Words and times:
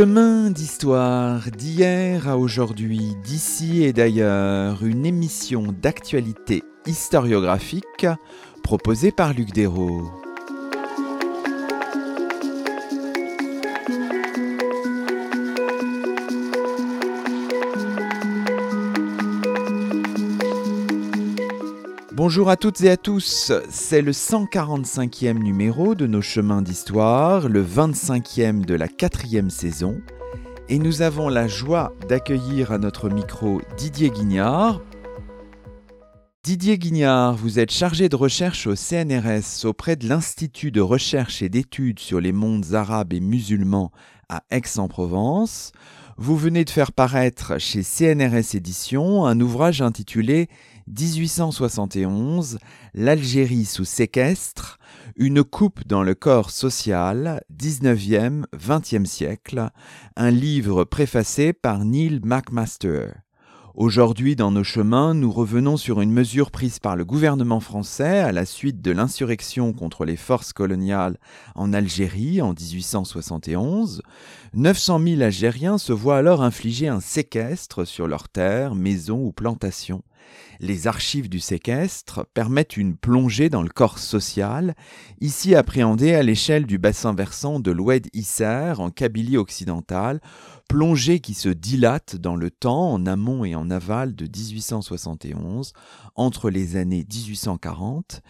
Chemin 0.00 0.50
d'histoire 0.50 1.50
d'hier 1.50 2.26
à 2.26 2.38
aujourd'hui, 2.38 3.16
d'ici 3.22 3.82
et 3.82 3.92
d'ailleurs, 3.92 4.82
une 4.82 5.04
émission 5.04 5.74
d'actualité 5.78 6.62
historiographique 6.86 8.06
proposée 8.62 9.12
par 9.12 9.34
Luc 9.34 9.52
Dérault. 9.52 10.10
Bonjour 22.30 22.48
à 22.48 22.56
toutes 22.56 22.80
et 22.82 22.90
à 22.90 22.96
tous, 22.96 23.50
c'est 23.70 24.02
le 24.02 24.12
145e 24.12 25.42
numéro 25.42 25.96
de 25.96 26.06
nos 26.06 26.22
chemins 26.22 26.62
d'histoire, 26.62 27.48
le 27.48 27.60
25e 27.64 28.64
de 28.64 28.76
la 28.76 28.86
quatrième 28.86 29.50
saison, 29.50 30.00
et 30.68 30.78
nous 30.78 31.02
avons 31.02 31.28
la 31.28 31.48
joie 31.48 31.92
d'accueillir 32.08 32.70
à 32.70 32.78
notre 32.78 33.08
micro 33.08 33.60
Didier 33.76 34.10
Guignard. 34.10 34.80
Didier 36.44 36.78
Guignard, 36.78 37.34
vous 37.34 37.58
êtes 37.58 37.72
chargé 37.72 38.08
de 38.08 38.14
recherche 38.14 38.68
au 38.68 38.76
CNRS 38.76 39.64
auprès 39.64 39.96
de 39.96 40.08
l'Institut 40.08 40.70
de 40.70 40.80
recherche 40.80 41.42
et 41.42 41.48
d'études 41.48 41.98
sur 41.98 42.20
les 42.20 42.30
mondes 42.30 42.74
arabes 42.74 43.12
et 43.12 43.18
musulmans 43.18 43.90
à 44.28 44.44
Aix-en-Provence. 44.52 45.72
Vous 46.16 46.36
venez 46.36 46.64
de 46.64 46.70
faire 46.70 46.92
paraître 46.92 47.58
chez 47.58 47.82
CNRS 47.82 48.54
Éditions 48.54 49.26
un 49.26 49.40
ouvrage 49.40 49.82
intitulé 49.82 50.48
1871, 50.90 52.58
l'Algérie 52.94 53.64
sous 53.64 53.84
séquestre, 53.84 54.78
une 55.14 55.44
coupe 55.44 55.86
dans 55.86 56.02
le 56.02 56.14
corps 56.14 56.50
social, 56.50 57.42
19e, 57.56 58.44
20e 58.56 59.04
siècle, 59.04 59.70
un 60.16 60.30
livre 60.30 60.84
préfacé 60.84 61.52
par 61.52 61.84
Neil 61.84 62.20
McMaster. 62.24 63.12
Aujourd'hui, 63.76 64.34
dans 64.34 64.50
nos 64.50 64.64
chemins, 64.64 65.14
nous 65.14 65.30
revenons 65.30 65.76
sur 65.76 66.00
une 66.00 66.10
mesure 66.10 66.50
prise 66.50 66.80
par 66.80 66.96
le 66.96 67.04
gouvernement 67.04 67.60
français 67.60 68.18
à 68.18 68.32
la 68.32 68.44
suite 68.44 68.82
de 68.82 68.90
l'insurrection 68.90 69.72
contre 69.72 70.04
les 70.04 70.16
forces 70.16 70.52
coloniales 70.52 71.18
en 71.54 71.72
Algérie 71.72 72.42
en 72.42 72.52
1871. 72.52 74.02
900 74.54 75.00
000 75.06 75.22
Algériens 75.22 75.78
se 75.78 75.92
voient 75.92 76.18
alors 76.18 76.42
infliger 76.42 76.88
un 76.88 77.00
séquestre 77.00 77.86
sur 77.86 78.08
leurs 78.08 78.28
terres, 78.28 78.74
maisons 78.74 79.24
ou 79.24 79.30
plantations. 79.30 80.02
Les 80.60 80.86
archives 80.86 81.28
du 81.28 81.40
séquestre 81.40 82.26
permettent 82.34 82.76
une 82.76 82.96
plongée 82.96 83.48
dans 83.48 83.62
le 83.62 83.68
corps 83.70 83.98
social, 83.98 84.74
ici 85.20 85.54
appréhendée 85.54 86.14
à 86.14 86.22
l'échelle 86.22 86.66
du 86.66 86.78
bassin 86.78 87.14
versant 87.14 87.60
de 87.60 87.70
l'Oued 87.70 88.08
Isser 88.12 88.74
en 88.78 88.90
Kabylie 88.90 89.38
occidentale, 89.38 90.20
plongée 90.68 91.20
qui 91.20 91.34
se 91.34 91.48
dilate 91.48 92.16
dans 92.16 92.36
le 92.36 92.50
temps 92.50 92.92
en 92.92 93.06
amont 93.06 93.44
et 93.44 93.54
en 93.54 93.70
aval 93.70 94.14
de 94.14 94.26
1871, 94.26 95.72
entre 96.14 96.50
les 96.50 96.76
années 96.76 97.06
1840 97.10 98.20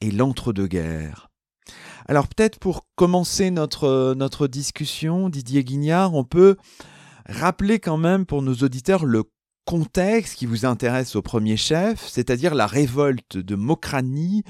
et 0.00 0.10
l'entre-deux-guerres. 0.10 1.28
Alors 2.06 2.28
peut-être 2.28 2.58
pour 2.58 2.86
commencer 2.94 3.50
notre, 3.50 4.14
notre 4.16 4.46
discussion, 4.46 5.28
Didier 5.28 5.64
Guignard, 5.64 6.14
on 6.14 6.24
peut 6.24 6.56
rappeler 7.26 7.78
quand 7.78 7.98
même 7.98 8.26
pour 8.26 8.42
nos 8.42 8.54
auditeurs 8.54 9.04
le 9.04 9.24
contexte 9.64 10.36
qui 10.36 10.46
vous 10.46 10.66
intéresse 10.66 11.16
au 11.16 11.22
premier 11.22 11.56
chef, 11.56 12.06
c'est-à-dire 12.06 12.54
la 12.54 12.66
révolte 12.66 13.36
de 13.36 13.54
Mokrani, 13.54 14.42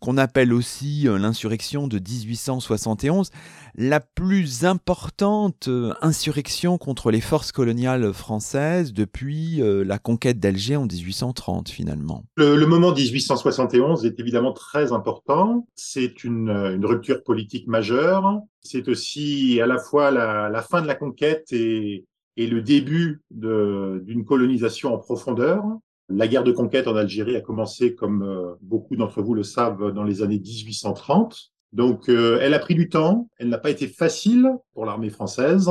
qu'on 0.00 0.16
appelle 0.16 0.52
aussi 0.52 1.08
euh, 1.08 1.18
l'insurrection 1.18 1.88
de 1.88 1.98
1871, 1.98 3.30
la 3.74 4.00
plus 4.00 4.64
importante 4.64 5.68
euh, 5.68 5.92
insurrection 6.00 6.78
contre 6.78 7.10
les 7.10 7.20
forces 7.20 7.52
coloniales 7.52 8.12
françaises 8.12 8.92
depuis 8.92 9.60
euh, 9.60 9.82
la 9.84 9.98
conquête 9.98 10.38
d'Alger 10.38 10.76
en 10.76 10.86
1830 10.86 11.68
finalement. 11.68 12.24
Le, 12.36 12.64
moment 12.66 12.92
1871 12.92 14.04
est 14.04 14.20
évidemment 14.20 14.52
très 14.52 14.92
important. 14.92 15.66
C'est 15.74 16.24
une, 16.24 16.50
rupture 16.84 17.22
politique 17.24 17.66
majeure. 17.66 18.40
C'est 18.60 18.88
aussi 18.88 19.60
à 19.60 19.66
la 19.66 19.78
fois 19.78 20.10
la, 20.10 20.48
la 20.48 20.62
fin 20.62 20.82
de 20.82 20.86
la 20.86 20.94
conquête 20.94 21.52
et 21.52 22.04
et 22.38 22.46
le 22.46 22.62
début 22.62 23.20
d'une 23.30 24.24
colonisation 24.24 24.94
en 24.94 24.98
profondeur. 24.98 25.64
La 26.08 26.28
guerre 26.28 26.44
de 26.44 26.52
conquête 26.52 26.86
en 26.86 26.94
Algérie 26.94 27.36
a 27.36 27.40
commencé, 27.40 27.96
comme 27.96 28.22
euh, 28.22 28.54
beaucoup 28.62 28.96
d'entre 28.96 29.20
vous 29.20 29.34
le 29.34 29.42
savent, 29.42 29.92
dans 29.92 30.04
les 30.04 30.22
années 30.22 30.38
1830. 30.38 31.50
Donc, 31.72 32.08
euh, 32.08 32.38
elle 32.40 32.54
a 32.54 32.60
pris 32.60 32.76
du 32.76 32.88
temps. 32.88 33.28
Elle 33.38 33.48
n'a 33.48 33.58
pas 33.58 33.70
été 33.70 33.88
facile 33.88 34.48
pour 34.72 34.86
l'armée 34.86 35.10
française. 35.10 35.68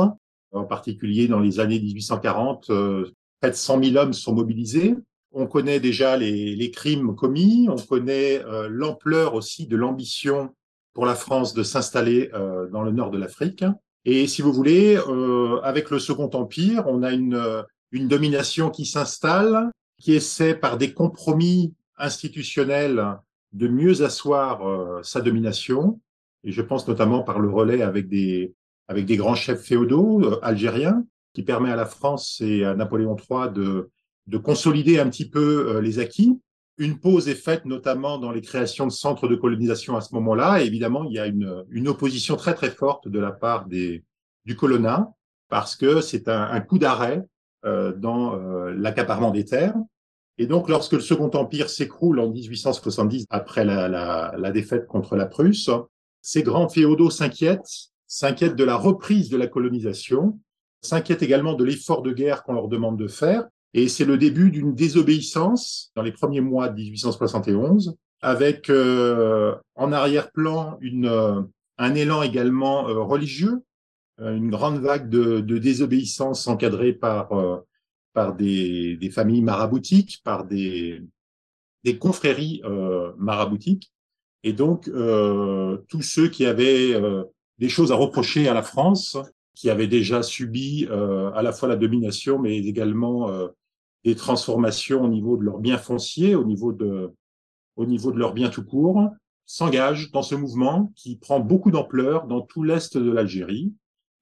En 0.52 0.64
particulier, 0.64 1.26
dans 1.26 1.40
les 1.40 1.58
années 1.58 1.80
1840, 1.80 2.68
euh, 2.68 3.10
près 3.40 3.50
de 3.50 3.56
100 3.56 3.82
000 3.82 3.96
hommes 3.96 4.12
sont 4.12 4.34
mobilisés. 4.34 4.94
On 5.32 5.46
connaît 5.46 5.80
déjà 5.80 6.18
les, 6.18 6.54
les 6.54 6.70
crimes 6.70 7.16
commis. 7.16 7.66
On 7.70 7.76
connaît 7.76 8.42
l'ampleur 8.68 9.34
aussi 9.34 9.66
de 9.66 9.76
l'ambition 9.76 10.54
pour 10.92 11.06
la 11.06 11.14
France 11.14 11.52
de 11.52 11.62
s'installer 11.62 12.30
dans 12.72 12.82
le 12.82 12.92
nord 12.92 13.10
de 13.10 13.18
l'Afrique. 13.18 13.62
Et 14.04 14.26
si 14.26 14.42
vous 14.42 14.52
voulez, 14.52 14.96
euh, 14.96 15.60
avec 15.62 15.90
le 15.90 15.98
Second 15.98 16.30
Empire, 16.32 16.84
on 16.86 17.02
a 17.02 17.12
une, 17.12 17.34
euh, 17.34 17.62
une 17.90 18.08
domination 18.08 18.70
qui 18.70 18.86
s'installe, 18.86 19.70
qui 19.98 20.14
essaie 20.14 20.54
par 20.54 20.78
des 20.78 20.92
compromis 20.92 21.74
institutionnels 21.96 23.18
de 23.52 23.68
mieux 23.68 24.02
asseoir 24.02 24.66
euh, 24.66 25.02
sa 25.02 25.20
domination. 25.20 26.00
Et 26.44 26.52
je 26.52 26.62
pense 26.62 26.86
notamment 26.86 27.22
par 27.22 27.40
le 27.40 27.50
relais 27.50 27.82
avec 27.82 28.08
des, 28.08 28.54
avec 28.86 29.04
des 29.04 29.16
grands 29.16 29.34
chefs 29.34 29.62
féodaux 29.62 30.22
euh, 30.22 30.38
algériens, 30.42 31.04
qui 31.34 31.42
permet 31.42 31.70
à 31.70 31.76
la 31.76 31.86
France 31.86 32.40
et 32.40 32.64
à 32.64 32.74
Napoléon 32.74 33.16
III 33.16 33.52
de, 33.52 33.90
de 34.26 34.38
consolider 34.38 34.98
un 34.98 35.08
petit 35.08 35.28
peu 35.28 35.78
les 35.80 35.98
acquis. 35.98 36.40
Une 36.78 36.98
pause 37.00 37.28
est 37.28 37.34
faite 37.34 37.64
notamment 37.64 38.18
dans 38.18 38.30
les 38.30 38.40
créations 38.40 38.86
de 38.86 38.92
centres 38.92 39.26
de 39.26 39.34
colonisation 39.34 39.96
à 39.96 40.00
ce 40.00 40.14
moment-là. 40.14 40.62
Évidemment, 40.62 41.04
il 41.04 41.12
y 41.12 41.18
a 41.18 41.26
une, 41.26 41.64
une, 41.70 41.88
opposition 41.88 42.36
très 42.36 42.54
très 42.54 42.70
forte 42.70 43.08
de 43.08 43.18
la 43.18 43.32
part 43.32 43.66
des, 43.66 44.04
du 44.44 44.54
colonna 44.54 45.10
parce 45.48 45.74
que 45.74 46.00
c'est 46.00 46.28
un, 46.28 46.42
un, 46.42 46.60
coup 46.60 46.78
d'arrêt 46.78 47.26
euh, 47.64 47.92
dans 47.92 48.34
euh, 48.34 48.72
l'accaparement 48.76 49.32
des 49.32 49.44
terres. 49.44 49.74
Et 50.38 50.46
donc, 50.46 50.68
lorsque 50.68 50.92
le 50.92 51.00
Second 51.00 51.30
Empire 51.34 51.68
s'écroule 51.68 52.20
en 52.20 52.30
1870 52.30 53.26
après 53.30 53.64
la, 53.64 53.88
la, 53.88 54.34
la, 54.38 54.50
défaite 54.52 54.86
contre 54.86 55.16
la 55.16 55.26
Prusse, 55.26 55.70
ces 56.22 56.44
grands 56.44 56.68
féodaux 56.68 57.10
s'inquiètent, 57.10 57.90
s'inquiètent 58.06 58.54
de 58.54 58.62
la 58.62 58.76
reprise 58.76 59.30
de 59.30 59.36
la 59.36 59.48
colonisation, 59.48 60.38
s'inquiètent 60.80 61.22
également 61.22 61.54
de 61.54 61.64
l'effort 61.64 62.02
de 62.02 62.12
guerre 62.12 62.44
qu'on 62.44 62.52
leur 62.52 62.68
demande 62.68 62.96
de 62.96 63.08
faire, 63.08 63.48
et 63.74 63.88
c'est 63.88 64.04
le 64.04 64.16
début 64.16 64.50
d'une 64.50 64.74
désobéissance 64.74 65.92
dans 65.94 66.02
les 66.02 66.12
premiers 66.12 66.40
mois 66.40 66.68
de 66.68 66.76
1871, 66.76 67.96
avec 68.20 68.70
euh, 68.70 69.54
en 69.74 69.92
arrière-plan 69.92 70.78
une, 70.80 71.06
euh, 71.06 71.42
un 71.76 71.94
élan 71.94 72.22
également 72.22 72.88
euh, 72.88 73.00
religieux, 73.02 73.62
euh, 74.20 74.34
une 74.34 74.50
grande 74.50 74.78
vague 74.78 75.08
de, 75.08 75.40
de 75.40 75.58
désobéissance 75.58 76.48
encadrée 76.48 76.92
par, 76.92 77.30
par 78.14 78.34
des, 78.34 78.96
des, 78.96 79.10
familles 79.10 79.42
maraboutiques, 79.42 80.20
par 80.24 80.44
des, 80.44 81.02
des 81.84 81.98
confréries 81.98 82.62
maraboutiques, 83.16 83.92
et 84.42 84.52
donc 84.52 84.90
tous 85.88 86.02
ceux 86.02 86.28
qui 86.28 86.46
avaient 86.46 87.00
des 87.58 87.68
choses 87.68 87.92
à 87.92 87.96
reprocher 87.96 88.48
à 88.48 88.54
la 88.54 88.62
France, 88.62 89.16
qui 89.58 89.70
avaient 89.70 89.88
déjà 89.88 90.22
subi 90.22 90.86
à 90.86 91.42
la 91.42 91.50
fois 91.50 91.68
la 91.68 91.74
domination, 91.74 92.38
mais 92.38 92.58
également 92.58 93.28
des 94.04 94.14
transformations 94.14 95.02
au 95.02 95.08
niveau 95.08 95.36
de 95.36 95.42
leurs 95.42 95.58
biens 95.58 95.78
fonciers, 95.78 96.36
au 96.36 96.44
niveau 96.44 96.72
de, 96.72 97.10
au 97.76 97.86
niveau 97.86 98.12
de 98.12 98.18
leurs 98.18 98.34
biens 98.34 98.50
tout 98.50 98.64
court, 98.64 99.10
s'engagent 99.46 100.10
dans 100.10 100.22
ce 100.22 100.34
mouvement 100.34 100.92
qui 100.94 101.16
prend 101.16 101.40
beaucoup 101.40 101.70
d'ampleur 101.70 102.26
dans 102.26 102.42
tout 102.42 102.62
l'est 102.62 102.96
de 102.96 103.10
l'Algérie 103.10 103.72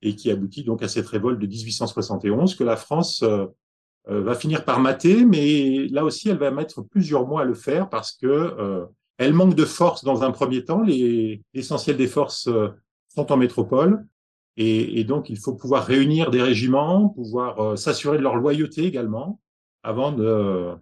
et 0.02 0.14
qui 0.14 0.30
aboutit 0.30 0.62
donc 0.62 0.82
à 0.82 0.88
cette 0.88 1.08
révolte 1.08 1.40
de 1.40 1.46
1871 1.46 2.54
que 2.54 2.64
la 2.64 2.76
France 2.76 3.22
euh, 3.22 3.46
euh, 4.08 4.22
va 4.22 4.34
finir 4.36 4.64
par 4.64 4.78
mater, 4.78 5.24
mais 5.24 5.88
là 5.88 6.04
aussi 6.04 6.28
elle 6.28 6.38
va 6.38 6.52
mettre 6.52 6.82
plusieurs 6.82 7.26
mois 7.26 7.42
à 7.42 7.44
le 7.44 7.54
faire 7.54 7.88
parce 7.88 8.12
que 8.12 8.26
euh, 8.26 8.86
elle 9.18 9.32
manque 9.32 9.54
de 9.54 9.64
force 9.64 10.04
dans 10.04 10.22
un 10.22 10.30
premier 10.30 10.64
temps. 10.64 10.82
L'essentiel 10.82 11.96
des 11.96 12.06
forces 12.06 12.48
sont 13.08 13.32
en 13.32 13.36
métropole 13.36 14.06
et, 14.56 15.04
donc 15.04 15.28
il 15.28 15.38
faut 15.38 15.54
pouvoir 15.54 15.84
réunir 15.84 16.30
des 16.30 16.42
régiments, 16.42 17.08
pouvoir 17.10 17.78
s'assurer 17.78 18.18
de 18.18 18.22
leur 18.22 18.36
loyauté 18.36 18.84
également 18.84 19.40
avant 19.82 20.12
de, 20.12 20.72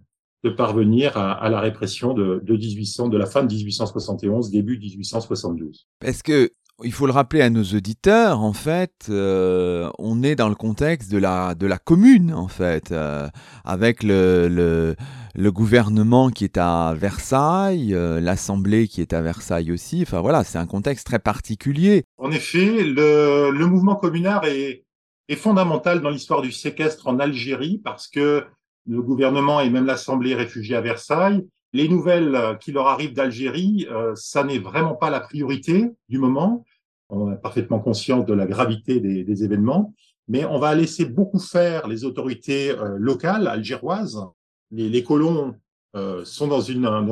de 0.43 0.49
parvenir 0.49 1.17
à, 1.17 1.33
à, 1.33 1.49
la 1.49 1.59
répression 1.59 2.13
de, 2.13 2.41
de 2.43 2.53
1800, 2.55 3.09
de 3.09 3.17
la 3.17 3.25
fin 3.25 3.43
de 3.43 3.53
1871, 3.53 4.49
début 4.49 4.79
1872. 4.79 5.87
Est-ce 6.03 6.23
que 6.23 6.51
il 6.83 6.91
faut 6.91 7.05
le 7.05 7.13
rappeler 7.13 7.41
à 7.41 7.49
nos 7.49 7.63
auditeurs, 7.63 8.41
en 8.41 8.51
fait, 8.51 9.07
euh, 9.09 9.89
on 9.97 10.23
est 10.23 10.35
dans 10.35 10.49
le 10.49 10.55
contexte 10.55 11.09
de 11.11 11.17
la, 11.17 11.55
de 11.55 11.67
la 11.67 11.77
commune, 11.77 12.33
en 12.33 12.49
fait, 12.49 12.91
euh, 12.91 13.27
avec 13.63 14.03
le, 14.03 14.49
le, 14.49 14.95
le, 15.35 15.51
gouvernement 15.51 16.29
qui 16.29 16.43
est 16.43 16.57
à 16.57 16.93
Versailles, 16.97 17.93
euh, 17.93 18.19
l'Assemblée 18.19 18.89
qui 18.89 18.99
est 18.99 19.13
à 19.13 19.21
Versailles 19.21 19.71
aussi. 19.71 20.01
Enfin 20.01 20.19
voilà, 20.19 20.43
c'est 20.43 20.57
un 20.57 20.65
contexte 20.65 21.07
très 21.07 21.19
particulier. 21.19 22.03
En 22.17 22.31
effet, 22.31 22.83
le, 22.83 23.51
le 23.51 23.67
mouvement 23.67 23.95
communard 23.95 24.45
est, 24.45 24.83
est 25.29 25.35
fondamentale 25.37 26.01
dans 26.01 26.09
l'histoire 26.09 26.41
du 26.41 26.51
séquestre 26.51 27.07
en 27.07 27.19
Algérie 27.19 27.79
parce 27.83 28.07
que 28.09 28.43
le 28.87 29.01
gouvernement 29.01 29.61
et 29.61 29.69
même 29.69 29.85
l'Assemblée 29.85 30.35
réfugiée 30.35 30.75
à 30.75 30.81
Versailles, 30.81 31.45
les 31.75 31.89
nouvelles 31.89 32.57
qui 32.61 32.71
leur 32.71 32.87
arrivent 32.87 33.13
d'Algérie, 33.13 33.85
euh, 33.91 34.15
ça 34.15 34.45
n'est 34.45 34.59
vraiment 34.59 34.95
pas 34.95 35.09
la 35.09 35.19
priorité 35.19 35.91
du 36.07 36.17
moment. 36.17 36.63
On 37.09 37.33
est 37.33 37.35
parfaitement 37.35 37.79
conscient 37.79 38.19
de 38.19 38.33
la 38.33 38.45
gravité 38.45 39.01
des, 39.01 39.43
événements, 39.43 39.93
mais 40.29 40.45
on 40.45 40.57
va 40.57 40.73
laisser 40.73 41.03
beaucoup 41.03 41.37
faire 41.37 41.89
les 41.89 42.05
autorités 42.05 42.71
euh, 42.71 42.95
locales 42.97 43.47
algéroises. 43.47 44.25
Les, 44.71 45.03
colons 45.03 45.53
euh, 45.97 46.23
sont 46.23 46.47
dans, 46.47 46.71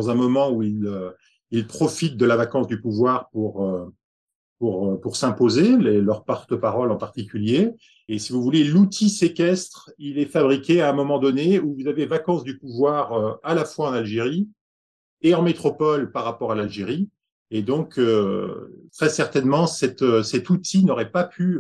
un 0.10 0.15
moment 0.15 0.50
où 0.50 0.63
euh, 0.63 1.12
ils 1.51 1.68
profitent 1.68 2.18
de 2.18 2.25
la 2.25 2.38
vacance 2.38 2.68
du 2.68 2.80
pouvoir 2.80 3.30
pour 3.31 3.69
pour, 4.63 4.88
euh, 4.88 4.95
pour 4.95 5.18
s'imposer, 5.18 5.75
leurs 5.75 6.24
porte-parole 6.24 6.89
en 6.89 6.95
particulier. 6.95 7.71
Et 8.07 8.18
si 8.18 8.31
vous 8.31 8.42
voulez, 8.42 8.63
l'outil 8.63 9.10
séquestre, 9.10 9.92
il 9.98 10.18
est 10.18 10.25
fabriqué 10.25 10.81
à 10.81 10.89
un 10.89 10.94
moment 10.94 11.19
donné 11.19 11.60
où 11.60 11.75
vous 11.75 11.89
avez 11.89 12.06
vacances 12.06 12.45
du 12.45 12.57
pouvoir 12.57 13.12
euh, 13.12 13.33
à 13.44 13.56
la 13.56 13.65
fois 13.65 13.89
en 13.89 13.92
Algérie 13.92 14.48
et 15.21 15.36
en 15.36 15.42
métropole 15.42 16.13
par 16.13 16.24
rapport 16.24 16.54
à 16.54 16.56
l'Algérie. 16.56 17.10
Et 17.51 17.62
donc, 17.62 18.00
euh, 18.00 18.88
très 18.98 19.10
certainement, 19.10 19.68
cette, 19.68 20.24
cet 20.24 20.50
outil 20.50 20.86
n'aurait 20.86 21.12
pas 21.12 21.25
pu 21.25 21.59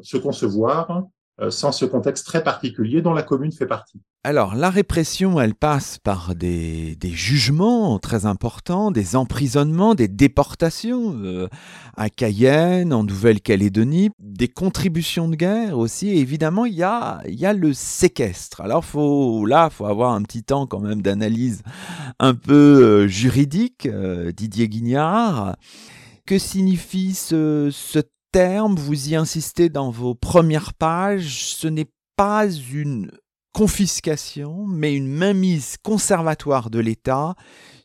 se 0.00 0.16
concevoir 0.16 1.04
sans 1.50 1.72
ce 1.72 1.84
contexte 1.84 2.26
très 2.26 2.42
particulier 2.42 3.02
dont 3.02 3.14
la 3.14 3.22
commune 3.22 3.52
fait 3.52 3.66
partie. 3.66 4.00
Alors, 4.24 4.56
la 4.56 4.68
répression, 4.68 5.40
elle 5.40 5.54
passe 5.54 5.98
par 5.98 6.34
des, 6.34 6.98
jugements 7.02 8.00
très 8.00 8.26
importants, 8.26 8.90
des 8.90 9.14
emprisonnements, 9.14 9.94
des 9.94 10.08
déportations 10.08 11.14
euh, 11.22 11.48
à 11.96 12.10
Cayenne, 12.10 12.92
en 12.92 13.04
Nouvelle-Calédonie, 13.04 14.10
des 14.18 14.48
contributions 14.48 15.28
de 15.28 15.36
guerre 15.36 15.78
aussi. 15.78 16.10
Évidemment, 16.10 16.66
il 16.66 16.74
y 16.74 16.82
a, 16.82 17.22
il 17.28 17.36
y 17.36 17.46
a 17.46 17.52
le 17.52 17.72
séquestre. 17.72 18.60
Alors, 18.60 18.84
faut, 18.84 19.46
là, 19.46 19.70
faut 19.70 19.86
avoir 19.86 20.12
un 20.12 20.22
petit 20.22 20.42
temps 20.42 20.66
quand 20.66 20.80
même 20.80 21.00
d'analyse 21.00 21.62
un 22.18 22.34
peu 22.34 22.52
euh, 23.04 23.08
juridique, 23.08 23.88
Didier 24.36 24.68
Guignard. 24.68 25.56
Que 26.26 26.38
signifie 26.38 27.14
ce, 27.14 27.70
ce 27.72 28.00
vous 28.76 29.08
y 29.08 29.16
insistez 29.16 29.68
dans 29.68 29.90
vos 29.90 30.14
premières 30.14 30.72
pages, 30.74 31.54
ce 31.54 31.66
n'est 31.66 31.90
pas 32.16 32.48
une 32.48 33.10
confiscation, 33.52 34.64
mais 34.68 34.94
une 34.94 35.08
mainmise 35.08 35.76
conservatoire 35.82 36.70
de 36.70 36.78
l'État 36.78 37.34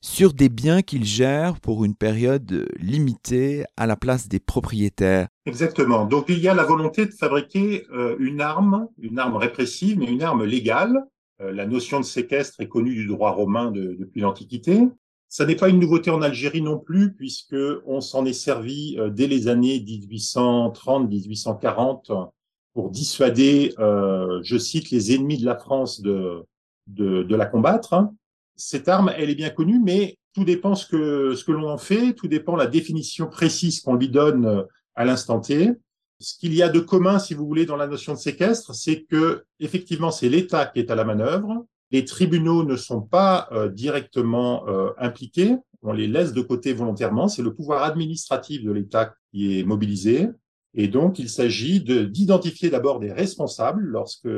sur 0.01 0.33
des 0.33 0.49
biens 0.49 0.83
qu'il 0.83 1.05
gère 1.05 1.59
pour 1.59 1.85
une 1.85 1.95
période 1.95 2.67
limitée 2.77 3.63
à 3.77 3.87
la 3.87 3.95
place 3.95 4.27
des 4.27 4.39
propriétaires. 4.39 5.27
Exactement. 5.47 6.05
Donc 6.05 6.25
il 6.29 6.37
y 6.37 6.47
a 6.47 6.53
la 6.53 6.65
volonté 6.65 7.07
de 7.07 7.11
fabriquer 7.11 7.87
euh, 7.91 8.15
une 8.19 8.39
arme, 8.39 8.87
une 9.01 9.17
arme 9.17 9.37
répressive, 9.37 9.97
mais 9.97 10.05
une 10.05 10.21
arme 10.21 10.43
légale. 10.43 11.03
Euh, 11.41 11.51
la 11.51 11.65
notion 11.65 11.99
de 11.99 12.05
séquestre 12.05 12.61
est 12.61 12.67
connue 12.67 12.93
du 12.93 13.07
droit 13.07 13.31
romain 13.31 13.71
depuis 13.71 14.21
l'Antiquité. 14.21 14.87
Ça 15.33 15.45
n'est 15.47 15.55
pas 15.55 15.69
une 15.69 15.79
nouveauté 15.79 16.11
en 16.11 16.21
Algérie 16.21 16.61
non 16.61 16.77
plus, 16.77 17.15
puisque 17.15 17.55
on 17.87 18.01
s'en 18.01 18.23
est 18.23 18.33
servi 18.33 18.95
euh, 18.99 19.09
dès 19.09 19.25
les 19.25 19.47
années 19.47 19.79
1830-1840 19.79 22.29
pour 22.75 22.91
dissuader, 22.91 23.73
euh, 23.79 24.41
je 24.43 24.59
cite, 24.59 24.91
les 24.91 25.15
ennemis 25.15 25.39
de 25.39 25.45
la 25.45 25.57
France 25.57 26.01
de, 26.01 26.43
de, 26.85 27.23
de, 27.23 27.35
la 27.35 27.47
combattre. 27.47 28.11
Cette 28.55 28.87
arme, 28.87 29.11
elle 29.17 29.31
est 29.31 29.35
bien 29.35 29.49
connue, 29.49 29.79
mais 29.79 30.19
tout 30.35 30.43
dépend 30.43 30.75
ce 30.75 30.85
que, 30.85 31.33
ce 31.33 31.43
que 31.43 31.51
l'on 31.51 31.67
en 31.67 31.79
fait, 31.79 32.13
tout 32.13 32.27
dépend 32.27 32.55
la 32.55 32.67
définition 32.67 33.25
précise 33.25 33.81
qu'on 33.81 33.95
lui 33.95 34.09
donne 34.09 34.45
euh, 34.45 34.61
à 34.93 35.03
l'instant 35.03 35.39
T. 35.39 35.71
Ce 36.19 36.37
qu'il 36.37 36.53
y 36.53 36.61
a 36.61 36.69
de 36.69 36.79
commun, 36.79 37.17
si 37.17 37.33
vous 37.33 37.47
voulez, 37.47 37.65
dans 37.65 37.75
la 37.75 37.87
notion 37.87 38.13
de 38.13 38.19
séquestre, 38.19 38.75
c'est 38.75 39.01
que 39.01 39.45
effectivement, 39.59 40.11
c'est 40.11 40.29
l'État 40.29 40.67
qui 40.67 40.77
est 40.77 40.91
à 40.91 40.95
la 40.95 41.05
manœuvre, 41.05 41.65
les 41.93 42.05
tribunaux 42.05 42.65
ne 42.65 42.75
sont 42.75 43.01
pas 43.01 43.47
euh, 43.51 43.69
directement 43.69 44.67
euh, 44.67 44.89
impliqués, 44.97 45.55
on 45.83 45.93
les 45.93 46.07
laisse 46.07 46.33
de 46.33 46.41
côté 46.41 46.73
volontairement, 46.73 47.27
c'est 47.27 47.43
le 47.43 47.53
pouvoir 47.53 47.83
administratif 47.83 48.63
de 48.63 48.71
l'État 48.71 49.13
qui 49.31 49.59
est 49.59 49.63
mobilisé. 49.63 50.29
Et 50.73 50.87
donc, 50.87 51.19
il 51.19 51.29
s'agit 51.29 51.81
d'identifier 51.81 52.71
d'abord 52.71 52.99
des 52.99 53.11
responsables 53.11 53.83
lorsque 53.83 54.29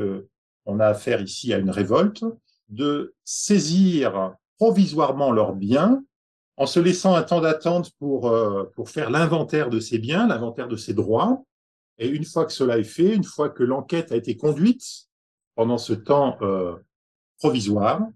on 0.66 0.80
a 0.80 0.86
affaire 0.86 1.22
ici 1.22 1.54
à 1.54 1.58
une 1.58 1.70
révolte, 1.70 2.24
de 2.68 3.14
saisir 3.24 4.34
provisoirement 4.58 5.30
leurs 5.30 5.54
biens 5.54 6.02
en 6.58 6.66
se 6.66 6.80
laissant 6.80 7.14
un 7.14 7.22
temps 7.22 7.40
d'attente 7.40 7.92
pour, 7.98 8.28
euh, 8.28 8.64
pour 8.74 8.90
faire 8.90 9.08
l'inventaire 9.08 9.70
de 9.70 9.80
ces 9.80 9.98
biens, 9.98 10.26
l'inventaire 10.26 10.68
de 10.68 10.76
ces 10.76 10.92
droits. 10.92 11.42
Et 11.98 12.08
une 12.08 12.24
fois 12.24 12.44
que 12.44 12.52
cela 12.52 12.76
est 12.76 12.84
fait, 12.84 13.14
une 13.14 13.24
fois 13.24 13.48
que 13.48 13.62
l'enquête 13.62 14.12
a 14.12 14.16
été 14.16 14.36
conduite, 14.36 14.84
pendant 15.54 15.78
ce 15.78 15.94
temps, 15.94 16.36
provisoire, 17.38 18.08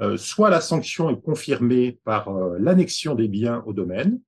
euh, 0.00 0.16
soit 0.16 0.50
la 0.50 0.60
sanction 0.60 1.10
est 1.10 1.20
confirmée 1.20 1.98
par 2.04 2.28
euh, 2.28 2.56
l'annexion 2.58 3.14
des 3.14 3.28
biens 3.28 3.62
au 3.66 3.72
domaine, 3.72 4.20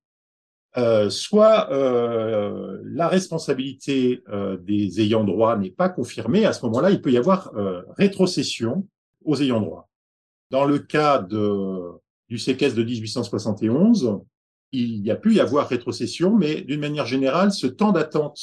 euh, 0.77 1.09
soit 1.09 1.69
la 1.69 3.07
responsabilité 3.07 4.23
des 4.61 5.01
ayants 5.01 5.23
droit 5.23 5.55
n'est 5.57 5.71
pas 5.71 5.89
confirmée. 5.89 6.45
À 6.45 6.53
ce 6.53 6.65
moment-là, 6.65 6.89
il 6.89 7.01
peut 7.01 7.11
y 7.11 7.17
avoir 7.17 7.51
rétrocession 7.97 8.87
aux 9.23 9.39
ayants 9.41 9.61
droit. 9.61 9.89
Dans 10.49 10.65
le 10.65 10.79
cas 10.79 11.19
de, 11.19 11.91
du 12.27 12.39
séquestre 12.39 12.77
de 12.77 12.83
1871, 12.83 14.19
il 14.71 15.05
y 15.05 15.11
a 15.11 15.15
pu 15.15 15.35
y 15.35 15.39
avoir 15.39 15.67
rétrocession, 15.67 16.35
mais 16.35 16.61
d'une 16.61 16.79
manière 16.79 17.05
générale, 17.05 17.51
ce 17.51 17.67
temps 17.67 17.91
d'attente 17.91 18.39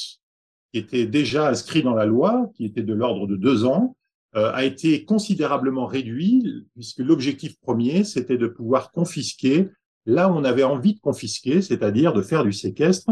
qui 0.71 0.79
était 0.79 1.05
déjà 1.05 1.49
inscrit 1.49 1.83
dans 1.83 1.93
la 1.93 2.05
loi, 2.05 2.49
qui 2.55 2.65
était 2.65 2.83
de 2.83 2.93
l'ordre 2.93 3.27
de 3.27 3.35
deux 3.35 3.65
ans, 3.65 3.97
a 4.33 4.63
été 4.63 5.03
considérablement 5.03 5.85
réduit, 5.85 6.65
puisque 6.73 6.99
l'objectif 6.99 7.59
premier, 7.59 8.03
c'était 8.03 8.37
de 8.37 8.47
pouvoir 8.47 8.91
confisquer 8.91 9.69
là 10.05 10.29
où 10.29 10.33
on 10.33 10.43
avait 10.43 10.63
envie 10.63 10.95
de 10.95 10.99
confisquer, 10.99 11.61
c'est-à-dire 11.61 12.13
de 12.13 12.21
faire 12.21 12.43
du 12.43 12.53
séquestre 12.53 13.11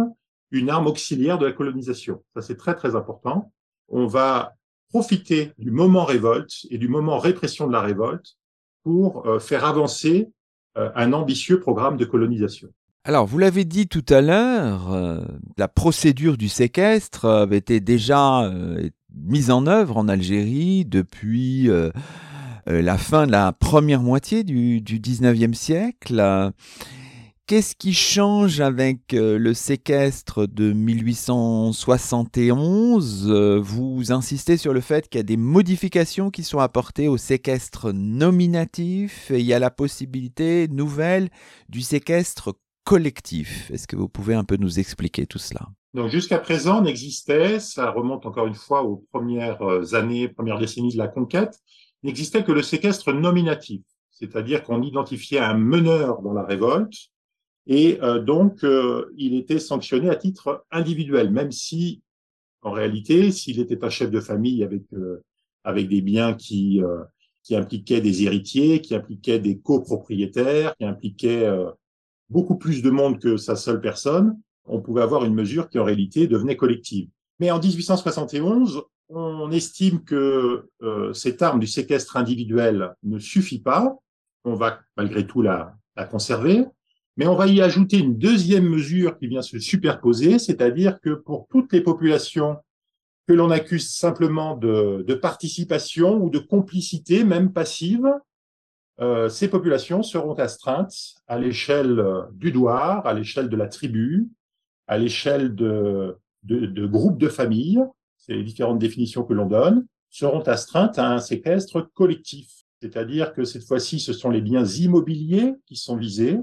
une 0.51 0.69
arme 0.69 0.87
auxiliaire 0.87 1.37
de 1.37 1.45
la 1.45 1.51
colonisation. 1.51 2.23
Ça, 2.35 2.41
c'est 2.41 2.57
très, 2.57 2.75
très 2.75 2.95
important. 2.95 3.51
On 3.87 4.07
va 4.07 4.53
profiter 4.89 5.51
du 5.57 5.71
moment 5.71 6.05
révolte 6.05 6.65
et 6.71 6.77
du 6.77 6.87
moment 6.87 7.19
répression 7.19 7.67
de 7.67 7.71
la 7.71 7.81
révolte 7.81 8.37
pour 8.83 9.27
euh, 9.27 9.39
faire 9.39 9.65
avancer 9.65 10.31
euh, 10.77 10.89
un 10.95 11.13
ambitieux 11.13 11.59
programme 11.59 11.97
de 11.97 12.05
colonisation. 12.05 12.69
Alors, 13.03 13.25
vous 13.25 13.37
l'avez 13.37 13.65
dit 13.65 13.87
tout 13.87 14.05
à 14.09 14.21
l'heure, 14.21 14.93
la 15.57 15.67
procédure 15.69 16.37
du 16.37 16.49
séquestre 16.49 17.25
avait 17.25 17.57
été 17.57 17.79
déjà 17.79 18.51
mise 19.15 19.51
en 19.51 19.67
œuvre 19.67 19.97
en 19.97 20.07
Algérie 20.07 20.85
depuis 20.85 21.69
euh, 21.69 21.91
euh, 22.67 22.81
la 22.81 22.97
fin 22.97 23.27
de 23.27 23.31
la 23.31 23.51
première 23.51 24.01
moitié 24.01 24.43
du, 24.43 24.81
du 24.81 24.99
19e 24.99 25.53
siècle. 25.53 26.51
Qu'est-ce 27.47 27.75
qui 27.75 27.93
change 27.95 28.61
avec 28.61 29.15
euh, 29.15 29.39
le 29.39 29.55
séquestre 29.55 30.45
de 30.45 30.71
1871 30.71 33.31
Vous 33.59 34.11
insistez 34.11 34.55
sur 34.55 34.71
le 34.71 34.81
fait 34.81 35.09
qu'il 35.09 35.17
y 35.17 35.21
a 35.21 35.23
des 35.23 35.35
modifications 35.35 36.29
qui 36.29 36.43
sont 36.43 36.59
apportées 36.59 37.07
au 37.07 37.17
séquestre 37.17 37.91
nominatif 37.91 39.31
et 39.31 39.39
il 39.39 39.47
y 39.47 39.53
a 39.53 39.59
la 39.59 39.71
possibilité 39.71 40.67
nouvelle 40.67 41.31
du 41.69 41.81
séquestre 41.81 42.53
collectif. 42.83 43.71
Est-ce 43.71 43.87
que 43.87 43.95
vous 43.95 44.09
pouvez 44.09 44.35
un 44.35 44.43
peu 44.43 44.57
nous 44.57 44.79
expliquer 44.79 45.25
tout 45.25 45.39
cela? 45.39 45.69
Donc 45.93 46.09
jusqu'à 46.09 46.37
présent, 46.37 46.81
n'existait, 46.81 47.59
ça 47.59 47.89
remonte 47.89 48.25
encore 48.25 48.45
une 48.45 48.55
fois 48.55 48.83
aux 48.83 48.97
premières 49.11 49.61
euh, 49.63 49.95
années, 49.95 50.27
premières 50.27 50.59
décennies 50.59 50.93
de 50.93 50.97
la 50.97 51.07
conquête, 51.07 51.59
n'existait 52.03 52.43
que 52.43 52.51
le 52.51 52.61
séquestre 52.61 53.11
nominatif, 53.11 53.81
c'est-à-dire 54.11 54.63
qu'on 54.63 54.83
identifiait 54.83 55.39
un 55.39 55.55
meneur 55.55 56.21
dans 56.21 56.33
la 56.33 56.43
révolte 56.43 56.93
et 57.65 57.99
euh, 58.03 58.19
donc 58.19 58.63
euh, 58.63 59.11
il 59.17 59.35
était 59.35 59.59
sanctionné 59.59 60.09
à 60.09 60.15
titre 60.15 60.63
individuel, 60.71 61.31
même 61.31 61.51
si 61.51 62.01
en 62.61 62.71
réalité, 62.71 63.31
s'il 63.31 63.59
était 63.59 63.83
un 63.83 63.89
chef 63.89 64.11
de 64.11 64.19
famille 64.19 64.63
avec 64.63 64.83
avec 65.63 65.87
des 65.87 66.01
biens 66.01 66.33
qui 66.33 66.81
qui 67.41 67.55
impliquaient 67.55 68.01
des 68.01 68.23
héritiers, 68.23 68.81
qui 68.81 68.95
impliquaient 68.95 69.39
des 69.39 69.59
copropriétaires, 69.59 70.75
qui 70.75 70.83
impliquaient 70.83 71.49
beaucoup 72.27 72.57
plus 72.57 72.81
de 72.81 72.89
monde 72.89 73.17
que 73.17 73.37
sa 73.37 73.55
seule 73.55 73.79
personne, 73.79 74.37
on 74.65 74.81
pouvait 74.81 75.01
avoir 75.01 75.25
une 75.25 75.33
mesure 75.33 75.69
qui 75.69 75.79
en 75.79 75.83
réalité 75.83 76.27
devenait 76.27 76.55
collective. 76.55 77.09
Mais 77.39 77.51
en 77.51 77.59
1871, 77.59 78.83
on 79.09 79.51
estime 79.51 80.03
que 80.03 80.69
euh, 80.81 81.13
cette 81.13 81.41
arme 81.41 81.59
du 81.59 81.67
séquestre 81.67 82.17
individuel 82.17 82.95
ne 83.03 83.17
suffit 83.17 83.59
pas. 83.59 83.97
On 84.43 84.53
va 84.53 84.79
malgré 84.97 85.25
tout 85.25 85.41
la, 85.41 85.75
conserver, 86.11 86.63
mais 87.17 87.27
on 87.27 87.35
va 87.35 87.47
y 87.47 87.61
ajouter 87.61 87.97
une 87.97 88.17
deuxième 88.17 88.69
mesure 88.69 89.17
qui 89.17 89.27
vient 89.27 89.41
se 89.41 89.59
superposer, 89.59 90.39
c'est-à-dire 90.39 91.01
que 91.01 91.09
pour 91.09 91.47
toutes 91.49 91.73
les 91.73 91.81
populations 91.81 92.55
que 93.27 93.33
l'on 93.33 93.51
accuse 93.51 93.93
simplement 93.93 94.55
de, 94.55 95.13
participation 95.21 96.23
ou 96.23 96.29
de 96.29 96.39
complicité, 96.39 97.25
même 97.25 97.51
passive, 97.51 98.07
euh, 99.01 99.27
ces 99.27 99.49
populations 99.49 100.03
seront 100.03 100.35
astreintes 100.35 101.15
à 101.27 101.37
l'échelle 101.37 102.01
du 102.31 102.53
douar, 102.53 103.05
à 103.05 103.13
l'échelle 103.13 103.49
de 103.49 103.57
la 103.57 103.67
tribu, 103.67 104.29
à 104.89 104.97
l'échelle 104.97 105.55
de, 105.55 106.17
groupes 106.43 107.19
de 107.19 107.29
familles 107.29 107.81
c'est 108.19 108.33
les 108.33 108.43
différentes 108.43 108.79
définitions 108.79 109.23
que 109.23 109.33
l'on 109.33 109.47
donne, 109.47 109.87
seront 110.09 110.41
astreintes 110.41 110.99
à 110.99 111.11
un 111.11 111.19
séquestre 111.19 111.89
collectif. 111.93 112.47
C'est-à-dire 112.81 113.33
que 113.33 113.43
cette 113.43 113.65
fois-ci, 113.65 113.99
ce 113.99 114.13
sont 114.13 114.29
les 114.29 114.41
biens 114.41 114.65
immobiliers 114.65 115.55
qui 115.65 115.75
sont 115.75 115.97
visés, 115.97 116.37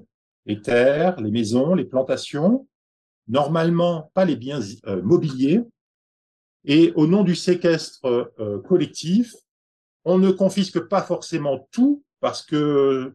les 0.47 0.61
terres, 0.61 1.21
les 1.21 1.31
maisons, 1.31 1.75
les 1.75 1.85
plantations, 1.85 2.67
normalement 3.29 4.11
pas 4.15 4.25
les 4.25 4.37
biens 4.37 4.61
euh, 4.87 5.03
mobiliers. 5.03 5.63
Et 6.65 6.93
au 6.97 7.07
nom 7.07 7.23
du 7.23 7.37
séquestre 7.37 8.33
euh, 8.41 8.61
collectif, 8.63 9.33
on 10.05 10.19
ne 10.19 10.31
confisque 10.31 10.81
pas 10.81 11.03
forcément 11.03 11.69
tout 11.71 12.03
parce 12.21 12.45
que 12.45 13.15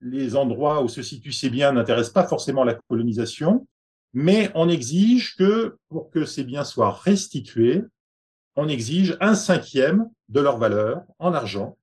les 0.00 0.36
endroits 0.36 0.82
où 0.82 0.88
se 0.88 1.02
situent 1.02 1.32
ces 1.32 1.50
biens 1.50 1.72
n'intéressent 1.72 2.14
pas 2.14 2.26
forcément 2.26 2.64
la 2.64 2.74
colonisation, 2.88 3.66
mais 4.12 4.50
on 4.54 4.68
exige 4.68 5.36
que 5.36 5.76
pour 5.88 6.10
que 6.10 6.24
ces 6.24 6.44
biens 6.44 6.64
soient 6.64 6.92
restitués, 6.92 7.84
on 8.56 8.68
exige 8.68 9.16
un 9.20 9.34
cinquième 9.34 10.08
de 10.28 10.40
leur 10.40 10.58
valeur 10.58 11.02
en 11.18 11.32
argent. 11.32 11.76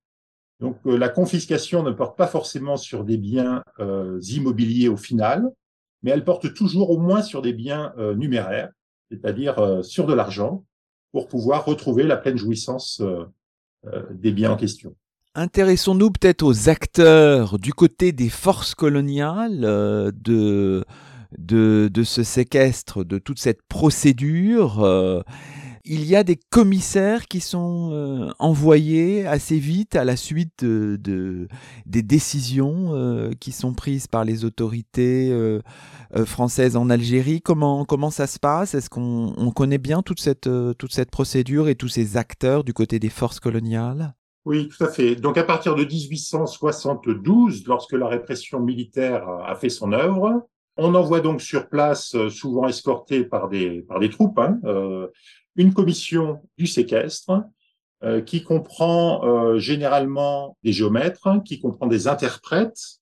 Donc 0.60 0.78
euh, 0.86 0.96
la 0.96 1.08
confiscation 1.08 1.82
ne 1.82 1.90
porte 1.90 2.16
pas 2.16 2.26
forcément 2.26 2.76
sur 2.76 3.04
des 3.04 3.16
biens 3.16 3.62
euh, 3.78 4.20
immobiliers 4.28 4.88
au 4.88 4.96
final, 4.96 5.50
mais 6.02 6.10
elle 6.10 6.24
porte 6.24 6.54
toujours 6.54 6.90
au 6.90 6.98
moins 6.98 7.22
sur 7.22 7.42
des 7.42 7.52
biens 7.52 7.92
euh, 7.98 8.14
numéraires, 8.14 8.70
c'est-à-dire 9.10 9.84
sur 9.84 10.06
de 10.06 10.14
l'argent, 10.14 10.64
pour 11.12 11.28
pouvoir 11.28 11.64
retrouver 11.64 12.02
la 12.02 12.16
pleine 12.16 12.36
jouissance 12.36 13.00
des 14.10 14.32
biens 14.32 14.50
en 14.50 14.56
question. 14.56 14.96
Intéressons-nous 15.36 16.10
peut-être 16.10 16.42
aux 16.42 16.68
acteurs 16.68 17.60
du 17.60 17.72
côté 17.72 18.10
des 18.10 18.28
forces 18.28 18.74
coloniales 18.74 19.60
de, 20.12 20.84
de, 21.38 21.90
ce 22.04 22.22
séquestre, 22.22 23.04
de 23.04 23.18
toute 23.18 23.38
cette 23.38 23.62
procédure 23.68 25.24
il 25.88 26.04
y 26.04 26.16
a 26.16 26.24
des 26.24 26.36
commissaires 26.36 27.28
qui 27.28 27.40
sont 27.40 27.90
euh, 27.92 28.28
envoyés 28.40 29.24
assez 29.26 29.58
vite 29.58 29.94
à 29.94 30.04
la 30.04 30.16
suite 30.16 30.64
de, 30.64 31.48
des 31.86 32.02
décisions 32.02 32.88
euh, 32.90 33.30
qui 33.38 33.52
sont 33.52 33.72
prises 33.72 34.08
par 34.08 34.24
les 34.24 34.44
autorités 34.44 35.30
euh, 35.30 35.60
françaises 36.24 36.76
en 36.76 36.90
Algérie. 36.90 37.40
Comment, 37.40 37.84
comment 37.84 38.10
ça 38.10 38.26
se 38.26 38.40
passe? 38.40 38.74
Est-ce 38.74 38.90
qu'on 38.90 39.52
connaît 39.54 39.78
bien 39.78 40.02
toute 40.02 40.20
cette, 40.20 40.50
toute 40.76 40.92
cette 40.92 41.10
procédure 41.10 41.68
et 41.68 41.76
tous 41.76 41.88
ces 41.88 42.16
acteurs 42.16 42.64
du 42.64 42.74
côté 42.74 42.98
des 42.98 43.10
forces 43.10 43.38
coloniales? 43.38 44.14
Oui, 44.44 44.68
tout 44.68 44.84
à 44.84 44.88
fait. 44.88 45.14
Donc 45.16 45.38
à 45.38 45.44
partir 45.44 45.76
de 45.76 45.84
1872, 45.84 47.64
lorsque 47.66 47.92
la 47.92 48.08
répression 48.08 48.60
militaire 48.60 49.28
a 49.28 49.54
fait 49.54 49.68
son 49.68 49.92
œuvre, 49.92 50.46
on 50.76 50.94
envoie 50.94 51.20
donc 51.20 51.40
sur 51.40 51.68
place, 51.68 52.16
souvent 52.28 52.68
escorté 52.68 53.24
par 53.24 53.48
des, 53.48 53.82
par 53.82 53.98
des 53.98 54.10
troupes, 54.10 54.38
hein, 54.38 54.58
une 55.56 55.72
commission 55.72 56.42
du 56.58 56.66
séquestre 56.66 57.42
euh, 58.04 58.20
qui 58.20 58.42
comprend 58.42 59.24
euh, 59.24 59.58
généralement 59.58 60.58
des 60.62 60.72
géomètres, 60.72 61.42
qui 61.44 61.58
comprend 61.60 61.86
des 61.86 62.08
interprètes, 62.08 63.00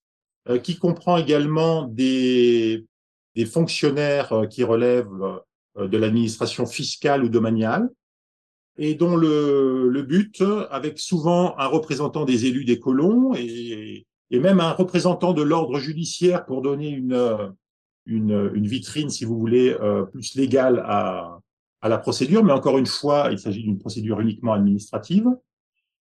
euh, 0.48 0.58
qui 0.58 0.78
comprend 0.78 1.16
également 1.16 1.82
des, 1.88 2.86
des 3.34 3.44
fonctionnaires 3.44 4.46
qui 4.48 4.62
relèvent 4.62 5.40
de 5.76 5.98
l'administration 5.98 6.64
fiscale 6.66 7.24
ou 7.24 7.28
domaniale, 7.28 7.90
et 8.78 8.94
dont 8.94 9.16
le, 9.16 9.88
le, 9.88 10.02
but, 10.02 10.44
avec 10.70 11.00
souvent 11.00 11.58
un 11.58 11.66
représentant 11.66 12.24
des 12.24 12.46
élus 12.46 12.64
des 12.64 12.78
colons 12.78 13.34
et, 13.34 14.06
et 14.30 14.38
même 14.38 14.60
un 14.60 14.72
représentant 14.72 15.32
de 15.32 15.42
l'ordre 15.42 15.80
judiciaire 15.80 16.44
pour 16.44 16.62
donner 16.62 16.90
une, 16.90 17.52
une, 18.06 18.50
une, 18.54 18.66
vitrine, 18.66 19.10
si 19.10 19.24
vous 19.24 19.38
voulez, 19.38 19.76
plus 20.12 20.34
légale 20.34 20.82
à, 20.86 21.38
à 21.84 21.88
la 21.90 21.98
procédure, 21.98 22.42
mais 22.42 22.54
encore 22.54 22.78
une 22.78 22.86
fois, 22.86 23.28
il 23.30 23.38
s'agit 23.38 23.62
d'une 23.62 23.78
procédure 23.78 24.18
uniquement 24.18 24.54
administrative. 24.54 25.28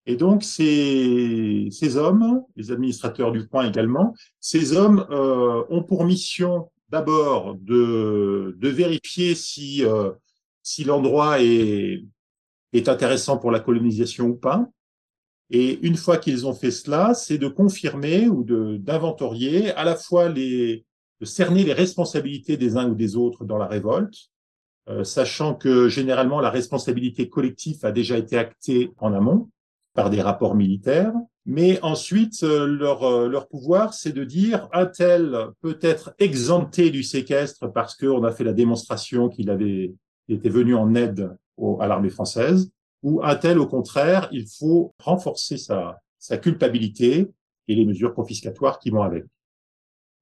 Et 0.06 0.16
donc, 0.16 0.44
ces, 0.46 1.68
ces 1.72 1.98
hommes, 1.98 2.42
les 2.56 2.72
administrateurs 2.72 3.34
du 3.34 3.46
point 3.48 3.68
également, 3.68 4.14
ces 4.40 4.78
hommes 4.78 5.06
euh, 5.12 5.62
ont 5.70 5.84
pour 5.84 6.06
mission 6.06 6.72
d'abord 6.88 7.56
de, 7.56 8.56
de 8.58 8.70
vérifier 8.70 9.36
si, 9.36 9.84
euh, 9.84 10.12
si 10.62 10.86
l'endroit 10.86 11.42
est, 11.42 12.02
est 12.72 12.88
intéressant 12.88 13.38
pour 13.38 13.52
la 13.52 13.60
colonisation 13.60 14.28
ou 14.28 14.36
pas. 14.36 14.66
Et 15.50 15.86
une 15.86 15.98
fois 15.98 16.16
qu'ils 16.16 16.48
ont 16.48 16.54
fait 16.54 16.72
cela, 16.72 17.14
c'est 17.14 17.38
de 17.38 17.50
confirmer 17.50 18.30
ou 18.30 18.46
d'inventorier 18.78 19.72
à 19.72 19.84
la 19.84 19.98
fois 19.98 20.30
les, 20.30 20.86
de 21.20 21.26
cerner 21.26 21.64
les 21.64 21.74
responsabilités 21.74 22.58
des 22.58 22.78
uns 22.78 22.90
ou 22.90 22.96
des 22.96 23.16
autres 23.16 23.46
dans 23.46 23.58
la 23.58 23.68
révolte, 23.68 24.30
euh, 24.90 25.04
sachant 25.04 25.56
que 25.56 25.88
généralement 25.88 26.42
la 26.42 26.50
responsabilité 26.50 27.30
collective 27.30 27.86
a 27.86 27.92
déjà 27.92 28.18
été 28.18 28.38
actée 28.38 28.92
en 28.98 29.14
amont 29.14 29.50
par 29.94 30.10
des 30.10 30.22
rapports 30.22 30.56
militaires. 30.56 31.14
Mais 31.46 31.82
ensuite, 31.82 32.44
euh, 32.44 32.66
leur, 32.66 33.04
euh, 33.04 33.30
leur 33.30 33.48
pouvoir, 33.48 33.94
c'est 33.94 34.12
de 34.12 34.24
dire 34.24 34.68
un 34.74 34.86
tel 34.86 35.38
peut 35.62 35.80
être 35.82 36.14
exempté 36.20 36.90
du 36.90 37.04
séquestre 37.04 37.72
parce 37.72 37.96
qu'on 37.96 38.24
a 38.24 38.32
fait 38.32 38.44
la 38.44 38.54
démonstration 38.54 39.30
qu'il 39.30 39.50
avait 39.50 39.94
été 40.28 40.50
venu 40.50 40.76
en 40.76 40.96
aide 40.96 41.36
à 41.80 41.88
l'armée 41.88 42.10
française, 42.10 42.72
ou 43.04 43.22
un 43.24 43.36
tel, 43.36 43.60
au 43.60 43.68
contraire, 43.68 44.28
il 44.32 44.48
faut 44.48 44.94
renforcer 44.98 45.58
sa, 45.58 46.00
sa 46.18 46.38
culpabilité 46.38 47.28
et 47.68 47.76
les 47.76 47.86
mesures 47.86 48.14
confiscatoires 48.14 48.80
qui 48.80 48.90
vont 48.90 49.04
avec. 49.04 49.26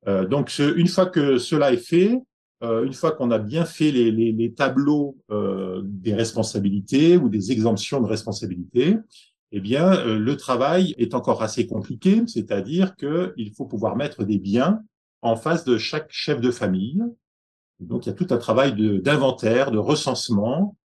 Euh, 0.08 0.26
donc, 0.26 0.58
une 0.60 0.88
fois 0.88 1.06
que 1.06 1.38
cela 1.38 1.74
est 1.74 1.78
fait, 1.78 2.22
euh, 2.64 2.86
une 2.86 2.94
fois 2.94 3.12
qu'on 3.12 3.32
a 3.32 3.40
bien 3.40 3.66
fait 3.66 3.92
les, 3.92 4.12
les, 4.12 4.32
les 4.32 4.54
tableaux 4.54 5.18
euh, 5.32 5.82
des 5.84 6.14
responsabilités 6.14 7.18
ou 7.18 7.30
des 7.30 7.52
exemptions 7.52 8.02
de 8.02 8.08
responsabilité, 8.08 8.98
eh 9.52 9.60
bien, 9.60 9.94
euh, 9.94 10.18
le 10.18 10.38
travail 10.38 10.96
est 10.98 11.14
encore 11.14 11.44
assez 11.44 11.68
compliqué, 11.68 12.24
c'est-à-dire 12.28 12.96
qu'il 12.96 13.52
faut 13.56 13.66
pouvoir 13.66 13.96
mettre 13.96 14.24
des 14.24 14.38
biens 14.38 14.82
en 15.22 15.36
face 15.36 15.66
de 15.66 15.78
chaque 15.78 16.12
chef 16.12 16.40
de 16.40 16.52
famille. 16.52 17.02
Donc, 17.80 18.06
il 18.06 18.10
y 18.10 18.12
a 18.12 18.16
tout 18.16 18.28
un 18.30 18.38
travail 18.38 18.74
d'inventaire, 19.02 19.72
de, 19.72 19.78
recensement, 19.78 20.78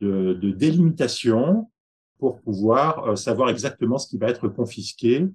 de, 0.00 0.34
de, 0.34 0.50
délimitation 0.52 1.68
pour 2.18 2.40
pouvoir 2.40 3.10
euh, 3.10 3.16
savoir 3.16 3.50
exactement 3.50 3.98
ce 3.98 4.08
qui 4.08 4.18
va 4.18 4.28
être 4.28 4.48
confisqué, 4.48 5.26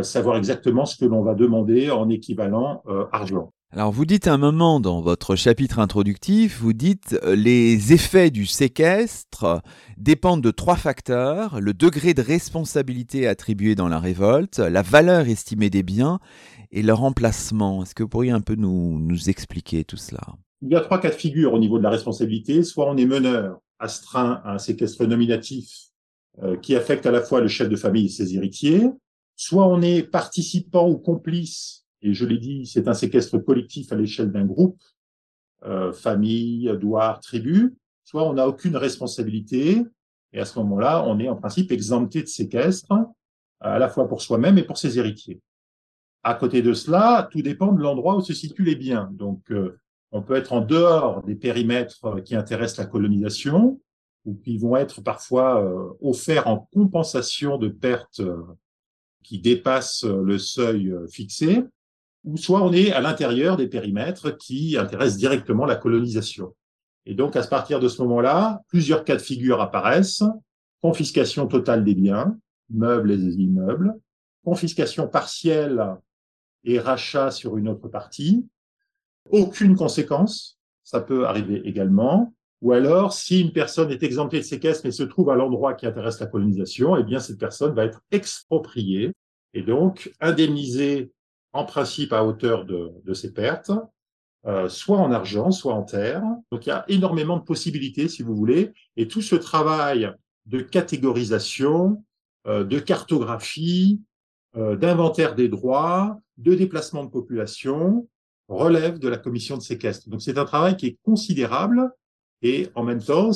savoir 0.00 0.36
exactement 0.36 0.86
ce 0.86 0.96
que 0.96 1.04
l'on 1.04 1.22
va 1.22 1.34
demander 1.34 1.90
en 1.90 2.08
équivalent 2.08 2.82
argent. 3.12 3.52
Alors 3.74 3.90
vous 3.90 4.04
dites 4.04 4.28
un 4.28 4.36
moment 4.36 4.80
dans 4.80 5.00
votre 5.00 5.34
chapitre 5.34 5.78
introductif, 5.78 6.60
vous 6.60 6.74
dites 6.74 7.18
euh, 7.24 7.34
les 7.34 7.94
effets 7.94 8.30
du 8.30 8.44
séquestre 8.44 9.62
dépendent 9.96 10.42
de 10.42 10.50
trois 10.50 10.76
facteurs, 10.76 11.58
le 11.58 11.72
degré 11.72 12.12
de 12.12 12.20
responsabilité 12.20 13.26
attribué 13.26 13.74
dans 13.74 13.88
la 13.88 13.98
révolte, 13.98 14.58
la 14.58 14.82
valeur 14.82 15.26
estimée 15.26 15.70
des 15.70 15.82
biens 15.82 16.18
et 16.70 16.82
leur 16.82 17.02
emplacement. 17.02 17.82
Est-ce 17.82 17.94
que 17.94 18.02
vous 18.02 18.10
pourriez 18.10 18.30
un 18.30 18.42
peu 18.42 18.56
nous, 18.56 18.98
nous 19.00 19.30
expliquer 19.30 19.84
tout 19.84 19.96
cela? 19.96 20.20
Il 20.60 20.68
y 20.68 20.76
a 20.76 20.82
trois 20.82 21.00
cas 21.00 21.08
de 21.08 21.14
figure 21.14 21.54
au 21.54 21.58
niveau 21.58 21.78
de 21.78 21.82
la 21.82 21.90
responsabilité. 21.90 22.64
Soit 22.64 22.90
on 22.90 22.98
est 22.98 23.06
meneur, 23.06 23.58
astreint 23.78 24.42
à 24.44 24.52
un 24.52 24.58
séquestre 24.58 25.06
nominatif 25.06 25.70
euh, 26.42 26.58
qui 26.58 26.76
affecte 26.76 27.06
à 27.06 27.10
la 27.10 27.22
fois 27.22 27.40
le 27.40 27.48
chef 27.48 27.70
de 27.70 27.76
famille 27.76 28.04
et 28.04 28.10
ses 28.10 28.36
héritiers, 28.36 28.90
soit 29.36 29.66
on 29.66 29.82
est 29.82 30.02
participant 30.02 30.88
ou 30.88 30.98
complice 30.98 31.82
et 32.02 32.14
je 32.14 32.26
l'ai 32.26 32.38
dit, 32.38 32.66
c'est 32.66 32.88
un 32.88 32.94
séquestre 32.94 33.38
collectif 33.38 33.92
à 33.92 33.96
l'échelle 33.96 34.32
d'un 34.32 34.44
groupe, 34.44 34.80
euh, 35.64 35.92
famille, 35.92 36.70
douar, 36.80 37.20
tribu, 37.20 37.76
soit 38.04 38.28
on 38.28 38.34
n'a 38.34 38.48
aucune 38.48 38.76
responsabilité, 38.76 39.82
et 40.32 40.40
à 40.40 40.44
ce 40.44 40.58
moment-là, 40.58 41.04
on 41.06 41.20
est 41.20 41.28
en 41.28 41.36
principe 41.36 41.70
exempté 41.70 42.22
de 42.22 42.26
séquestre, 42.26 42.92
à 43.60 43.78
la 43.78 43.88
fois 43.88 44.08
pour 44.08 44.20
soi-même 44.20 44.58
et 44.58 44.64
pour 44.64 44.78
ses 44.78 44.98
héritiers. 44.98 45.40
À 46.24 46.34
côté 46.34 46.62
de 46.62 46.72
cela, 46.72 47.28
tout 47.30 47.42
dépend 47.42 47.72
de 47.72 47.80
l'endroit 47.80 48.16
où 48.16 48.20
se 48.20 48.34
situent 48.34 48.64
les 48.64 48.76
biens. 48.76 49.08
Donc, 49.12 49.50
euh, 49.52 49.78
on 50.10 50.22
peut 50.22 50.34
être 50.34 50.52
en 50.52 50.60
dehors 50.60 51.22
des 51.22 51.36
périmètres 51.36 52.20
qui 52.24 52.34
intéressent 52.34 52.78
la 52.78 52.90
colonisation, 52.90 53.80
ou 54.24 54.34
qui 54.34 54.58
vont 54.58 54.76
être 54.76 55.00
parfois 55.02 55.62
euh, 55.64 55.92
offerts 56.00 56.46
en 56.46 56.68
compensation 56.72 57.58
de 57.58 57.68
pertes 57.68 58.20
euh, 58.20 58.42
qui 59.22 59.38
dépassent 59.38 60.04
le 60.04 60.38
seuil 60.38 60.94
fixé, 61.10 61.64
ou 62.24 62.36
soit 62.36 62.62
on 62.62 62.72
est 62.72 62.92
à 62.92 63.00
l'intérieur 63.00 63.56
des 63.56 63.66
périmètres 63.66 64.36
qui 64.36 64.76
intéressent 64.76 65.18
directement 65.18 65.64
la 65.64 65.76
colonisation. 65.76 66.54
Et 67.06 67.14
donc, 67.14 67.34
à 67.34 67.42
partir 67.42 67.80
de 67.80 67.88
ce 67.88 68.00
moment-là, 68.02 68.62
plusieurs 68.68 69.04
cas 69.04 69.16
de 69.16 69.22
figure 69.22 69.60
apparaissent. 69.60 70.22
Confiscation 70.80 71.46
totale 71.46 71.84
des 71.84 71.94
biens, 71.94 72.36
meubles 72.70 73.12
et 73.12 73.14
immeubles, 73.14 73.94
confiscation 74.44 75.06
partielle 75.06 75.96
et 76.64 76.78
rachat 76.78 77.30
sur 77.30 77.56
une 77.56 77.68
autre 77.68 77.88
partie, 77.88 78.46
aucune 79.30 79.76
conséquence, 79.76 80.58
ça 80.82 81.00
peut 81.00 81.26
arriver 81.26 81.62
également, 81.64 82.34
ou 82.62 82.72
alors, 82.72 83.12
si 83.12 83.40
une 83.40 83.52
personne 83.52 83.90
est 83.90 84.04
exemptée 84.04 84.38
de 84.38 84.44
séquestre 84.44 84.82
mais 84.84 84.92
se 84.92 85.02
trouve 85.02 85.30
à 85.30 85.34
l'endroit 85.34 85.74
qui 85.74 85.84
intéresse 85.84 86.20
la 86.20 86.26
colonisation, 86.26 86.96
eh 86.96 87.02
bien, 87.02 87.18
cette 87.18 87.38
personne 87.38 87.74
va 87.74 87.84
être 87.84 88.00
expropriée 88.12 89.12
et 89.52 89.62
donc 89.62 90.12
indemnisée 90.20 91.10
en 91.52 91.64
principe 91.64 92.12
à 92.12 92.24
hauteur 92.24 92.64
de, 92.64 92.92
de 93.04 93.14
ses 93.14 93.32
pertes, 93.32 93.72
euh, 94.46 94.68
soit 94.68 94.98
en 94.98 95.12
argent, 95.12 95.50
soit 95.50 95.74
en 95.74 95.82
terre. 95.82 96.22
Donc 96.50 96.66
il 96.66 96.70
y 96.70 96.72
a 96.72 96.84
énormément 96.88 97.36
de 97.36 97.42
possibilités, 97.42 98.08
si 98.08 98.22
vous 98.22 98.34
voulez, 98.34 98.72
et 98.96 99.08
tout 99.08 99.22
ce 99.22 99.36
travail 99.36 100.12
de 100.46 100.60
catégorisation, 100.60 102.04
euh, 102.46 102.64
de 102.64 102.78
cartographie, 102.78 104.00
euh, 104.56 104.76
d'inventaire 104.76 105.34
des 105.34 105.48
droits, 105.48 106.18
de 106.38 106.54
déplacement 106.54 107.04
de 107.04 107.10
population, 107.10 108.08
relève 108.48 108.98
de 108.98 109.08
la 109.08 109.16
commission 109.16 109.56
de 109.56 109.62
séquestre. 109.62 110.08
Donc 110.08 110.22
c'est 110.22 110.38
un 110.38 110.44
travail 110.44 110.76
qui 110.76 110.86
est 110.86 110.98
considérable 111.04 111.90
et 112.42 112.68
en 112.74 112.82
même 112.82 113.02
temps, 113.02 113.30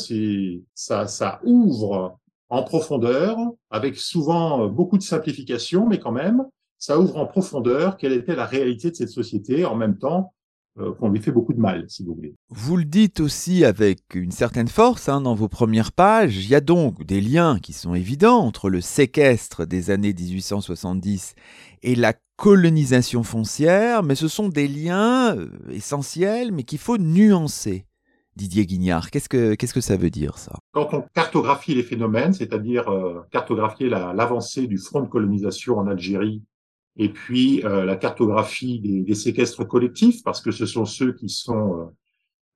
ça, 0.74 1.40
ouvre 1.44 2.18
en 2.48 2.62
profondeur, 2.62 3.36
avec 3.70 3.96
souvent 3.96 4.68
beaucoup 4.68 4.98
de 4.98 5.02
simplification, 5.02 5.86
mais 5.86 5.98
quand 5.98 6.12
même, 6.12 6.44
ça 6.78 6.98
ouvre 6.98 7.16
en 7.16 7.26
profondeur 7.26 7.96
quelle 7.96 8.12
était 8.12 8.36
la 8.36 8.46
réalité 8.46 8.90
de 8.90 8.96
cette 8.96 9.08
société, 9.08 9.64
en 9.64 9.74
même 9.74 9.98
temps 9.98 10.32
euh, 10.78 10.92
qu'on 10.92 11.08
lui 11.08 11.20
fait 11.20 11.32
beaucoup 11.32 11.54
de 11.54 11.58
mal, 11.58 11.86
si 11.88 12.04
vous 12.04 12.14
voulez. 12.14 12.34
Vous 12.50 12.76
le 12.76 12.84
dites 12.84 13.20
aussi 13.20 13.64
avec 13.64 14.14
une 14.14 14.30
certaine 14.30 14.68
force 14.68 15.08
hein, 15.08 15.22
dans 15.22 15.34
vos 15.34 15.48
premières 15.48 15.90
pages, 15.90 16.36
il 16.36 16.50
y 16.50 16.54
a 16.54 16.60
donc 16.60 17.02
des 17.06 17.22
liens 17.22 17.58
qui 17.58 17.72
sont 17.72 17.94
évidents 17.94 18.40
entre 18.40 18.68
le 18.68 18.82
séquestre 18.82 19.66
des 19.66 19.90
années 19.90 20.12
1870 20.12 21.34
et 21.82 21.94
la 21.94 22.12
colonisation 22.36 23.22
foncière, 23.22 24.02
mais 24.02 24.16
ce 24.16 24.28
sont 24.28 24.50
des 24.50 24.68
liens 24.68 25.34
euh, 25.34 25.48
essentiels, 25.70 26.52
mais 26.52 26.64
qu'il 26.64 26.78
faut 26.78 26.98
nuancer. 26.98 27.85
Didier 28.36 28.66
Guignard, 28.66 29.10
qu'est-ce 29.10 29.30
que, 29.30 29.54
qu'est-ce 29.54 29.72
que 29.72 29.80
ça 29.80 29.96
veut 29.96 30.10
dire 30.10 30.36
ça? 30.36 30.58
Quand 30.72 30.92
on 30.92 31.02
cartographie 31.14 31.74
les 31.74 31.82
phénomènes, 31.82 32.34
c'est-à-dire 32.34 32.88
euh, 32.88 33.22
cartographier 33.30 33.88
l'avancée 33.88 34.66
du 34.66 34.76
front 34.76 35.00
de 35.00 35.08
colonisation 35.08 35.78
en 35.78 35.86
Algérie 35.86 36.42
et 36.98 37.08
puis 37.08 37.64
euh, 37.64 37.84
la 37.86 37.96
cartographie 37.96 38.78
des, 38.80 39.02
des, 39.02 39.14
séquestres 39.14 39.66
collectifs, 39.66 40.22
parce 40.22 40.42
que 40.42 40.50
ce 40.50 40.66
sont 40.66 40.84
ceux 40.84 41.14
qui 41.14 41.30
sont 41.30 41.90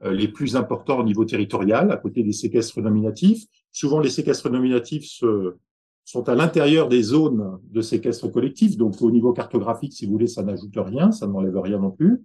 euh, 0.02 0.12
les 0.12 0.28
plus 0.28 0.54
importants 0.54 0.98
au 0.98 1.02
niveau 1.02 1.24
territorial, 1.24 1.90
à 1.90 1.96
côté 1.96 2.22
des 2.22 2.32
séquestres 2.32 2.80
nominatifs. 2.80 3.44
Souvent, 3.72 4.00
les 4.00 4.10
séquestres 4.10 4.50
nominatifs 4.50 5.06
se, 5.06 5.56
sont 6.04 6.28
à 6.28 6.34
l'intérieur 6.34 6.88
des 6.88 7.02
zones 7.02 7.58
de 7.70 7.80
séquestres 7.80 8.30
collectifs, 8.30 8.76
donc 8.76 9.00
au 9.00 9.10
niveau 9.10 9.32
cartographique, 9.32 9.94
si 9.94 10.04
vous 10.04 10.12
voulez, 10.12 10.26
ça 10.26 10.42
n'ajoute 10.42 10.76
rien, 10.76 11.10
ça 11.10 11.26
n'enlève 11.26 11.58
rien 11.58 11.78
non 11.78 11.90
plus. 11.90 12.22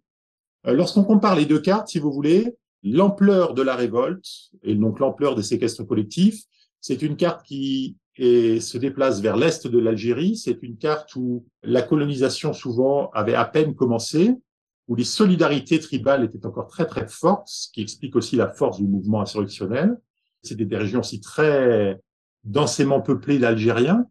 Lorsqu'on 0.66 1.04
compare 1.04 1.36
les 1.36 1.46
deux 1.46 1.60
cartes, 1.60 1.90
si 1.90 2.00
vous 2.00 2.12
voulez, 2.12 2.56
l'ampleur 2.86 3.56
de 3.56 3.63
la 3.63 3.75
révolte 3.75 4.25
et 4.63 4.75
donc 4.75 5.00
l'ampleur 5.00 5.36
des 5.36 5.44
séquestres 5.44 5.86
collectifs. 5.86 6.44
C'est 6.80 7.01
une 7.01 7.18
carte 7.18 7.44
qui 7.44 7.98
se 8.18 8.77
déplace 8.77 9.20
vers 9.22 9.36
l'est 9.36 9.68
de 9.68 9.80
l'Algérie. 9.80 10.38
C'est 10.38 10.62
une 10.62 10.77
carte 10.77 11.15
où 11.15 11.46
la 11.63 11.82
colonisation 11.82 12.54
souvent 12.54 13.10
avait 13.12 13.34
à 13.34 13.44
peine 13.44 13.75
commencé, 13.75 14.32
où 14.88 14.96
les 14.96 15.04
solidarités 15.04 15.80
tribales 15.80 16.24
étaient 16.24 16.46
encore 16.46 16.68
très 16.68 16.86
très 16.86 17.08
fortes, 17.08 17.48
ce 17.48 17.72
qui 17.72 17.82
explique 17.82 18.15
aussi 18.15 18.36
la 18.36 18.51
force 18.51 18.77
du 18.77 18.88
mouvement 18.88 19.22
insurrectionnel. 19.22 19.98
C'était 20.44 20.65
des 20.65 20.77
régions 20.77 21.00
aussi 21.00 21.20
très 21.20 22.00
densément 22.44 23.01
peuplées 23.01 23.39
d'Algériens. 23.39 24.06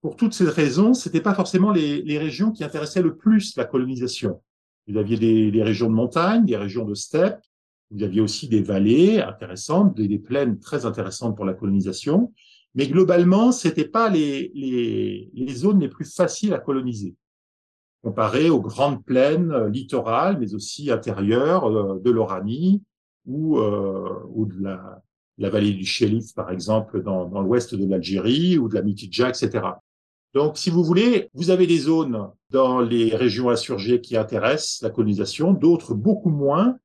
Pour 0.00 0.16
toutes 0.16 0.32
ces 0.32 0.48
raisons, 0.48 0.94
c'était 0.94 1.20
pas 1.20 1.34
forcément 1.34 1.70
les, 1.70 2.18
régions 2.18 2.50
qui 2.50 2.64
intéressaient 2.64 3.02
le 3.02 3.16
plus 3.16 3.56
la 3.56 3.66
colonisation. 3.66 4.40
Vous 4.88 4.96
aviez 4.96 5.18
des, 5.18 5.50
des 5.50 5.62
régions 5.62 5.90
de 5.90 5.94
montagne, 5.94 6.46
des 6.46 6.56
régions 6.56 6.86
de 6.86 6.94
steppe, 6.94 7.40
vous 7.90 8.02
aviez 8.02 8.20
aussi 8.20 8.48
des 8.48 8.62
vallées 8.62 9.20
intéressantes, 9.20 9.94
des, 9.94 10.18
plaines 10.18 10.58
très 10.58 10.86
intéressantes 10.86 11.36
pour 11.36 11.44
la 11.44 11.54
colonisation. 11.54 12.32
Mais 12.74 12.88
globalement, 12.88 13.52
c'était 13.52 13.88
pas 13.88 14.08
les, 14.08 14.50
les, 14.54 15.30
les, 15.32 15.54
zones 15.54 15.80
les 15.80 15.88
plus 15.88 16.14
faciles 16.14 16.52
à 16.52 16.58
coloniser, 16.58 17.14
comparé 18.02 18.50
aux 18.50 18.60
grandes 18.60 19.04
plaines 19.04 19.50
euh, 19.50 19.68
littorales, 19.68 20.38
mais 20.38 20.54
aussi 20.54 20.90
intérieures 20.90 21.66
euh, 21.66 22.00
de 22.00 22.10
l'Oranie 22.10 22.82
ou, 23.24 23.58
euh, 23.58 24.20
ou 24.28 24.46
de 24.46 24.62
la, 24.62 25.02
la, 25.38 25.48
vallée 25.48 25.72
du 25.72 25.86
Chélif, 25.86 26.34
par 26.34 26.50
exemple, 26.50 27.02
dans, 27.02 27.24
dans 27.26 27.40
l'ouest 27.40 27.74
de 27.74 27.88
l'Algérie, 27.88 28.58
ou 28.58 28.68
de 28.68 28.74
la 28.74 28.82
Mitidja, 28.82 29.30
etc. 29.30 29.64
Donc, 30.34 30.58
si 30.58 30.68
vous 30.68 30.84
voulez, 30.84 31.30
vous 31.32 31.48
avez 31.48 31.66
des 31.66 31.78
zones 31.78 32.28
dans 32.50 32.80
les 32.80 33.16
régions 33.16 33.48
insurgées 33.48 34.02
qui 34.02 34.18
intéressent 34.18 34.82
la 34.82 34.90
colonisation, 34.90 35.54
d'autres 35.54 35.94
beaucoup 35.94 36.28
moins, 36.28 36.76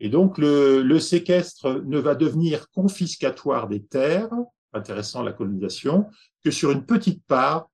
et 0.00 0.08
donc, 0.08 0.38
le, 0.38 0.98
séquestre 0.98 1.82
ne 1.86 1.98
va 1.98 2.14
devenir 2.14 2.70
confiscatoire 2.70 3.68
des 3.68 3.82
terres, 3.82 4.30
intéressant 4.72 5.22
la 5.22 5.32
colonisation, 5.32 6.06
que 6.42 6.50
sur 6.50 6.72
une 6.72 6.84
petite 6.84 7.24
part 7.26 7.68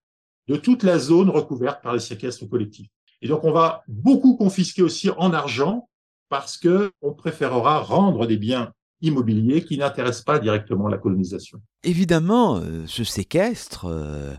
de 0.49 0.57
toute 0.57 0.83
la 0.83 0.99
zone 0.99 1.31
recouverte 1.31 1.83
par 1.83 1.95
les 1.95 2.01
séquestres 2.01 2.49
collectifs. 2.49 2.89
Et 3.23 3.29
donc, 3.29 3.45
on 3.45 3.53
va 3.53 3.83
beaucoup 3.89 4.37
confisquer 4.37 4.83
aussi 4.83 5.11
en 5.11 5.33
argent 5.33 5.89
parce 6.29 6.59
que 6.59 6.93
on 7.03 7.13
préférera 7.13 7.81
rendre 7.81 8.27
des 8.27 8.37
biens 8.37 8.73
immobiliers 9.03 9.65
qui 9.65 9.79
n'intéressent 9.79 10.25
pas 10.25 10.39
directement 10.39 10.89
la 10.89 10.99
colonisation. 10.99 11.61
Évidemment, 11.83 12.57
euh, 12.57 12.85
ce 12.87 13.03
séquestre 13.03 13.87
euh, 13.87 14.35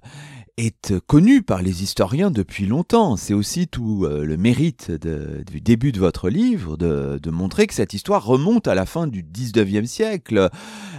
est 0.57 0.99
connu 0.99 1.41
par 1.41 1.61
les 1.61 1.83
historiens 1.83 2.31
depuis 2.31 2.65
longtemps. 2.65 3.15
C'est 3.15 3.33
aussi 3.33 3.67
tout 3.67 4.05
euh, 4.05 4.23
le 4.23 4.37
mérite 4.37 4.91
du 4.91 5.61
début 5.61 5.91
de 5.91 5.99
votre 5.99 6.29
livre 6.29 6.77
de, 6.77 7.29
montrer 7.29 7.67
que 7.67 7.73
cette 7.73 7.93
histoire 7.93 8.25
remonte 8.25 8.67
à 8.67 8.75
la 8.75 8.85
fin 8.85 9.07
du 9.07 9.23
19e 9.23 9.85
siècle. 9.85 10.49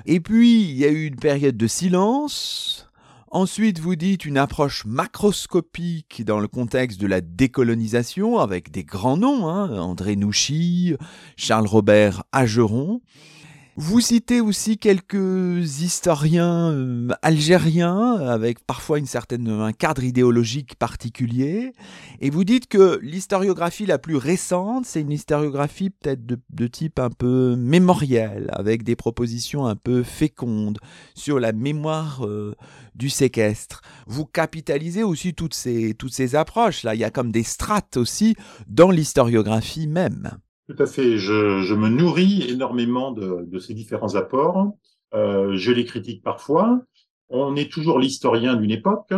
Et 0.07 0.21
puis, 0.21 0.63
il 0.63 0.77
y 0.77 0.85
a 0.85 0.89
eu 0.89 1.07
une 1.07 1.17
période 1.17 1.57
de 1.57 1.67
silence. 1.67 2.89
Ensuite, 3.31 3.79
vous 3.79 3.97
dites 3.97 4.27
une 4.27 4.37
approche 4.37 4.85
macroscopique 4.85 6.23
dans 6.25 6.39
le 6.39 6.49
contexte 6.49 7.01
de 7.01 7.07
la 7.07 7.21
décolonisation 7.21 8.39
avec 8.39 8.71
des 8.71 8.85
grands 8.85 9.17
noms, 9.17 9.49
hein, 9.49 9.79
André 9.79 10.17
Nouchy, 10.17 10.97
Charles 11.37 11.67
Robert 11.67 12.25
Ageron. 12.33 13.01
Vous 13.77 14.01
citez 14.01 14.43
aussi 14.43 14.77
quelques 14.77 15.81
historiens 15.81 16.71
euh, 16.73 17.09
algériens 17.23 18.17
avec 18.17 18.59
parfois 18.67 18.99
une 18.99 19.07
certaine 19.07 19.49
un 19.49 19.73
cadre 19.73 20.05
idéologique 20.05 20.75
particulier 20.75 21.73
et 22.21 22.29
vous 22.29 22.45
dites 22.45 22.69
que 22.69 22.99
l'historiographie 23.01 23.87
la 23.87 23.97
plus 23.97 24.17
récente 24.17 24.85
c'est 24.85 25.01
une 25.01 25.11
historiographie 25.11 25.89
peut-être 25.89 26.27
de, 26.27 26.67
type 26.67 26.99
un 26.99 27.09
peu 27.09 27.57
mémoriel 27.57 28.51
avec 28.53 28.83
des 28.83 28.95
propositions 28.95 29.65
un 29.65 29.77
peu 29.77 30.03
fécondes 30.03 30.79
sur 31.15 31.41
la 31.41 31.53
mémoire 31.53 32.27
euh, 32.27 32.55
du 32.95 33.09
séquestre. 33.09 33.81
Vous 34.07 34.27
capitalisez 34.27 35.03
aussi 35.03 35.33
toutes 35.33 35.55
ces 35.55 35.95
toutes 35.95 36.13
ces 36.13 36.35
approches 36.35 36.83
là, 36.83 36.95
il 36.95 37.01
y 37.01 37.05
a 37.05 37.11
comme 37.11 37.33
des 37.33 37.43
strates 37.43 37.97
aussi 37.97 38.37
dans 38.69 38.91
l'historiographie 38.91 39.87
même. 39.87 40.31
Tout 40.69 40.77
à 40.79 40.87
fait. 40.87 41.19
Je, 41.19 41.75
me 41.75 41.89
nourris 41.89 42.49
énormément 42.49 43.11
de, 43.13 43.45
de 43.47 43.59
ces 43.59 43.75
différents 43.75 44.15
apports. 44.15 44.73
Euh, 45.15 45.57
je 45.57 45.73
les 45.73 45.85
critique 45.85 46.23
parfois. 46.23 46.81
On 47.29 47.57
est 47.57 47.71
toujours 47.71 47.99
l'historien 47.99 48.57
d'une 48.57 48.71
époque, 48.71 49.13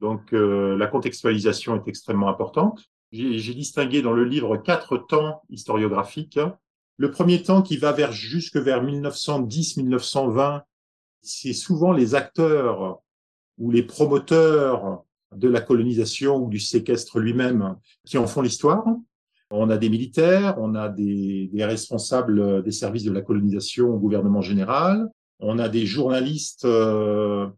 donc 0.00 0.32
euh, 0.32 0.76
la 0.76 0.86
contextualisation 0.86 1.76
est 1.76 1.88
extrêmement 1.88 2.28
importante. 2.28 2.84
J'ai 3.10 3.54
distingué 3.54 4.02
dans 4.02 4.12
le 4.12 4.24
livre 4.24 4.58
quatre 4.58 4.98
temps 4.98 5.42
historiographiques. 5.48 6.38
Le 6.98 7.10
premier 7.10 7.42
temps 7.42 7.62
qui 7.62 7.78
va 7.78 7.92
vers 7.92 8.12
jusque 8.12 8.56
vers 8.56 8.84
1910-1920, 8.84 10.62
c'est 11.22 11.52
souvent 11.52 11.92
les 11.92 12.14
acteurs 12.14 13.00
ou 13.56 13.70
les 13.70 13.82
promoteurs 13.82 15.02
de 15.34 15.48
la 15.48 15.60
colonisation 15.60 16.36
ou 16.36 16.48
du 16.48 16.60
séquestre 16.60 17.18
lui-même 17.18 17.76
qui 18.04 18.18
en 18.18 18.26
font 18.26 18.42
l'histoire. 18.42 18.84
On 19.50 19.70
a 19.70 19.78
des 19.78 19.88
militaires, 19.88 20.56
on 20.58 20.74
a 20.74 20.88
des, 20.88 21.50
responsables 21.54 22.62
des 22.62 22.72
services 22.72 23.04
de 23.04 23.12
la 23.12 23.22
colonisation 23.22 23.88
au 23.94 23.98
gouvernement 23.98 24.42
général, 24.42 25.08
on 25.40 25.58
a 25.58 25.68
des 25.68 25.86
journalistes 25.86 26.64
euh, 26.64 27.48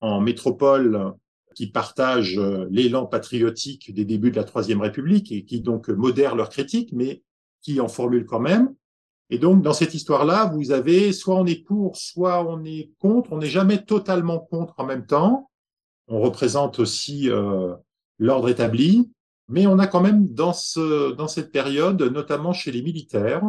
en 0.00 0.20
métropole 0.20 1.12
qui 1.54 1.66
partagent 1.66 2.38
euh, 2.38 2.66
l'élan 2.70 3.06
patriotique 3.06 3.92
des 3.92 4.04
débuts 4.04 4.30
de 4.30 4.36
la 4.36 4.44
Troisième 4.44 4.80
République 4.80 5.32
et 5.32 5.44
qui 5.44 5.60
donc 5.60 5.88
modèrent 5.88 6.36
leurs 6.36 6.48
critiques, 6.48 6.92
mais 6.92 7.22
qui 7.60 7.80
en 7.80 7.88
formulent 7.88 8.26
quand 8.26 8.40
même. 8.40 8.74
Et 9.30 9.38
donc, 9.38 9.62
dans 9.62 9.72
cette 9.72 9.94
histoire-là, 9.94 10.50
vous 10.54 10.70
avez 10.70 11.12
soit 11.12 11.36
on 11.36 11.46
est 11.46 11.64
pour, 11.64 11.96
soit 11.96 12.46
on 12.46 12.62
est 12.64 12.90
contre. 12.98 13.32
On 13.32 13.38
n'est 13.38 13.46
jamais 13.46 13.82
totalement 13.82 14.38
contre 14.38 14.74
en 14.78 14.84
même 14.84 15.06
temps. 15.06 15.50
On 16.08 16.20
représente 16.20 16.78
aussi 16.78 17.30
euh, 17.30 17.74
l'ordre 18.18 18.48
établi. 18.48 19.10
Mais 19.48 19.66
on 19.66 19.78
a 19.78 19.86
quand 19.86 20.00
même 20.00 20.26
dans, 20.28 20.52
ce, 20.52 21.12
dans 21.12 21.28
cette 21.28 21.52
période, 21.52 22.02
notamment 22.02 22.52
chez 22.52 22.72
les 22.72 22.82
militaires, 22.82 23.42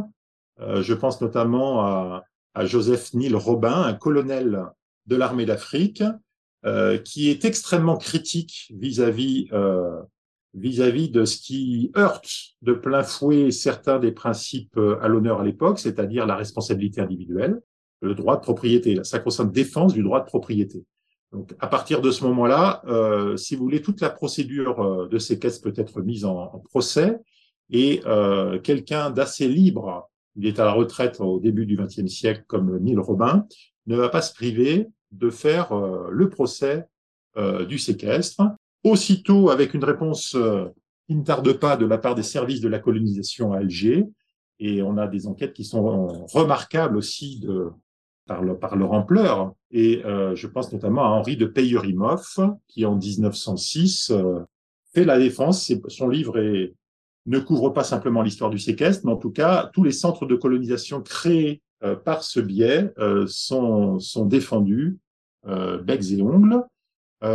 euh, 0.60 0.82
je 0.82 0.94
pense 0.94 1.22
notamment 1.22 1.82
à, 1.82 2.24
Joseph 2.64 3.14
Neil 3.14 3.36
Robin, 3.36 3.82
un 3.82 3.94
colonel 3.94 4.64
de 5.08 5.16
l'armée 5.18 5.46
d'Afrique, 5.46 6.02
euh, 6.66 6.98
qui 6.98 7.30
est 7.30 7.46
extrêmement 7.46 7.98
critique 7.98 8.74
vis-à-vis 8.74 9.50
euh, 9.52 10.02
de 10.56 11.26
ce 11.26 11.38
qui 11.38 11.92
heurte 11.96 12.28
de 12.62 12.74
plein 12.74 13.04
fouet 13.04 13.52
certains 13.52 14.00
des 14.00 14.12
principes 14.12 14.76
euh, 14.78 14.98
à 15.02 15.08
l'honneur 15.08 15.42
à 15.42 15.44
l'époque, 15.44 15.78
c'est-à-dire 15.80 16.26
la 16.26 16.36
responsabilité 16.36 17.02
individuelle, 17.02 17.62
le 18.02 18.16
droit 18.16 18.38
de 18.38 18.42
propriété, 18.42 18.96
la 18.96 19.04
sacro-sainte 19.04 19.52
défense 19.52 19.94
du 19.94 20.02
droit 20.02 20.22
de 20.22 20.26
propriété. 20.26 20.86
Donc, 21.36 21.54
à 21.60 21.68
partir 21.68 22.00
de 22.00 22.12
ce 22.12 22.24
moment-là, 22.24 22.82
euh, 22.88 23.36
si 23.36 23.58
vous 23.58 23.64
voulez, 23.66 23.82
toute 23.82 24.00
la 24.00 24.10
procédure 24.10 24.80
euh, 24.80 25.10
de 25.10 25.20
séquestre 25.20 25.62
peut 25.62 25.74
être 25.76 26.02
mise 26.02 26.24
en, 26.24 26.64
procès. 26.70 27.20
Et 27.70 28.02
euh, 28.06 28.58
quelqu'un 28.58 29.10
d'assez 29.10 29.50
libre, 29.50 30.10
il 30.38 30.48
est 30.48 30.62
à 30.62 30.64
la 30.64 30.72
retraite 30.72 31.20
au 31.20 31.42
début 31.42 31.66
du 31.66 31.76
XXe 31.76 32.08
siècle 32.08 32.46
comme 32.48 32.80
Neil 32.80 32.98
Robin, 32.98 33.46
ne 33.86 33.98
va 33.98 34.08
pas 34.08 34.22
se 34.22 34.34
priver 34.34 34.88
de 35.12 35.30
faire 35.30 35.74
euh, 35.74 36.08
le 36.10 36.30
procès 36.30 36.86
euh, 37.36 37.66
du 37.66 37.80
séquestre. 37.80 38.42
Aussitôt, 38.86 39.50
avec 39.50 39.74
une 39.74 39.84
réponse 39.84 40.38
qui 41.08 41.16
ne 41.16 41.24
tarde 41.24 41.52
pas 41.52 41.76
de 41.76 41.86
la 41.86 41.98
part 41.98 42.16
des 42.16 42.24
services 42.24 42.62
de 42.62 42.70
la 42.70 42.80
colonisation 42.80 43.52
à 43.52 43.58
Alger, 43.58 44.06
et 44.60 44.82
on 44.84 44.98
a 44.98 45.08
des 45.08 45.28
enquêtes 45.28 45.52
qui 45.52 45.66
sont 45.66 46.08
remarquables 46.32 46.96
aussi 46.96 47.42
de, 47.42 47.72
par, 48.28 48.44
par 48.60 48.76
leur 48.76 48.92
ampleur. 48.94 49.54
Et 49.72 50.02
je 50.04 50.48
pense 50.48 50.72
notamment 50.72 51.04
à 51.04 51.10
Henri 51.10 51.38
de 51.38 51.46
Peyerimoff, 51.46 52.40
qui 52.68 52.86
en 52.86 52.96
1906 52.96 54.14
fait 54.94 55.06
la 55.06 55.20
défense. 55.20 55.72
Son 55.90 56.10
livre 56.10 56.40
est, 56.40 56.74
ne 57.26 57.40
couvre 57.40 57.70
pas 57.70 57.84
simplement 57.84 58.22
l'histoire 58.22 58.50
du 58.50 58.60
séquestre, 58.60 59.06
mais 59.06 59.12
en 59.12 59.18
tout 59.18 59.32
cas, 59.32 59.70
tous 59.74 59.84
les 59.84 59.92
centres 59.92 60.26
de 60.26 60.36
colonisation 60.36 61.02
créés 61.02 61.62
euh, 61.84 61.96
par 61.96 62.24
ce 62.24 62.40
biais 62.40 62.92
euh, 63.00 63.26
sont, 63.28 64.00
sont 64.00 64.26
défendus 64.26 64.98
euh, 65.48 65.82
becs 65.82 66.12
et 66.12 66.22
ongles. 66.22 66.62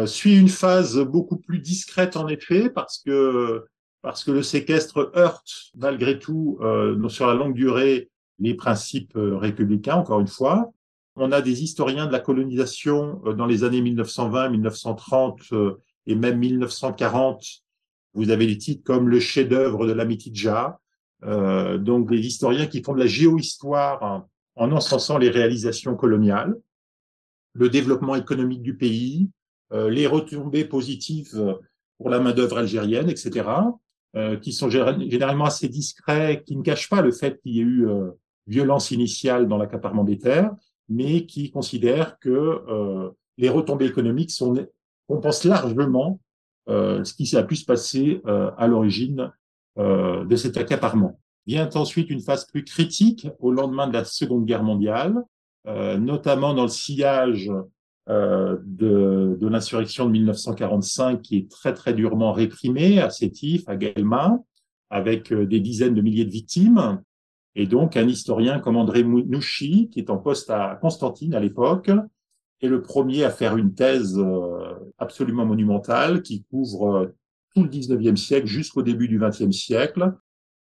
suit 0.06 0.38
une 0.38 0.48
phase 0.48 0.98
beaucoup 0.98 1.36
plus 1.36 1.58
discrète 1.58 2.16
en 2.16 2.28
effet, 2.28 2.70
parce 2.70 2.98
que 2.98 3.64
parce 4.02 4.24
que 4.24 4.30
le 4.30 4.42
séquestre 4.42 5.12
heurte 5.14 5.72
malgré 5.76 6.18
tout 6.18 6.58
sur 7.08 7.26
la 7.26 7.34
longue 7.34 7.54
durée 7.54 8.08
les 8.38 8.54
principes 8.54 9.12
républicains. 9.14 9.96
Encore 9.96 10.20
une 10.20 10.26
fois, 10.26 10.72
on 11.16 11.32
a 11.32 11.42
des 11.42 11.62
historiens 11.62 12.06
de 12.06 12.12
la 12.12 12.20
colonisation 12.20 13.20
dans 13.36 13.46
les 13.46 13.64
années 13.64 13.80
1920, 13.80 14.50
1930 14.50 15.40
et 16.06 16.14
même 16.14 16.38
1940 16.38 17.44
vous 18.14 18.30
avez 18.30 18.46
des 18.46 18.58
titres 18.58 18.82
comme 18.82 19.08
le 19.08 19.20
chef-d'œuvre 19.20 19.86
de 19.86 19.92
l'Amitidja, 19.92 20.80
euh, 21.24 21.78
donc 21.78 22.10
des 22.10 22.26
historiens 22.26 22.66
qui 22.66 22.82
font 22.82 22.94
de 22.94 22.98
la 22.98 23.06
géohistoire 23.06 24.26
en, 24.56 24.72
encensant 24.72 25.16
les 25.16 25.30
réalisations 25.30 25.94
coloniales, 25.94 26.56
le 27.52 27.68
développement 27.68 28.16
économique 28.16 28.62
du 28.62 28.76
pays, 28.76 29.30
euh, 29.72 29.88
les 29.90 30.06
retombées 30.06 30.64
positives 30.64 31.56
pour 31.98 32.10
la 32.10 32.18
main-d'œuvre 32.18 32.58
algérienne, 32.58 33.08
etc., 33.08 33.48
euh, 34.16 34.36
qui 34.36 34.52
sont 34.52 34.68
généralement 34.68 35.44
assez 35.44 35.68
discrets, 35.68 36.42
qui 36.44 36.56
ne 36.56 36.62
cachent 36.62 36.88
pas 36.88 37.00
le 37.00 37.12
fait 37.12 37.40
qu'il 37.40 37.52
y 37.52 37.60
ait 37.60 37.62
eu 37.62 37.86
euh, 37.86 38.10
violence 38.48 38.90
initiale 38.90 39.46
dans 39.46 39.56
l'accaparement 39.56 40.02
des 40.02 40.18
terres, 40.18 40.50
mais 40.90 41.24
qui 41.24 41.50
considèrent 41.50 42.18
que 42.18 42.28
euh, 42.28 43.10
les 43.38 43.48
retombées 43.48 43.86
économiques 43.86 44.32
sont, 44.32 44.54
compensent 45.08 45.44
largement 45.44 46.20
euh, 46.68 47.02
ce 47.04 47.14
qui 47.14 47.36
a 47.36 47.42
pu 47.42 47.56
se 47.56 47.64
passer 47.64 48.20
euh, 48.26 48.50
à 48.56 48.68
l'origine 48.68 49.32
euh, 49.78 50.24
de 50.24 50.36
cet 50.36 50.56
accaparement. 50.56 51.18
Vient 51.46 51.68
ensuite 51.74 52.10
une 52.10 52.20
phase 52.20 52.46
plus 52.46 52.64
critique 52.64 53.26
au 53.40 53.50
lendemain 53.50 53.88
de 53.88 53.94
la 53.94 54.04
Seconde 54.04 54.44
Guerre 54.44 54.62
mondiale, 54.62 55.24
notamment 55.66 56.54
dans 56.54 56.62
le 56.62 56.68
sillage 56.68 57.50
de, 58.06 59.36
de 59.38 59.48
l'insurrection 59.48 60.06
de 60.06 60.12
1945 60.12 61.20
qui 61.20 61.36
est 61.38 61.50
très 61.50 61.74
très 61.74 61.92
durement 61.92 62.32
réprimée 62.32 63.00
à 63.00 63.10
Sétif, 63.10 63.68
à 63.68 63.76
Guelma, 63.76 64.38
avec 64.90 65.32
des 65.32 65.60
dizaines 65.60 65.94
de 65.94 66.00
milliers 66.00 66.24
de 66.24 66.30
victimes. 66.30 67.02
Et 67.56 67.66
donc 67.66 67.96
un 67.96 68.08
historien 68.08 68.60
comme 68.60 68.76
André 68.76 69.02
Nouchi, 69.02 69.88
qui 69.90 70.00
est 70.00 70.10
en 70.10 70.18
poste 70.18 70.50
à 70.50 70.78
Constantine 70.80 71.34
à 71.34 71.40
l'époque, 71.40 71.90
est 72.60 72.68
le 72.68 72.82
premier 72.82 73.24
à 73.24 73.30
faire 73.30 73.56
une 73.56 73.74
thèse 73.74 74.18
euh, 74.18 74.74
absolument 74.98 75.46
monumentale 75.46 76.22
qui 76.22 76.44
couvre 76.44 76.96
euh, 76.96 77.06
tout 77.54 77.62
le 77.62 77.68
19e 77.68 78.16
siècle 78.16 78.46
jusqu'au 78.46 78.82
début 78.82 79.08
du 79.08 79.18
20e 79.18 79.50
siècle 79.50 80.14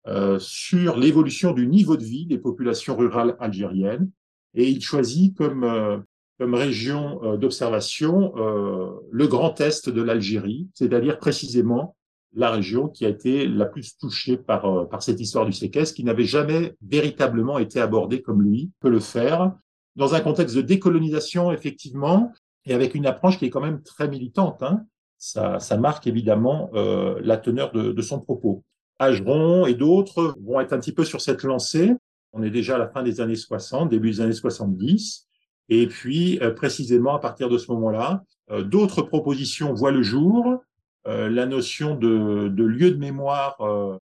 euh, 0.08 0.40
sur 0.40 0.98
l'évolution 0.98 1.54
du 1.54 1.68
niveau 1.68 1.98
de 1.98 2.04
vie 2.04 2.26
des 2.26 2.40
populations 2.40 2.96
rurales 2.96 3.36
algériennes. 3.40 4.10
Et 4.54 4.68
il 4.70 4.82
choisit 4.82 5.38
comme, 5.38 6.04
comme 6.38 6.56
région 6.56 7.38
d'observation 7.38 8.34
le 8.36 9.28
grand 9.28 9.62
est 9.62 9.88
de 9.88 10.02
l'Algérie, 10.02 10.68
c'est-à-dire 10.74 11.20
précisément 11.20 11.96
la 12.34 12.52
région 12.52 12.88
qui 12.88 13.06
a 13.06 13.10
été 13.10 13.48
la 13.48 13.66
plus 13.66 13.98
touchée 13.98 14.38
par, 14.38 14.88
par 14.90 15.04
cette 15.04 15.20
histoire 15.20 15.46
du 15.46 15.54
séquestre, 15.54 15.96
qui 15.96 16.04
n'avait 16.04 16.26
jamais 16.26 16.76
véritablement 16.82 17.60
été 17.60 17.80
abordée 17.80 18.22
comme 18.22 18.42
lui 18.42 18.72
peut 18.80 18.90
le 18.90 19.00
faire, 19.00 19.54
dans 19.96 20.16
un 20.16 20.22
contexte 20.22 20.56
de 20.56 20.62
décolonisation, 20.62 21.52
effectivement, 21.52 22.32
et 22.66 22.74
avec 22.74 22.96
une 22.96 23.06
approche 23.06 23.38
qui 23.38 23.46
est 23.46 23.50
quand 23.50 23.62
même 23.62 23.82
très 23.82 24.08
militante. 24.08 24.62
Hein. 24.64 24.86
Ça, 25.18 25.60
ça, 25.60 25.78
marque 25.78 26.08
évidemment 26.08 26.72
euh, 26.74 27.20
la 27.24 27.38
teneur 27.38 27.72
de, 27.72 27.92
de, 27.92 28.02
son 28.02 28.20
propos. 28.20 28.64
Ageron 29.00 29.66
et 29.66 29.74
d'autres 29.74 30.36
vont 30.42 30.60
être 30.60 30.74
un 30.74 30.80
petit 30.80 30.94
peu 30.94 31.04
sur 31.04 31.22
cette 31.22 31.44
lancée. 31.44 31.94
On 32.34 32.44
est 32.44 32.50
déjà 32.50 32.76
à 32.76 32.78
la 32.78 32.88
fin 32.88 33.04
des 33.04 33.20
années 33.22 33.36
60, 33.36 33.90
début 33.90 34.12
des 34.12 34.22
années 34.22 34.34
70. 34.34 35.28
Et 35.70 35.88
puis, 35.88 36.40
euh, 36.42 36.52
précisément 36.52 37.16
à 37.16 37.20
partir 37.20 37.50
de 37.50 37.58
ce 37.58 37.72
moment-là, 37.72 38.24
euh, 38.52 38.64
d'autres 38.64 39.02
propositions 39.02 39.74
voient 39.74 39.92
le 39.92 40.04
jour. 40.04 40.62
Euh, 41.08 41.30
la 41.30 41.46
notion 41.46 41.96
de, 41.96 42.48
lieu 42.48 42.92
de 42.92 42.98
mémoire 42.98 43.60
euh, 43.62 43.98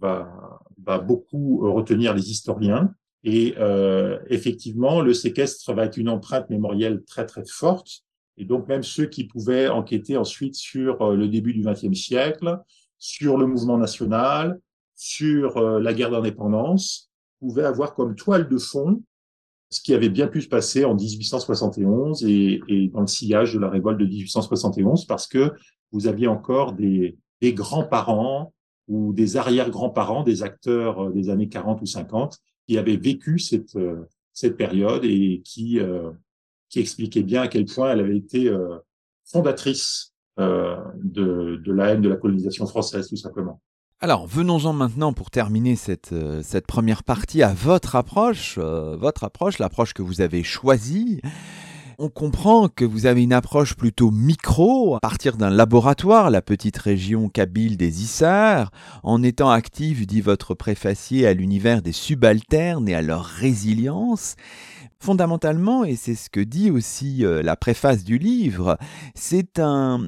va, 0.00 0.98
beaucoup 0.98 1.72
retenir 1.72 2.14
les 2.14 2.30
historiens. 2.30 2.92
Et 3.24 3.54
euh, 3.58 4.18
effectivement, 4.28 5.00
le 5.00 5.14
séquestre 5.14 5.72
va 5.72 5.84
être 5.84 5.96
une 5.96 6.08
empreinte 6.08 6.50
mémorielle 6.50 7.04
très 7.04 7.24
très 7.26 7.44
forte. 7.46 8.02
Et 8.36 8.44
donc 8.44 8.66
même 8.68 8.82
ceux 8.82 9.06
qui 9.06 9.24
pouvaient 9.24 9.68
enquêter 9.68 10.16
ensuite 10.16 10.54
sur 10.54 11.02
euh, 11.02 11.16
le 11.16 11.28
début 11.28 11.52
du 11.52 11.62
XXe 11.62 11.98
siècle, 11.98 12.58
sur 12.98 13.36
le 13.36 13.46
mouvement 13.46 13.78
national, 13.78 14.58
sur 14.96 15.56
euh, 15.58 15.80
la 15.80 15.92
guerre 15.94 16.10
d'indépendance, 16.10 17.10
pouvaient 17.38 17.64
avoir 17.64 17.94
comme 17.94 18.14
toile 18.14 18.48
de 18.48 18.58
fond 18.58 19.02
ce 19.70 19.80
qui 19.80 19.94
avait 19.94 20.10
bien 20.10 20.26
pu 20.26 20.42
se 20.42 20.48
passer 20.48 20.84
en 20.84 20.94
1871 20.94 22.24
et, 22.26 22.60
et 22.68 22.88
dans 22.88 23.00
le 23.00 23.06
sillage 23.06 23.54
de 23.54 23.58
la 23.58 23.70
révolte 23.70 23.98
de 23.98 24.04
1871, 24.04 25.06
parce 25.06 25.26
que 25.26 25.50
vous 25.92 26.06
aviez 26.06 26.26
encore 26.26 26.72
des, 26.72 27.18
grands-parents 27.42 28.52
ou 28.88 29.12
des 29.12 29.36
arrière-grands-parents 29.36 30.22
des 30.22 30.42
acteurs 30.42 31.10
des 31.10 31.30
années 31.30 31.48
40 31.48 31.82
ou 31.82 31.86
50 31.86 32.38
qui 32.66 32.78
avait 32.78 32.96
vécu 32.96 33.38
cette, 33.38 33.76
euh, 33.76 34.08
cette 34.32 34.56
période 34.56 35.04
et 35.04 35.42
qui, 35.44 35.80
euh, 35.80 36.10
qui 36.68 36.80
expliquait 36.80 37.22
bien 37.22 37.42
à 37.42 37.48
quel 37.48 37.66
point 37.66 37.92
elle 37.92 38.00
avait 38.00 38.16
été 38.16 38.48
euh, 38.48 38.78
fondatrice 39.24 40.10
de, 40.38 41.60
de 41.62 41.72
la 41.72 41.90
haine 41.90 42.00
de 42.00 42.08
la 42.08 42.16
colonisation 42.16 42.66
française, 42.66 43.06
tout 43.06 43.16
simplement. 43.16 43.60
Alors, 44.00 44.26
venons-en 44.26 44.72
maintenant 44.72 45.12
pour 45.12 45.30
terminer 45.30 45.76
cette, 45.76 46.14
cette 46.42 46.66
première 46.66 47.04
partie 47.04 47.42
à 47.42 47.52
votre 47.52 47.96
approche, 47.96 48.58
votre 48.58 49.24
approche, 49.24 49.58
l'approche 49.58 49.92
que 49.92 50.02
vous 50.02 50.22
avez 50.22 50.42
choisie. 50.42 51.20
On 52.04 52.08
comprend 52.08 52.66
que 52.66 52.84
vous 52.84 53.06
avez 53.06 53.22
une 53.22 53.32
approche 53.32 53.74
plutôt 53.74 54.10
micro, 54.10 54.96
à 54.96 54.98
partir 54.98 55.36
d'un 55.36 55.50
laboratoire, 55.50 56.30
la 56.30 56.42
petite 56.42 56.76
région 56.76 57.28
kabyle 57.28 57.76
des 57.76 58.02
Issars, 58.02 58.72
en 59.04 59.22
étant 59.22 59.50
active, 59.50 60.04
dit 60.04 60.20
votre 60.20 60.54
préfacier, 60.54 61.28
à 61.28 61.32
l'univers 61.32 61.80
des 61.80 61.92
subalternes 61.92 62.88
et 62.88 62.96
à 62.96 63.02
leur 63.02 63.24
résilience. 63.24 64.34
Fondamentalement, 65.02 65.82
et 65.82 65.96
c'est 65.96 66.14
ce 66.14 66.30
que 66.30 66.38
dit 66.38 66.70
aussi 66.70 67.26
euh, 67.26 67.42
la 67.42 67.56
préface 67.56 68.04
du 68.04 68.18
livre, 68.18 68.78
c'est 69.16 69.58
un, 69.58 70.00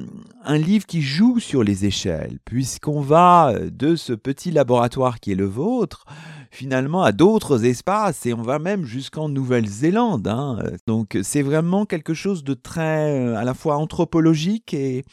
un 0.45 0.57
livre 0.57 0.87
qui 0.87 1.03
joue 1.03 1.41
sur 1.41 1.65
les 1.65 1.85
échelles, 1.85 2.39
puisqu'on 2.45 3.01
va 3.01 3.49
euh, 3.49 3.71
de 3.73 3.97
ce 3.97 4.13
petit 4.13 4.53
laboratoire 4.53 5.19
qui 5.19 5.33
est 5.33 5.35
le 5.35 5.47
vôtre 5.47 6.05
finalement 6.53 7.03
à 7.03 7.11
d'autres 7.11 7.65
espaces 7.65 8.25
et 8.25 8.35
on 8.35 8.43
va 8.43 8.61
même 8.61 8.85
jusqu'en 8.85 9.29
Nouvelle-Zélande. 9.29 10.29
Hein. 10.29 10.63
Donc 10.87 11.19
c'est 11.25 11.43
vraiment 11.43 11.87
quelque 11.87 12.15
chose 12.15 12.45
de 12.45 12.55
très 12.55 13.19
euh, 13.19 13.37
à 13.37 13.43
la 13.43 13.55
fois 13.55 13.79
anthropologique 13.79 14.75
et, 14.75 15.05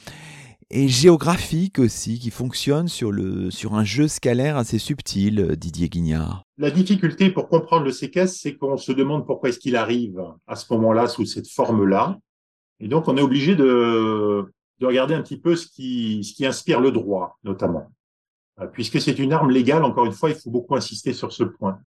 et 0.71 0.87
géographique 0.87 1.79
aussi, 1.79 2.17
qui 2.17 2.29
fonctionne 2.29 2.87
sur, 2.87 3.11
le, 3.11 3.51
sur 3.51 3.75
un 3.75 3.83
jeu 3.83 4.07
scalaire 4.07 4.57
assez 4.57 4.79
subtil, 4.79 5.55
Didier 5.57 5.89
Guignard. 5.89 6.43
La 6.57 6.71
difficulté 6.71 7.29
pour 7.29 7.49
comprendre 7.49 7.85
le 7.85 7.91
séquestre, 7.91 8.39
c'est 8.39 8.55
qu'on 8.55 8.77
se 8.77 8.91
demande 8.91 9.25
pourquoi 9.25 9.49
est-ce 9.49 9.59
qu'il 9.59 9.75
arrive 9.75 10.21
à 10.47 10.55
ce 10.55 10.71
moment-là, 10.73 11.07
sous 11.07 11.25
cette 11.25 11.49
forme-là. 11.49 12.17
Et 12.79 12.87
donc, 12.87 13.07
on 13.07 13.17
est 13.17 13.21
obligé 13.21 13.55
de, 13.55 14.45
de 14.79 14.85
regarder 14.85 15.13
un 15.13 15.21
petit 15.21 15.39
peu 15.39 15.55
ce 15.55 15.67
qui, 15.67 16.23
ce 16.23 16.33
qui 16.33 16.45
inspire 16.45 16.79
le 16.79 16.91
droit, 16.91 17.37
notamment. 17.43 17.91
Euh, 18.59 18.67
puisque 18.67 19.01
c'est 19.01 19.19
une 19.19 19.33
arme 19.33 19.51
légale, 19.51 19.83
encore 19.83 20.05
une 20.05 20.11
fois, 20.11 20.29
il 20.29 20.35
faut 20.35 20.49
beaucoup 20.49 20.75
insister 20.75 21.13
sur 21.13 21.31
ce 21.31 21.43
point. 21.43 21.79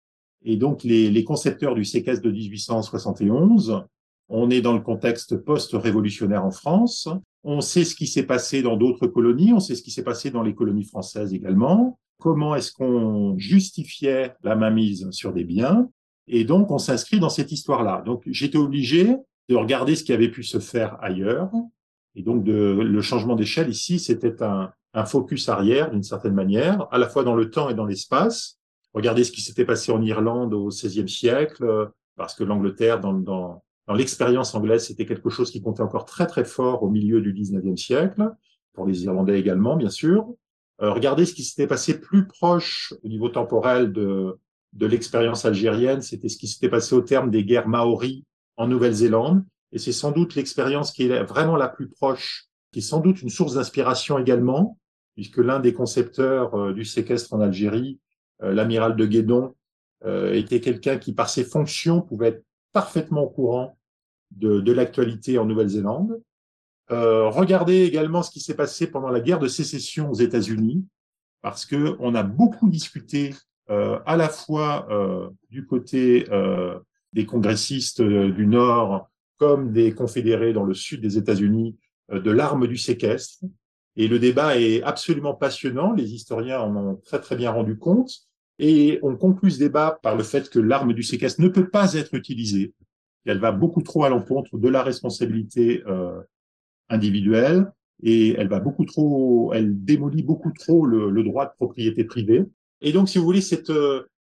Et 0.44 0.58
donc, 0.58 0.84
les, 0.84 1.10
les 1.10 1.24
concepteurs 1.24 1.74
du 1.74 1.86
séquestre 1.86 2.24
de 2.24 2.32
1871, 2.32 3.86
on 4.30 4.50
est 4.50 4.62
dans 4.62 4.74
le 4.74 4.80
contexte 4.80 5.38
post-révolutionnaire 5.38 6.46
en 6.46 6.52
France, 6.52 7.08
on 7.44 7.62
sait 7.62 7.84
ce 7.84 7.96
qui 7.96 8.08
s'est 8.08 8.24
passé 8.24 8.62
dans 8.62 8.78
d'autres 8.78 9.08
colonies, 9.08 9.54
on 9.54 9.60
sait 9.60 9.76
ce 9.76 9.84
qui 9.84 9.92
s'est 9.92 10.04
passé 10.04 10.32
dans 10.32 10.44
les 10.44 10.56
colonies 10.56 10.86
françaises 10.86 11.34
également, 11.34 12.00
comment 12.20 12.56
est-ce 12.56 12.72
qu'on 12.72 13.38
justifiait 13.38 14.34
la 14.44 14.56
mainmise 14.56 15.10
sur 15.12 15.34
des 15.34 15.44
biens, 15.44 15.90
et 16.28 16.46
donc 16.46 16.72
on 16.72 16.78
s'inscrit 16.78 17.20
dans 17.20 17.30
cette 17.30 17.52
histoire-là. 17.52 18.02
Donc 18.06 18.24
j'étais 18.28 18.58
obligé 18.58 19.16
de 19.50 19.56
regarder 19.56 19.96
ce 19.96 20.04
qui 20.04 20.14
avait 20.14 20.32
pu 20.32 20.44
se 20.44 20.60
faire 20.60 20.98
ailleurs, 21.02 21.52
et 22.16 22.24
donc 22.24 22.46
le 22.46 23.02
changement 23.02 23.36
d'échelle 23.36 23.70
ici, 23.70 24.00
c'était 24.00 24.42
un, 24.42 24.72
focus 25.06 25.50
arrière 25.50 25.90
d'une 25.90 26.04
certaine 26.04 26.36
manière, 26.36 26.88
à 26.92 26.98
la 26.98 27.10
fois 27.10 27.24
dans 27.24 27.36
le 27.36 27.50
temps 27.50 27.70
et 27.70 27.74
dans 27.74 27.86
l'espace. 27.86 28.60
Regardez 28.94 29.24
ce 29.24 29.32
qui 29.32 29.42
s'était 29.42 29.66
passé 29.66 29.92
en 29.92 30.02
Irlande 30.04 30.54
au 30.54 30.68
XVIe 30.68 31.10
siècle, 31.10 31.90
parce 32.16 32.36
que 32.36 32.44
l'Angleterre, 32.44 33.00
dans, 33.00 33.14
dans, 33.14 33.64
dans 33.88 33.94
l'expérience 33.94 34.56
anglaise, 34.56 34.88
c'était 34.88 35.06
quelque 35.06 35.30
chose 35.30 35.52
qui 35.52 35.62
comptait 35.62 35.82
encore 35.82 36.06
très 36.06 36.26
très 36.26 36.46
fort 36.46 36.84
au 36.84 36.90
milieu 36.90 37.22
du 37.22 37.34
XIXe 37.34 37.80
siècle, 37.80 38.30
pour 38.74 38.86
les 38.86 39.04
Irlandais 39.04 39.40
également, 39.40 39.76
bien 39.76 39.90
sûr. 39.90 40.34
Euh, 40.82 40.92
regardez 40.92 41.26
ce 41.26 41.34
qui 41.34 41.44
s'était 41.44 41.68
passé 41.68 42.00
plus 42.00 42.28
proche 42.28 42.94
au 43.04 43.08
niveau 43.08 43.30
temporel 43.30 43.92
de, 43.92 44.38
de 44.74 44.86
l'expérience 44.86 45.46
algérienne, 45.46 46.02
c'était 46.02 46.30
ce 46.30 46.38
qui 46.38 46.48
s'était 46.48 46.70
passé 46.70 46.96
au 46.96 47.02
terme 47.02 47.30
des 47.30 47.44
guerres 47.44 47.68
maoris 47.68 48.24
en 48.58 48.68
Nouvelle-Zélande, 48.68 49.44
et 49.72 49.80
c'est 49.80 49.92
sans 49.92 50.12
doute 50.12 50.36
l'expérience 50.36 50.92
qui 50.92 51.04
est 51.04 51.24
vraiment 51.24 51.58
la 51.58 51.68
plus 51.68 51.90
proche, 51.90 52.46
qui 52.72 52.80
est 52.80 52.84
sans 52.84 53.02
doute 53.02 53.22
une 53.22 53.30
source 53.30 53.56
d'inspiration 53.56 54.18
également, 54.18 54.80
puisque 55.16 55.38
l'un 55.38 55.60
des 55.60 55.74
concepteurs 55.74 56.56
euh, 56.56 56.74
du 56.74 56.86
séquestre 56.86 57.34
en 57.34 57.42
Algérie, 57.42 58.00
euh, 58.42 58.54
l'amiral 58.54 58.96
de 58.96 59.06
Guédon, 59.06 59.56
était 60.34 60.60
quelqu'un 60.60 60.98
qui, 60.98 61.14
par 61.14 61.30
ses 61.30 61.46
fonctions, 61.46 62.02
pouvait 62.02 62.28
être 62.28 62.44
parfaitement 62.74 63.24
au 63.24 63.30
courant 63.30 63.78
de, 64.32 64.72
l'actualité 64.72 65.38
en 65.38 65.46
Nouvelle-Zélande. 65.46 66.22
Euh, 66.92 67.30
regardez 67.30 67.84
également 67.84 68.24
ce 68.24 68.32
qui 68.32 68.40
s'est 68.40 68.56
passé 68.56 68.88
pendant 68.88 69.10
la 69.10 69.22
guerre 69.22 69.40
de 69.40 69.48
sécession 69.48 70.10
aux 70.10 70.16
États-Unis, 70.16 70.86
parce 71.42 71.66
que 71.66 71.96
on 72.00 72.16
a 72.16 72.24
beaucoup 72.24 72.70
discuté 72.70 73.34
euh, 73.70 74.00
à 74.06 74.18
la 74.18 74.28
fois 74.28 74.88
euh, 74.90 75.30
du 75.50 75.66
côté 75.66 76.26
des 77.14 77.26
congressistes 77.26 78.02
du 78.02 78.48
Nord 78.48 79.08
comme 79.38 79.72
des 79.72 79.94
confédérés 79.94 80.54
dans 80.54 80.64
le 80.64 80.74
sud 80.74 81.02
des 81.02 81.18
États-Unis 81.18 81.78
de 82.12 82.32
l'arme 82.32 82.68
du 82.68 82.78
séquestre. 82.78 83.46
Et 83.96 84.08
le 84.08 84.18
débat 84.18 84.58
est 84.58 84.82
absolument 84.82 85.36
passionnant. 85.36 85.94
Les 85.94 86.14
historiens 86.14 86.60
en 86.60 86.76
ont 86.76 86.96
très 87.06 87.20
très 87.20 87.36
bien 87.36 87.52
rendu 87.52 87.78
compte. 87.78 88.28
Et 88.60 89.00
on 89.02 89.16
conclut 89.16 89.52
ce 89.52 89.60
débat 89.60 90.00
par 90.04 90.16
le 90.16 90.24
fait 90.24 90.50
que 90.50 90.60
l'arme 90.60 90.94
du 90.94 91.04
séquestre 91.04 91.42
ne 91.42 91.48
peut 91.48 91.70
pas 91.70 91.94
être 91.94 92.14
utilisée. 92.14 92.74
Elle 93.26 93.40
va 93.40 93.52
beaucoup 93.52 93.82
trop 93.82 94.04
à 94.04 94.10
l'encontre 94.10 94.58
de 94.58 94.70
la 94.70 94.84
responsabilité 94.84 95.84
euh, 95.88 96.22
individuelle 96.90 97.72
et 98.02 98.34
elle 98.34 98.50
va 98.50 98.60
beaucoup 98.60 98.86
trop, 98.86 99.54
elle 99.54 99.84
démolit 99.84 100.24
beaucoup 100.24 100.52
trop 100.52 100.86
le, 100.86 101.10
le, 101.10 101.24
droit 101.24 101.46
de 101.46 101.52
propriété 101.56 102.04
privée. 102.04 102.44
Et 102.82 102.92
donc, 102.92 103.08
si 103.08 103.18
vous 103.18 103.24
voulez, 103.24 103.42
cette, 103.42 103.72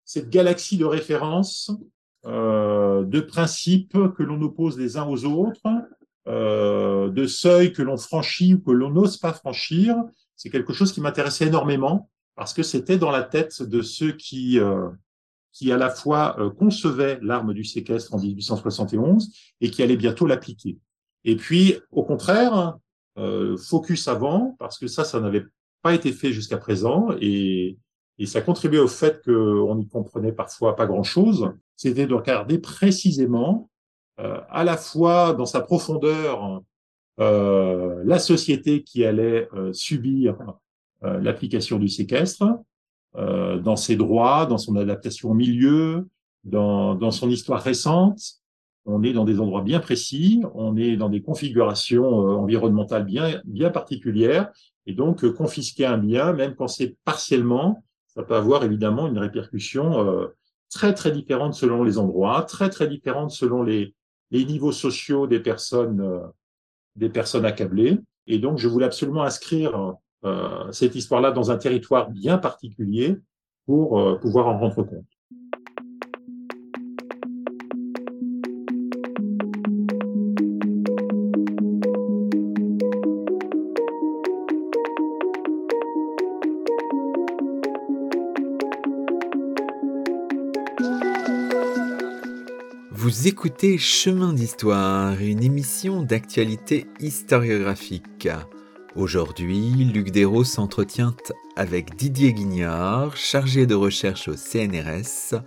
cette 0.04 0.30
galaxie 0.30 0.78
de 0.78 0.84
références, 0.84 1.70
euh, 2.26 3.04
de 3.04 3.20
principes 3.20 3.96
que 4.16 4.22
l'on 4.24 4.42
oppose 4.42 4.76
les 4.76 4.96
uns 4.96 5.06
aux 5.06 5.24
autres, 5.24 5.62
euh, 6.26 7.08
de 7.10 7.26
seuils 7.26 7.72
que 7.72 7.80
l'on 7.80 7.96
franchit 7.96 8.54
ou 8.54 8.60
que 8.60 8.72
l'on 8.72 8.90
n'ose 8.90 9.18
pas 9.18 9.32
franchir, 9.32 9.96
c'est 10.34 10.50
quelque 10.50 10.72
chose 10.72 10.92
qui 10.92 11.00
m'intéressait 11.00 11.46
énormément 11.46 12.10
parce 12.38 12.54
que 12.54 12.62
c'était 12.62 12.98
dans 12.98 13.10
la 13.10 13.24
tête 13.24 13.62
de 13.64 13.82
ceux 13.82 14.12
qui, 14.12 14.60
euh, 14.60 14.88
qui 15.52 15.72
à 15.72 15.76
la 15.76 15.90
fois 15.90 16.36
euh, 16.38 16.50
concevaient 16.50 17.18
l'arme 17.20 17.52
du 17.52 17.64
séquestre 17.64 18.14
en 18.14 18.20
1871 18.20 19.32
et 19.60 19.70
qui 19.72 19.82
allaient 19.82 19.96
bientôt 19.96 20.24
l'appliquer. 20.24 20.78
Et 21.24 21.34
puis, 21.34 21.74
au 21.90 22.04
contraire, 22.04 22.78
euh, 23.18 23.56
focus 23.56 24.06
avant, 24.06 24.54
parce 24.60 24.78
que 24.78 24.86
ça, 24.86 25.02
ça 25.02 25.18
n'avait 25.18 25.46
pas 25.82 25.94
été 25.94 26.12
fait 26.12 26.32
jusqu'à 26.32 26.58
présent, 26.58 27.08
et, 27.20 27.76
et 28.18 28.26
ça 28.26 28.40
contribuait 28.40 28.78
au 28.78 28.86
fait 28.86 29.20
qu'on 29.24 29.74
n'y 29.74 29.88
comprenait 29.88 30.32
parfois 30.32 30.76
pas 30.76 30.86
grand-chose, 30.86 31.50
c'était 31.74 32.06
de 32.06 32.14
regarder 32.14 32.58
précisément, 32.58 33.68
euh, 34.20 34.40
à 34.48 34.62
la 34.62 34.76
fois 34.76 35.32
dans 35.34 35.46
sa 35.46 35.60
profondeur, 35.60 36.62
euh, 37.18 38.00
la 38.04 38.20
société 38.20 38.84
qui 38.84 39.04
allait 39.04 39.48
euh, 39.54 39.72
subir 39.72 40.36
l'application 41.02 41.78
du 41.78 41.88
séquestre, 41.88 42.44
euh, 43.16 43.58
dans 43.58 43.76
ses 43.76 43.96
droits, 43.96 44.46
dans 44.46 44.58
son 44.58 44.76
adaptation 44.76 45.30
au 45.30 45.34
milieu, 45.34 46.08
dans, 46.44 46.94
dans 46.94 47.10
son 47.10 47.30
histoire 47.30 47.62
récente. 47.62 48.20
On 48.84 49.02
est 49.02 49.12
dans 49.12 49.24
des 49.24 49.40
endroits 49.40 49.62
bien 49.62 49.80
précis, 49.80 50.42
on 50.54 50.76
est 50.76 50.96
dans 50.96 51.08
des 51.08 51.22
configurations 51.22 52.26
euh, 52.26 52.34
environnementales 52.36 53.04
bien, 53.04 53.40
bien 53.44 53.70
particulières, 53.70 54.50
et 54.86 54.94
donc 54.94 55.26
confisquer 55.32 55.86
un 55.86 55.98
bien, 55.98 56.32
même 56.32 56.54
quand 56.54 56.68
c'est 56.68 56.96
partiellement, 57.04 57.84
ça 58.06 58.22
peut 58.22 58.34
avoir 58.34 58.64
évidemment 58.64 59.06
une 59.06 59.18
répercussion 59.18 60.28
très 60.70 60.94
très 60.94 61.12
différente 61.12 61.54
selon 61.54 61.84
les 61.84 61.98
endroits, 61.98 62.42
très 62.42 62.70
très 62.70 62.88
différente 62.88 63.30
selon 63.30 63.62
les, 63.62 63.94
les 64.30 64.44
niveaux 64.44 64.72
sociaux 64.72 65.26
des 65.26 65.40
personnes, 65.40 66.02
des 66.96 67.10
personnes 67.10 67.44
accablées. 67.44 67.98
Et 68.26 68.38
donc, 68.38 68.58
je 68.58 68.66
voulais 68.66 68.86
absolument 68.86 69.22
inscrire 69.22 69.94
euh, 70.24 70.70
cette 70.72 70.96
histoire-là 70.96 71.30
dans 71.30 71.50
un 71.50 71.56
territoire 71.56 72.10
bien 72.10 72.38
particulier 72.38 73.16
pour 73.66 74.00
euh, 74.00 74.16
pouvoir 74.16 74.48
en 74.48 74.58
rendre 74.58 74.82
compte. 74.82 75.04
Vous 92.90 93.28
écoutez 93.28 93.78
Chemin 93.78 94.32
d'Histoire, 94.32 95.20
une 95.20 95.42
émission 95.42 96.02
d'actualité 96.02 96.86
historiographique. 96.98 98.28
Aujourd'hui, 98.98 99.70
Luc 99.84 100.10
Dérault 100.10 100.42
s'entretient 100.42 101.14
avec 101.54 101.94
Didier 101.94 102.32
Guignard, 102.32 103.16
chargé 103.16 103.64
de 103.64 103.76
recherche 103.76 104.26
au 104.26 104.34
CNRS, 104.34 105.40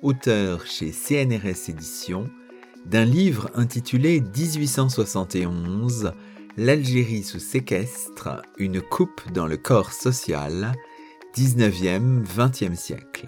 auteur 0.00 0.64
chez 0.64 0.90
CNRS 0.90 1.68
Éditions, 1.68 2.30
d'un 2.86 3.04
livre 3.04 3.50
intitulé 3.56 4.22
1871, 4.22 6.12
L'Algérie 6.56 7.24
sous 7.24 7.40
séquestre, 7.40 8.40
une 8.56 8.80
coupe 8.80 9.20
dans 9.34 9.46
le 9.46 9.58
corps 9.58 9.92
social, 9.92 10.72
19e-20e 11.36 12.74
siècle. 12.74 13.26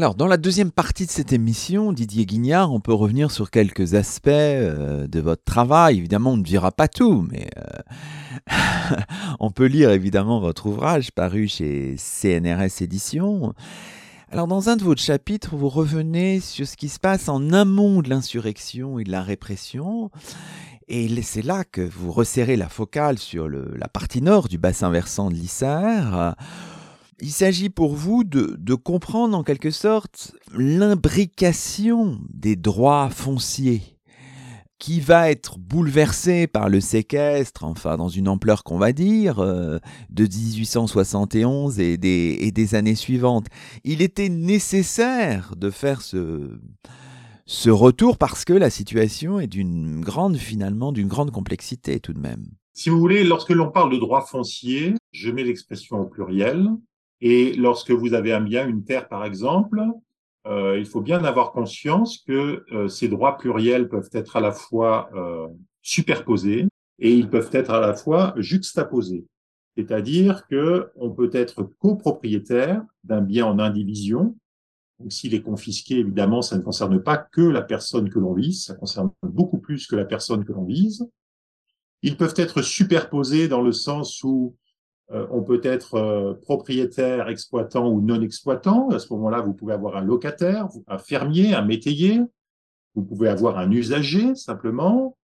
Alors, 0.00 0.14
dans 0.14 0.26
la 0.26 0.38
deuxième 0.38 0.70
partie 0.70 1.04
de 1.04 1.10
cette 1.10 1.30
émission, 1.30 1.92
Didier 1.92 2.24
Guignard, 2.24 2.72
on 2.72 2.80
peut 2.80 2.94
revenir 2.94 3.30
sur 3.30 3.50
quelques 3.50 3.92
aspects 3.92 4.28
euh, 4.28 5.06
de 5.06 5.20
votre 5.20 5.44
travail. 5.44 5.98
Évidemment, 5.98 6.32
on 6.32 6.36
ne 6.38 6.42
dira 6.42 6.72
pas 6.72 6.88
tout, 6.88 7.28
mais 7.30 7.50
euh, 7.58 8.96
on 9.40 9.50
peut 9.50 9.66
lire 9.66 9.90
évidemment 9.90 10.40
votre 10.40 10.64
ouvrage 10.64 11.12
paru 11.12 11.48
chez 11.48 11.96
CNRS 11.98 12.80
Éditions. 12.80 13.52
Alors, 14.30 14.46
dans 14.46 14.70
un 14.70 14.76
de 14.76 14.84
vos 14.84 14.96
chapitres, 14.96 15.54
vous 15.54 15.68
revenez 15.68 16.40
sur 16.40 16.66
ce 16.66 16.78
qui 16.78 16.88
se 16.88 16.98
passe 16.98 17.28
en 17.28 17.52
amont 17.52 18.00
de 18.00 18.08
l'insurrection 18.08 18.98
et 18.98 19.04
de 19.04 19.12
la 19.12 19.22
répression. 19.22 20.10
Et 20.88 21.10
c'est 21.20 21.42
là 21.42 21.62
que 21.64 21.82
vous 21.82 22.10
resserrez 22.10 22.56
la 22.56 22.70
focale 22.70 23.18
sur 23.18 23.50
la 23.50 23.88
partie 23.88 24.22
nord 24.22 24.48
du 24.48 24.56
bassin 24.56 24.88
versant 24.88 25.28
de 25.28 25.34
l'Isère 25.34 26.36
il 27.20 27.30
s'agit 27.30 27.70
pour 27.70 27.94
vous 27.94 28.24
de, 28.24 28.56
de, 28.58 28.74
comprendre 28.74 29.36
en 29.36 29.42
quelque 29.42 29.70
sorte 29.70 30.32
l'imbrication 30.54 32.18
des 32.32 32.56
droits 32.56 33.10
fonciers 33.10 33.98
qui 34.78 34.98
va 34.98 35.30
être 35.30 35.58
bouleversé 35.58 36.46
par 36.46 36.70
le 36.70 36.80
séquestre, 36.80 37.64
enfin 37.64 37.98
dans 37.98 38.08
une 38.08 38.28
ampleur 38.28 38.64
qu'on 38.64 38.78
va 38.78 38.92
dire, 38.92 39.38
euh, 39.38 39.78
de 40.08 40.24
1871 40.24 41.78
et 41.78 41.98
des, 41.98 42.38
et 42.40 42.50
des 42.50 42.74
années 42.74 42.94
suivantes. 42.94 43.46
Il 43.84 44.00
était 44.00 44.30
nécessaire 44.30 45.54
de 45.56 45.70
faire 45.70 46.00
ce, 46.00 46.58
ce 47.44 47.68
retour 47.68 48.16
parce 48.16 48.46
que 48.46 48.54
la 48.54 48.70
situation 48.70 49.38
est 49.38 49.48
d'une 49.48 50.00
grande, 50.00 50.38
finalement, 50.38 50.92
d'une 50.92 51.08
grande 51.08 51.30
complexité 51.30 52.00
tout 52.00 52.14
de 52.14 52.20
même. 52.20 52.46
Si 52.72 52.88
vous 52.88 52.98
voulez, 52.98 53.22
lorsque 53.24 53.50
l'on 53.50 53.70
parle 53.70 53.92
de 53.92 53.98
droits 53.98 54.24
fonciers, 54.24 54.94
je 55.12 55.30
mets 55.30 55.44
l'expression 55.44 56.00
au 56.00 56.06
pluriel, 56.06 56.70
et 57.20 57.52
lorsque 57.54 57.90
vous 57.90 58.14
avez 58.14 58.32
un 58.32 58.40
bien, 58.40 58.66
une 58.66 58.84
terre 58.84 59.08
par 59.08 59.24
exemple, 59.24 59.82
euh, 60.46 60.78
il 60.78 60.86
faut 60.86 61.02
bien 61.02 61.22
avoir 61.24 61.52
conscience 61.52 62.18
que 62.26 62.64
euh, 62.72 62.88
ces 62.88 63.08
droits 63.08 63.36
pluriels 63.36 63.88
peuvent 63.88 64.08
être 64.12 64.36
à 64.36 64.40
la 64.40 64.52
fois 64.52 65.10
euh, 65.14 65.48
superposés 65.82 66.66
et 66.98 67.14
ils 67.14 67.28
peuvent 67.28 67.50
être 67.52 67.70
à 67.70 67.80
la 67.80 67.94
fois 67.94 68.34
juxtaposés. 68.36 69.26
C'est-à-dire 69.76 70.46
que 70.48 70.90
on 70.96 71.10
peut 71.10 71.30
être 71.32 71.62
copropriétaire 71.78 72.82
d'un 73.04 73.20
bien 73.20 73.46
en 73.46 73.58
indivision. 73.58 74.36
Donc, 74.98 75.12
s'il 75.12 75.34
est 75.34 75.42
confisqué, 75.42 75.98
évidemment, 75.98 76.42
ça 76.42 76.56
ne 76.56 76.62
concerne 76.62 77.02
pas 77.02 77.16
que 77.16 77.40
la 77.40 77.62
personne 77.62 78.10
que 78.10 78.18
l'on 78.18 78.34
vise, 78.34 78.64
ça 78.64 78.74
concerne 78.74 79.10
beaucoup 79.22 79.58
plus 79.58 79.86
que 79.86 79.96
la 79.96 80.04
personne 80.04 80.44
que 80.44 80.52
l'on 80.52 80.64
vise. 80.64 81.08
Ils 82.02 82.16
peuvent 82.16 82.34
être 82.36 82.62
superposés 82.62 83.48
dans 83.48 83.62
le 83.62 83.72
sens 83.72 84.22
où 84.24 84.56
on 85.30 85.42
peut 85.42 85.60
être 85.64 85.94
euh, 85.94 86.34
propriétaire, 86.34 87.28
exploitant 87.28 87.88
ou 87.90 88.00
non 88.00 88.22
exploitant. 88.22 88.88
À 88.90 88.98
ce 88.98 89.12
moment-là, 89.12 89.40
vous 89.40 89.54
pouvez 89.54 89.74
avoir 89.74 89.96
un 89.96 90.02
locataire, 90.02 90.68
un 90.86 90.98
fermier, 90.98 91.52
un 91.52 91.64
métayer. 91.64 92.20
Vous 92.94 93.02
pouvez 93.02 93.28
avoir 93.28 93.58
un 93.58 93.70
usager 93.70 94.34
simplement. 94.36 95.16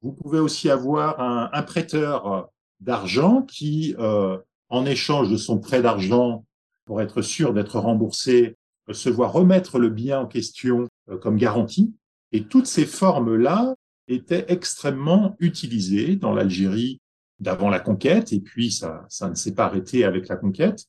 Vous 0.00 0.12
pouvez 0.12 0.38
aussi 0.38 0.70
avoir 0.70 1.20
un, 1.20 1.62
prêteur 1.62 2.50
d'argent 2.80 3.42
qui, 3.42 3.94
euh, 3.98 4.38
en 4.68 4.84
échange 4.86 5.30
de 5.30 5.36
son 5.36 5.58
prêt 5.58 5.82
d'argent, 5.82 6.44
pour 6.84 7.00
être 7.00 7.22
sûr 7.22 7.52
d'être 7.52 7.78
remboursé, 7.78 8.56
se 8.90 9.08
voit 9.08 9.28
remettre 9.28 9.78
le 9.78 9.90
bien 9.90 10.20
en 10.20 10.26
question 10.26 10.88
comme 11.20 11.36
garantie. 11.36 11.94
Et 12.32 12.44
toutes 12.44 12.66
ces 12.66 12.84
formes-là 12.84 13.76
étaient 14.08 14.46
extrêmement 14.48 15.36
utilisées 15.38 16.16
dans 16.16 16.32
l'Algérie 16.32 17.00
d'avant 17.42 17.68
la 17.68 17.80
conquête, 17.80 18.32
et 18.32 18.40
puis 18.40 18.70
ça, 18.70 19.04
ça 19.08 19.28
ne 19.28 19.34
s'est 19.34 19.54
pas 19.54 19.64
arrêté 19.64 20.04
avec 20.04 20.28
la 20.28 20.36
conquête. 20.36 20.86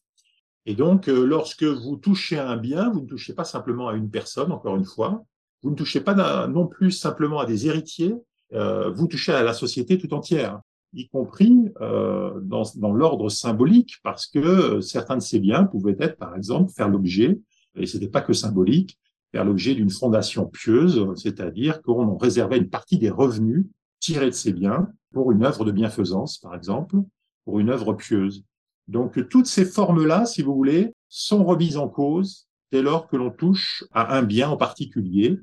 Et 0.68 0.76
donc, 0.76 1.10
euh, 1.10 1.26
lorsque 1.26 1.64
vous 1.64 1.98
touchez 1.98 2.38
à 2.38 2.48
un 2.48 2.58
bien, 2.58 2.92
vous 2.92 3.02
ne 3.02 3.08
touchez 3.08 3.34
pas 3.34 3.44
simplement 3.44 3.90
à 3.90 3.96
une 3.96 4.10
personne, 4.10 4.52
encore 4.52 4.76
une 4.76 4.86
fois, 4.86 5.26
vous 5.64 5.72
ne 5.72 5.76
touchez 5.76 6.00
pas 6.00 6.48
non 6.48 6.68
plus 6.68 6.92
simplement 6.92 7.40
à 7.40 7.46
des 7.46 7.68
héritiers, 7.68 8.14
euh, 8.54 8.92
vous 8.92 9.08
touchez 9.08 9.34
à 9.34 9.42
la 9.42 9.54
société 9.54 9.98
tout 9.98 10.14
entière, 10.14 10.62
y 10.94 11.08
compris 11.10 11.58
euh, 11.82 12.40
dans, 12.42 12.64
dans 12.76 12.94
l'ordre 12.94 13.30
symbolique, 13.30 13.96
parce 14.04 14.28
que 14.28 14.80
certains 14.80 15.18
de 15.18 15.24
ces 15.24 15.40
biens 15.40 15.64
pouvaient 15.64 15.98
être, 16.00 16.18
par 16.18 16.36
exemple, 16.36 16.72
faire 16.72 16.88
l'objet, 16.88 17.40
et 17.76 17.88
ce 17.88 17.98
n'était 17.98 18.12
pas 18.12 18.22
que 18.22 18.34
symbolique, 18.34 19.00
faire 19.32 19.44
l'objet 19.44 19.74
d'une 19.74 19.90
fondation 19.90 20.46
pieuse, 20.46 21.04
c'est-à-dire 21.16 21.82
qu'on 21.82 22.16
réservait 22.16 22.58
une 22.58 22.70
partie 22.70 23.00
des 23.00 23.10
revenus 23.10 23.66
tirés 24.04 24.26
de 24.26 24.32
ces 24.32 24.52
biens 24.52 24.92
pour 25.14 25.32
une 25.32 25.46
œuvre 25.46 25.64
de 25.64 25.72
bienfaisance, 25.72 26.38
par 26.38 26.54
exemple, 26.56 26.98
pour 27.46 27.60
une 27.60 27.70
œuvre 27.70 27.94
pieuse. 27.94 28.44
Donc 28.90 29.30
toutes 29.30 29.48
ces 29.48 29.64
formes-là, 29.64 30.26
si 30.26 30.42
vous 30.42 30.54
voulez, 30.54 30.94
sont 31.08 31.46
remises 31.46 31.78
en 31.78 31.88
cause 31.88 32.50
dès 32.72 32.82
lors 32.82 33.08
que 33.08 33.16
l'on 33.16 33.32
touche 33.32 33.86
à 33.94 34.18
un 34.18 34.24
bien 34.24 34.50
en 34.50 34.58
particulier, 34.58 35.40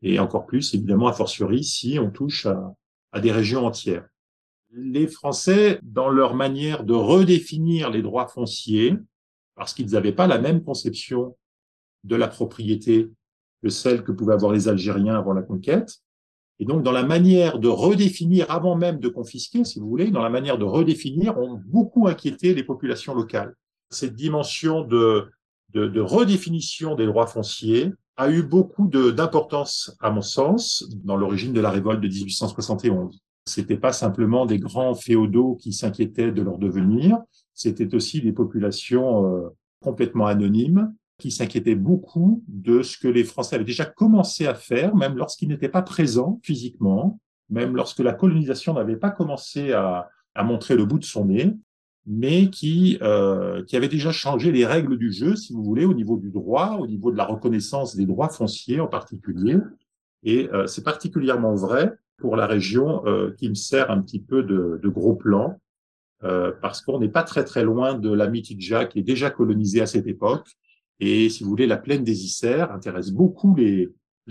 et 0.00 0.18
encore 0.18 0.46
plus, 0.46 0.72
évidemment, 0.72 1.08
a 1.08 1.12
fortiori, 1.12 1.62
si 1.62 1.98
on 1.98 2.10
touche 2.10 2.46
à 3.12 3.20
des 3.20 3.32
régions 3.32 3.66
entières. 3.66 4.08
Les 4.70 5.06
Français, 5.06 5.78
dans 5.82 6.08
leur 6.08 6.34
manière 6.34 6.84
de 6.84 6.94
redéfinir 6.94 7.90
les 7.90 8.00
droits 8.00 8.28
fonciers, 8.28 8.96
parce 9.56 9.74
qu'ils 9.74 9.90
n'avaient 9.90 10.14
pas 10.14 10.26
la 10.26 10.38
même 10.38 10.62
conception 10.62 11.36
de 12.04 12.16
la 12.16 12.28
propriété 12.28 13.10
que 13.62 13.68
celle 13.68 14.04
que 14.04 14.12
pouvaient 14.12 14.32
avoir 14.32 14.52
les 14.52 14.68
Algériens 14.68 15.16
avant 15.16 15.34
la 15.34 15.42
conquête, 15.42 16.00
et 16.60 16.66
donc, 16.66 16.82
dans 16.82 16.92
la 16.92 17.02
manière 17.02 17.58
de 17.58 17.68
redéfinir, 17.68 18.50
avant 18.50 18.76
même 18.76 19.00
de 19.00 19.08
confisquer, 19.08 19.64
si 19.64 19.80
vous 19.80 19.88
voulez, 19.88 20.10
dans 20.10 20.22
la 20.22 20.28
manière 20.28 20.58
de 20.58 20.64
redéfinir, 20.64 21.38
ont 21.38 21.58
beaucoup 21.66 22.06
inquiété 22.06 22.54
les 22.54 22.62
populations 22.62 23.14
locales. 23.14 23.54
Cette 23.88 24.14
dimension 24.14 24.84
de, 24.84 25.30
redéfinition 25.74 26.96
des 26.96 27.06
droits 27.06 27.26
fonciers 27.26 27.90
a 28.18 28.30
eu 28.30 28.42
beaucoup 28.42 28.88
d'importance, 28.88 29.96
à 30.00 30.10
mon 30.10 30.20
sens, 30.20 30.86
dans 31.02 31.16
l'origine 31.16 31.54
de 31.54 31.62
la 31.62 31.70
révolte 31.70 32.02
de 32.02 32.08
1871. 32.08 33.18
C'était 33.46 33.78
pas 33.78 33.94
simplement 33.94 34.44
des 34.44 34.58
grands 34.58 34.94
féodaux 34.94 35.56
qui 35.56 35.72
s'inquiétaient 35.72 36.30
de 36.30 36.42
leur 36.42 36.58
devenir, 36.58 37.16
c'était 37.54 37.94
aussi 37.94 38.20
des 38.20 38.32
populations 38.32 39.34
euh, 39.34 39.48
complètement 39.80 40.26
anonymes 40.26 40.94
qui 41.20 41.30
s'inquiétait 41.30 41.76
beaucoup 41.76 42.42
de 42.48 42.82
ce 42.82 42.98
que 42.98 43.08
les 43.08 43.24
Français 43.24 43.54
avaient 43.56 43.64
déjà 43.64 43.84
commencé 43.84 44.46
à 44.46 44.54
faire, 44.54 44.96
même 44.96 45.16
lorsqu'ils 45.16 45.48
n'étaient 45.48 45.68
pas 45.68 45.82
présents 45.82 46.40
physiquement, 46.42 47.20
même 47.48 47.76
lorsque 47.76 48.00
la 48.00 48.12
colonisation 48.12 48.74
n'avait 48.74 48.96
pas 48.96 49.10
commencé 49.10 49.72
à, 49.72 50.08
à, 50.34 50.42
montrer 50.42 50.76
le 50.76 50.84
bout 50.84 50.98
de 50.98 51.04
son 51.04 51.26
nez, 51.26 51.54
mais 52.06 52.50
qui, 52.50 52.98
euh, 53.02 53.62
qui 53.64 53.76
avait 53.76 53.88
déjà 53.88 54.10
changé 54.10 54.50
les 54.50 54.66
règles 54.66 54.96
du 54.96 55.12
jeu, 55.12 55.36
si 55.36 55.52
vous 55.52 55.62
voulez, 55.62 55.84
au 55.84 55.94
niveau 55.94 56.16
du 56.16 56.30
droit, 56.30 56.78
au 56.80 56.86
niveau 56.86 57.12
de 57.12 57.16
la 57.16 57.24
reconnaissance 57.24 57.94
des 57.94 58.06
droits 58.06 58.28
fonciers 58.28 58.80
en 58.80 58.88
particulier. 58.88 59.58
Et 60.22 60.48
euh, 60.52 60.66
c'est 60.66 60.82
particulièrement 60.82 61.54
vrai 61.54 61.92
pour 62.18 62.36
la 62.36 62.46
région 62.46 63.06
euh, 63.06 63.32
qui 63.38 63.48
me 63.48 63.54
sert 63.54 63.90
un 63.90 64.00
petit 64.00 64.20
peu 64.20 64.42
de, 64.42 64.80
de 64.82 64.88
gros 64.88 65.14
plan, 65.14 65.58
euh, 66.22 66.52
parce 66.60 66.82
qu'on 66.82 67.00
n'est 67.00 67.08
pas 67.08 67.22
très 67.22 67.44
très 67.44 67.64
loin 67.64 67.94
de 67.94 68.12
la 68.12 68.28
Mitidja 68.28 68.84
qui 68.84 68.98
est 68.98 69.02
déjà 69.02 69.30
colonisée 69.30 69.80
à 69.80 69.86
cette 69.86 70.06
époque, 70.06 70.46
et 71.00 71.30
si 71.30 71.42
vous 71.42 71.50
voulez, 71.50 71.66
la 71.66 71.78
plaine 71.78 72.04
des 72.04 72.24
Isères 72.24 72.70
intéresse 72.72 73.10
beaucoup 73.10 73.54
les, 73.56 73.88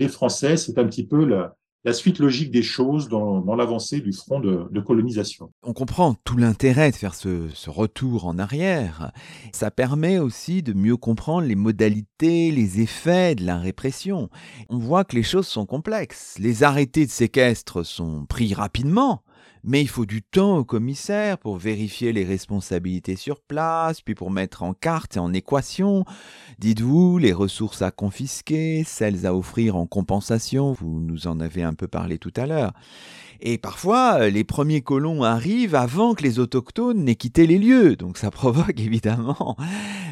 Français. 0.08 0.56
C'est 0.56 0.78
un 0.78 0.86
petit 0.86 1.06
peu 1.06 1.26
la, 1.26 1.92
suite 1.92 2.20
logique 2.20 2.50
des 2.50 2.62
choses 2.62 3.10
dans, 3.10 3.54
l'avancée 3.54 4.00
du 4.00 4.12
front 4.12 4.40
de, 4.40 4.64
de, 4.70 4.80
colonisation. 4.80 5.52
On 5.62 5.74
comprend 5.74 6.14
tout 6.24 6.38
l'intérêt 6.38 6.90
de 6.90 6.96
faire 6.96 7.14
ce, 7.14 7.48
ce, 7.52 7.68
retour 7.68 8.24
en 8.24 8.38
arrière. 8.38 9.12
Ça 9.52 9.70
permet 9.70 10.18
aussi 10.18 10.62
de 10.62 10.72
mieux 10.72 10.96
comprendre 10.96 11.46
les 11.46 11.54
modalités, 11.54 12.50
les 12.50 12.80
effets 12.80 13.34
de 13.34 13.44
la 13.44 13.58
répression. 13.58 14.30
On 14.70 14.78
voit 14.78 15.04
que 15.04 15.16
les 15.16 15.22
choses 15.22 15.48
sont 15.48 15.66
complexes. 15.66 16.36
Les 16.38 16.62
arrêtés 16.62 17.04
de 17.04 17.10
séquestre 17.10 17.84
sont 17.84 18.24
pris 18.24 18.54
rapidement 18.54 19.22
mais 19.64 19.80
il 19.82 19.88
faut 19.88 20.06
du 20.06 20.22
temps 20.22 20.58
au 20.58 20.64
commissaire 20.64 21.38
pour 21.38 21.56
vérifier 21.56 22.12
les 22.12 22.24
responsabilités 22.24 23.16
sur 23.16 23.40
place, 23.40 24.00
puis 24.00 24.14
pour 24.14 24.30
mettre 24.30 24.62
en 24.62 24.74
carte 24.74 25.16
et 25.16 25.20
en 25.20 25.32
équation, 25.32 26.04
dites-vous, 26.58 27.18
les 27.18 27.32
ressources 27.32 27.82
à 27.82 27.90
confisquer, 27.90 28.84
celles 28.84 29.26
à 29.26 29.34
offrir 29.34 29.76
en 29.76 29.86
compensation, 29.86 30.72
vous 30.72 31.00
nous 31.00 31.26
en 31.26 31.40
avez 31.40 31.62
un 31.62 31.74
peu 31.74 31.88
parlé 31.88 32.18
tout 32.18 32.32
à 32.36 32.46
l'heure. 32.46 32.72
Et 33.42 33.56
parfois, 33.56 34.28
les 34.28 34.44
premiers 34.44 34.82
colons 34.82 35.22
arrivent 35.22 35.74
avant 35.74 36.14
que 36.14 36.22
les 36.22 36.38
autochtones 36.38 37.04
n'aient 37.04 37.14
quitté 37.14 37.46
les 37.46 37.58
lieux, 37.58 37.96
donc 37.96 38.18
ça 38.18 38.30
provoque 38.30 38.78
évidemment 38.78 39.56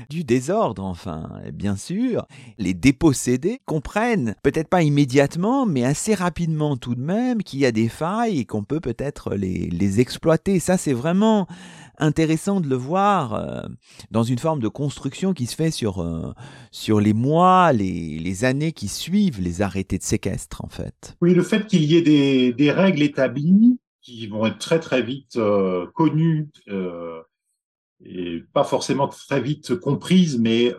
du 0.08 0.24
désordre, 0.24 0.84
enfin, 0.84 1.28
bien 1.52 1.76
sûr. 1.76 2.26
Les 2.56 2.72
dépossédés 2.72 3.60
comprennent, 3.66 4.34
peut-être 4.42 4.68
pas 4.68 4.82
immédiatement, 4.82 5.66
mais 5.66 5.84
assez 5.84 6.14
rapidement 6.14 6.78
tout 6.78 6.94
de 6.94 7.02
même, 7.02 7.42
qu'il 7.42 7.60
y 7.60 7.66
a 7.66 7.72
des 7.72 7.88
failles 7.88 8.38
et 8.38 8.44
qu'on 8.46 8.64
peut 8.64 8.80
peut-être 8.80 9.34
les, 9.38 10.00
exploiter. 10.00 10.58
Ça, 10.60 10.76
c'est 10.76 10.92
vraiment 10.92 11.46
intéressant 11.98 12.60
de 12.60 12.68
le 12.68 12.76
voir 12.76 13.34
euh, 13.34 13.62
dans 14.10 14.22
une 14.22 14.38
forme 14.38 14.60
de 14.60 14.68
construction 14.68 15.32
qui 15.32 15.46
se 15.46 15.56
fait 15.56 15.70
sur, 15.70 16.00
euh, 16.00 16.32
sur 16.70 17.00
les 17.00 17.12
mois, 17.12 17.72
les, 17.72 18.18
les, 18.18 18.44
années 18.44 18.72
qui 18.72 18.88
suivent 18.88 19.40
les 19.40 19.62
arrêtés 19.62 19.98
de 19.98 20.02
séquestre, 20.02 20.64
en 20.64 20.68
fait. 20.68 21.16
Oui, 21.20 21.34
le 21.34 21.42
fait 21.42 21.66
qu'il 21.66 21.84
y 21.84 21.96
ait 21.96 22.52
des, 22.52 22.70
règles 22.70 23.02
établies 23.02 23.78
qui 24.00 24.26
vont 24.26 24.46
être 24.46 24.58
très 24.58 24.78
très 24.78 25.02
vite 25.02 25.36
euh, 25.36 25.86
connues 25.94 26.48
et 28.04 28.44
pas 28.52 28.62
forcément 28.62 29.08
très 29.08 29.40
vite 29.40 29.74
comprises, 29.74 30.38
mais, 30.38 30.72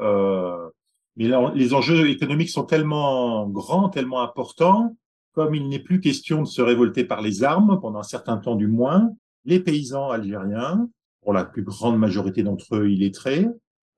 mais 1.18 1.30
les 1.54 1.74
enjeux 1.74 2.10
économiques 2.10 2.50
sont 2.50 2.64
tellement 2.64 3.46
grands, 3.50 3.90
tellement 3.90 4.22
importants, 4.22 4.96
comme 5.40 5.56
il 5.56 5.70
n'est 5.70 5.80
plus 5.80 6.02
question 6.02 6.42
de 6.42 6.48
se 6.48 6.62
révolter 6.62 7.06
par 7.06 7.22
les 7.22 7.46
armes, 7.46 7.80
pendant 7.80 8.00
un 8.00 8.04
certain 8.04 8.36
temps 8.36 8.58
du 8.58 8.68
moins, 8.68 9.14
les 9.46 9.62
paysans 9.62 10.10
algériens 10.10 10.90
pour 11.22 11.32
la 11.32 11.46
plus 11.46 11.64
grande 11.64 11.98
majorité 11.98 12.44
d'entre 12.44 12.76
eux 12.76 12.90
illettrés, 12.90 13.48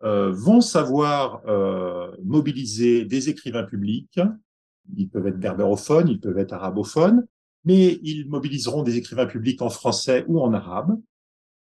euh, 0.04 0.32
vont 0.32 0.62
savoir 0.62 1.41
euh, 1.47 2.12
mobiliser 2.23 3.06
des 3.06 3.30
écrivains 3.30 3.63
publics. 3.63 4.19
Ils 4.95 5.10
peuvent 5.10 5.25
être 5.25 5.39
berbérophones, 5.39 6.10
ils 6.10 6.19
peuvent 6.19 6.38
être 6.38 6.54
arabophones, 6.54 7.25
mais 7.65 7.99
ils 8.04 8.30
mobiliseront 8.30 8.84
des 8.84 8.97
écrivains 8.97 9.25
publics 9.25 9.63
en 9.63 9.71
français 9.71 10.23
ou 10.27 10.41
en 10.41 10.54
arabe, 10.54 10.95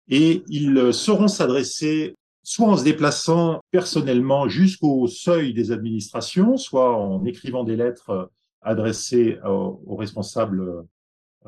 et 0.08 0.42
ils 0.48 0.94
sauront 0.94 1.28
s'adresser 1.28 2.14
soit 2.42 2.68
en 2.68 2.78
se 2.78 2.84
déplaçant 2.84 3.60
personnellement 3.72 4.48
jusqu'au 4.48 5.06
seuil 5.06 5.52
des 5.52 5.70
administrations, 5.70 6.56
soit 6.56 6.96
en 6.96 7.26
écrivant 7.26 7.62
des 7.62 7.76
lettres 7.76 8.30
adressées 8.62 9.38
aux 9.44 9.96
responsables 9.96 10.84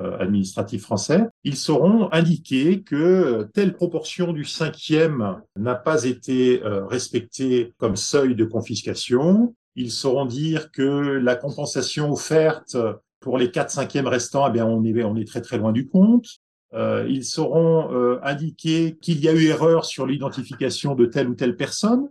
euh, 0.01 0.17
administratifs 0.19 0.83
français, 0.83 1.27
ils 1.43 1.57
sauront 1.57 2.09
indiquer 2.13 2.83
que 2.83 3.49
telle 3.53 3.75
proportion 3.75 4.33
du 4.33 4.45
cinquième 4.45 5.43
n'a 5.57 5.75
pas 5.75 6.05
été 6.05 6.63
euh, 6.63 6.87
respectée 6.87 7.73
comme 7.79 7.97
seuil 7.97 8.37
de 8.37 8.45
confiscation. 8.45 9.57
Ils 9.75 9.91
sauront 9.91 10.25
dire 10.25 10.71
que 10.71 10.83
la 10.83 11.35
compensation 11.35 12.13
offerte 12.13 12.77
pour 13.19 13.39
les 13.39 13.51
quatre 13.51 13.73
cinquièmes 13.73 14.07
restants, 14.07 14.47
eh 14.47 14.53
bien, 14.53 14.67
on 14.67 14.85
est, 14.85 15.03
on 15.03 15.17
est 15.17 15.27
très 15.27 15.41
très 15.41 15.59
loin 15.59 15.73
du 15.73 15.89
compte. 15.89 16.29
Euh, 16.75 17.05
ils 17.09 17.25
sauront 17.25 18.21
indiquer 18.23 18.99
qu'il 19.01 19.19
y 19.19 19.29
a 19.29 19.33
eu 19.33 19.47
erreur 19.47 19.85
sur 19.85 20.07
l'identification 20.07 20.95
de 20.95 21.07
telle 21.07 21.29
ou 21.29 21.35
telle 21.35 21.57
personne, 21.57 22.09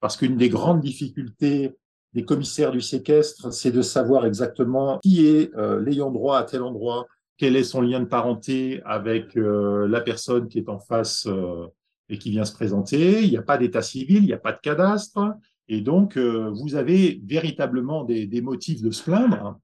parce 0.00 0.18
qu'une 0.18 0.36
des 0.36 0.50
grandes 0.50 0.82
difficultés 0.82 1.74
des 2.16 2.24
commissaires 2.24 2.70
du 2.72 2.80
séquestre, 2.80 3.52
c'est 3.52 3.70
de 3.70 3.82
savoir 3.82 4.24
exactement 4.24 4.98
qui 5.02 5.26
est 5.26 5.54
euh, 5.54 5.82
l'ayant 5.82 6.10
droit 6.10 6.38
à 6.38 6.44
tel 6.44 6.62
endroit, 6.62 7.06
quel 7.36 7.56
est 7.56 7.62
son 7.62 7.82
lien 7.82 8.00
de 8.00 8.06
parenté 8.06 8.80
avec 8.86 9.36
euh, 9.36 9.86
la 9.86 10.00
personne 10.00 10.48
qui 10.48 10.58
est 10.58 10.70
en 10.70 10.78
face 10.78 11.26
euh, 11.26 11.66
et 12.08 12.16
qui 12.16 12.30
vient 12.30 12.46
se 12.46 12.54
présenter. 12.54 13.22
Il 13.22 13.28
n'y 13.28 13.36
a 13.36 13.42
pas 13.42 13.58
d'état 13.58 13.82
civil, 13.82 14.22
il 14.22 14.28
n'y 14.28 14.32
a 14.32 14.38
pas 14.38 14.52
de 14.52 14.60
cadastre. 14.62 15.34
Et 15.68 15.82
donc, 15.82 16.16
vous 16.16 16.76
avez 16.76 17.20
véritablement 17.26 18.04
des, 18.04 18.40
motifs 18.40 18.80
de 18.80 18.92
se 18.92 19.02
plaindre, 19.02 19.58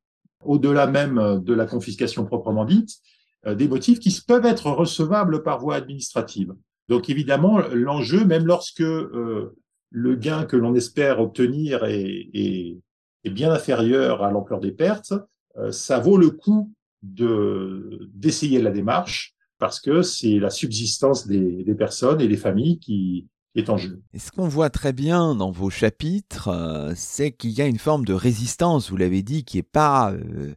au-delà 0.44 0.88
même 0.88 1.40
de 1.44 1.54
la 1.54 1.64
confiscation 1.64 2.24
proprement 2.24 2.64
dite. 2.64 2.90
des 3.46 3.68
motifs 3.68 4.00
qui 4.00 4.10
peuvent 4.26 4.44
être 4.44 4.68
recevables 4.72 5.44
par 5.44 5.60
voie 5.60 5.76
administrative. 5.76 6.52
Donc 6.88 7.08
évidemment, 7.08 7.60
l'enjeu, 7.72 8.24
même 8.24 8.46
lorsque 8.46 8.82
le 9.92 10.16
gain 10.16 10.44
que 10.44 10.56
l'on 10.56 10.74
espère 10.74 11.20
obtenir 11.20 11.84
est, 11.84 12.28
est, 12.34 12.78
est, 13.24 13.30
bien 13.30 13.52
inférieur 13.52 14.24
à 14.24 14.30
l'ampleur 14.30 14.58
des 14.58 14.72
pertes, 14.72 15.14
ça 15.70 15.98
vaut 15.98 16.16
le 16.16 16.30
coup 16.30 16.72
de 17.02 18.08
d'essayer 18.14 18.62
la 18.62 18.70
démarche 18.70 19.34
parce 19.58 19.80
que 19.80 20.02
c'est 20.02 20.38
la 20.38 20.50
subsistance 20.50 21.26
des, 21.26 21.62
des, 21.62 21.74
personnes 21.74 22.20
et 22.20 22.26
des 22.26 22.36
familles 22.36 22.78
qui, 22.80 23.28
est 23.54 23.68
en 23.68 23.76
jeu. 23.76 24.00
Et 24.14 24.18
ce 24.18 24.30
qu'on 24.30 24.48
voit 24.48 24.70
très 24.70 24.92
bien 24.92 25.34
dans 25.34 25.50
vos 25.50 25.70
chapitres, 25.70 26.48
euh, 26.48 26.92
c'est 26.96 27.32
qu'il 27.32 27.50
y 27.50 27.60
a 27.60 27.66
une 27.66 27.78
forme 27.78 28.04
de 28.04 28.14
résistance, 28.14 28.90
vous 28.90 28.96
l'avez 28.96 29.22
dit, 29.22 29.44
qui 29.44 29.58
est 29.58 29.62
pas 29.62 30.12
euh, 30.12 30.54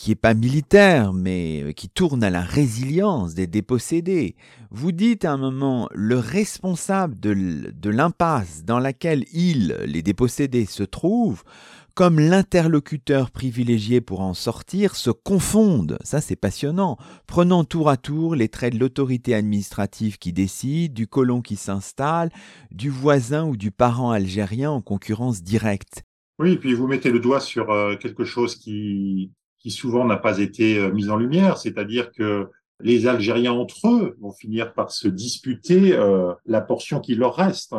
qui 0.00 0.12
est 0.12 0.14
pas 0.14 0.32
militaire, 0.32 1.12
mais 1.12 1.62
euh, 1.62 1.72
qui 1.72 1.90
tourne 1.90 2.24
à 2.24 2.30
la 2.30 2.40
résilience 2.40 3.34
des 3.34 3.46
dépossédés. 3.46 4.34
Vous 4.70 4.92
dites 4.92 5.26
à 5.26 5.32
un 5.32 5.36
moment, 5.36 5.90
le 5.92 6.18
responsable 6.18 7.20
de, 7.20 7.90
l'impasse 7.90 8.64
dans 8.64 8.78
laquelle 8.78 9.26
ils, 9.34 9.76
les 9.84 10.00
dépossédés, 10.00 10.64
se 10.64 10.84
trouvent, 10.84 11.44
comme 11.92 12.18
l'interlocuteur 12.18 13.30
privilégié 13.30 14.00
pour 14.00 14.22
en 14.22 14.32
sortir, 14.32 14.96
se 14.96 15.10
confondent. 15.10 15.98
Ça, 16.02 16.22
c'est 16.22 16.34
passionnant. 16.34 16.96
Prenant 17.26 17.64
tour 17.64 17.90
à 17.90 17.98
tour 17.98 18.34
les 18.34 18.48
traits 18.48 18.72
de 18.72 18.78
l'autorité 18.78 19.34
administrative 19.34 20.16
qui 20.16 20.32
décide, 20.32 20.94
du 20.94 21.08
colon 21.08 21.42
qui 21.42 21.56
s'installe, 21.56 22.30
du 22.70 22.88
voisin 22.88 23.44
ou 23.44 23.54
du 23.54 23.70
parent 23.70 24.12
algérien 24.12 24.70
en 24.70 24.80
concurrence 24.80 25.42
directe. 25.42 26.04
Oui, 26.38 26.52
et 26.52 26.56
puis 26.56 26.72
vous 26.72 26.86
mettez 26.86 27.10
le 27.10 27.20
doigt 27.20 27.40
sur 27.40 27.70
euh, 27.70 27.96
quelque 27.96 28.24
chose 28.24 28.56
qui, 28.56 29.30
qui 29.60 29.70
souvent 29.70 30.04
n'a 30.04 30.16
pas 30.16 30.38
été 30.38 30.78
euh, 30.78 30.92
mis 30.92 31.08
en 31.10 31.16
lumière, 31.16 31.58
c'est-à-dire 31.58 32.10
que 32.12 32.48
les 32.82 33.06
Algériens 33.06 33.52
entre 33.52 33.88
eux 33.88 34.16
vont 34.20 34.32
finir 34.32 34.72
par 34.74 34.90
se 34.90 35.08
disputer 35.08 35.96
euh, 35.96 36.32
la 36.46 36.60
portion 36.60 37.00
qui 37.00 37.14
leur 37.14 37.36
reste. 37.36 37.74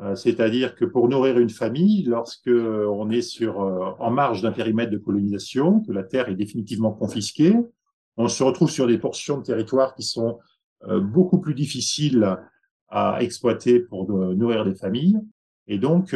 Euh, 0.00 0.14
c'est-à-dire 0.14 0.74
que 0.74 0.84
pour 0.84 1.08
nourrir 1.08 1.38
une 1.38 1.50
famille, 1.50 2.04
lorsque 2.04 2.48
on 2.48 3.10
est 3.10 3.22
sur 3.22 3.60
euh, 3.60 3.90
en 3.98 4.10
marge 4.10 4.42
d'un 4.42 4.52
périmètre 4.52 4.90
de 4.90 4.98
colonisation, 4.98 5.80
que 5.80 5.92
la 5.92 6.04
terre 6.04 6.28
est 6.28 6.36
définitivement 6.36 6.92
confisquée, 6.92 7.56
on 8.16 8.28
se 8.28 8.42
retrouve 8.42 8.70
sur 8.70 8.86
des 8.86 8.98
portions 8.98 9.38
de 9.38 9.42
territoire 9.42 9.94
qui 9.94 10.02
sont 10.02 10.38
beaucoup 10.86 11.38
plus 11.38 11.54
difficiles 11.54 12.36
à 12.88 13.18
exploiter 13.22 13.80
pour 13.80 14.10
nourrir 14.10 14.64
des 14.64 14.74
familles. 14.74 15.18
Et 15.68 15.78
donc, 15.78 16.14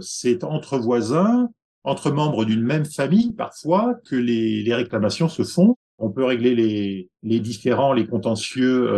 c'est 0.00 0.44
entre 0.44 0.78
voisins, 0.78 1.48
entre 1.84 2.10
membres 2.10 2.44
d'une 2.44 2.62
même 2.62 2.84
famille, 2.84 3.32
parfois, 3.32 3.94
que 4.06 4.16
les, 4.16 4.62
les, 4.62 4.74
réclamations 4.74 5.28
se 5.28 5.44
font. 5.44 5.76
On 5.98 6.10
peut 6.10 6.24
régler 6.24 6.54
les, 6.54 7.10
les 7.22 7.40
différents, 7.40 7.92
les 7.92 8.06
contentieux 8.06 8.90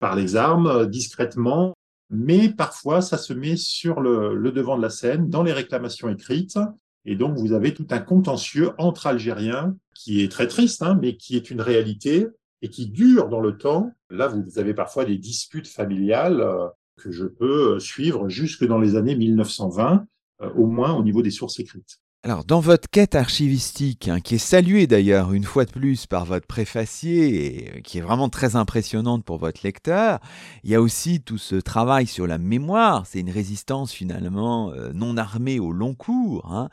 par 0.00 0.16
les 0.16 0.36
armes, 0.36 0.86
discrètement, 0.86 1.74
mais 2.10 2.48
parfois 2.48 3.00
ça 3.00 3.18
se 3.18 3.32
met 3.32 3.56
sur 3.56 4.00
le, 4.00 4.52
devant 4.52 4.76
de 4.76 4.82
la 4.82 4.90
scène 4.90 5.28
dans 5.28 5.42
les 5.42 5.52
réclamations 5.52 6.08
écrites. 6.08 6.58
Et 7.04 7.16
donc 7.16 7.36
vous 7.36 7.52
avez 7.52 7.74
tout 7.74 7.86
un 7.90 7.98
contentieux 7.98 8.70
entre 8.78 9.06
Algériens 9.06 9.76
qui 9.94 10.22
est 10.22 10.30
très 10.30 10.46
triste, 10.46 10.82
hein, 10.82 10.98
mais 11.00 11.16
qui 11.16 11.36
est 11.36 11.50
une 11.50 11.60
réalité 11.60 12.26
et 12.62 12.68
qui 12.68 12.86
dure 12.86 13.28
dans 13.28 13.40
le 13.40 13.58
temps. 13.58 13.92
Là, 14.10 14.28
vous 14.28 14.58
avez 14.58 14.74
parfois 14.74 15.04
des 15.04 15.18
disputes 15.18 15.68
familiales 15.68 16.40
euh, 16.40 16.66
que 16.96 17.10
je 17.10 17.26
peux 17.26 17.78
suivre 17.78 18.28
jusque 18.28 18.64
dans 18.64 18.78
les 18.78 18.96
années 18.96 19.16
1920, 19.16 19.92
euh, 19.92 19.98
au 20.40 20.66
moins 20.66 20.94
au 20.94 21.02
niveau 21.02 21.22
des 21.22 21.30
sources 21.30 21.58
écrites. 21.60 22.00
Alors, 22.26 22.46
dans 22.46 22.60
votre 22.60 22.88
quête 22.88 23.16
archivistique, 23.16 24.08
hein, 24.08 24.18
qui 24.18 24.36
est 24.36 24.38
saluée 24.38 24.86
d'ailleurs 24.86 25.34
une 25.34 25.44
fois 25.44 25.66
de 25.66 25.70
plus 25.70 26.06
par 26.06 26.24
votre 26.24 26.46
préfacier 26.46 27.66
et 27.66 27.68
euh, 27.68 27.80
qui 27.82 27.98
est 27.98 28.00
vraiment 28.00 28.30
très 28.30 28.56
impressionnante 28.56 29.26
pour 29.26 29.36
votre 29.36 29.60
lecteur, 29.62 30.20
il 30.62 30.70
y 30.70 30.74
a 30.74 30.80
aussi 30.80 31.20
tout 31.20 31.36
ce 31.36 31.56
travail 31.56 32.06
sur 32.06 32.26
la 32.26 32.38
mémoire. 32.38 33.04
C'est 33.06 33.20
une 33.20 33.30
résistance 33.30 33.92
finalement 33.92 34.70
euh, 34.72 34.90
non 34.94 35.18
armée 35.18 35.60
au 35.60 35.70
long 35.70 35.92
cours. 35.92 36.50
Hein. 36.50 36.70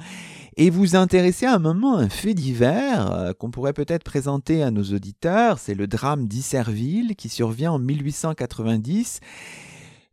Et 0.56 0.70
vous 0.70 0.96
intéressez 0.96 1.48
à 1.48 1.56
un 1.56 1.60
moment 1.60 1.98
un 1.98 2.08
fait 2.08 2.34
divers 2.34 3.12
euh, 3.12 3.34
qu'on 3.34 3.52
pourrait 3.52 3.74
peut-être 3.74 4.06
présenter 4.06 4.64
à 4.64 4.72
nos 4.72 4.84
auditeurs. 4.84 5.60
C'est 5.60 5.76
le 5.76 5.86
drame 5.86 6.30
d'Isserville 6.30 7.18
qui 7.18 7.28
survient 7.28 7.74
en 7.74 7.80
1890 7.80 9.20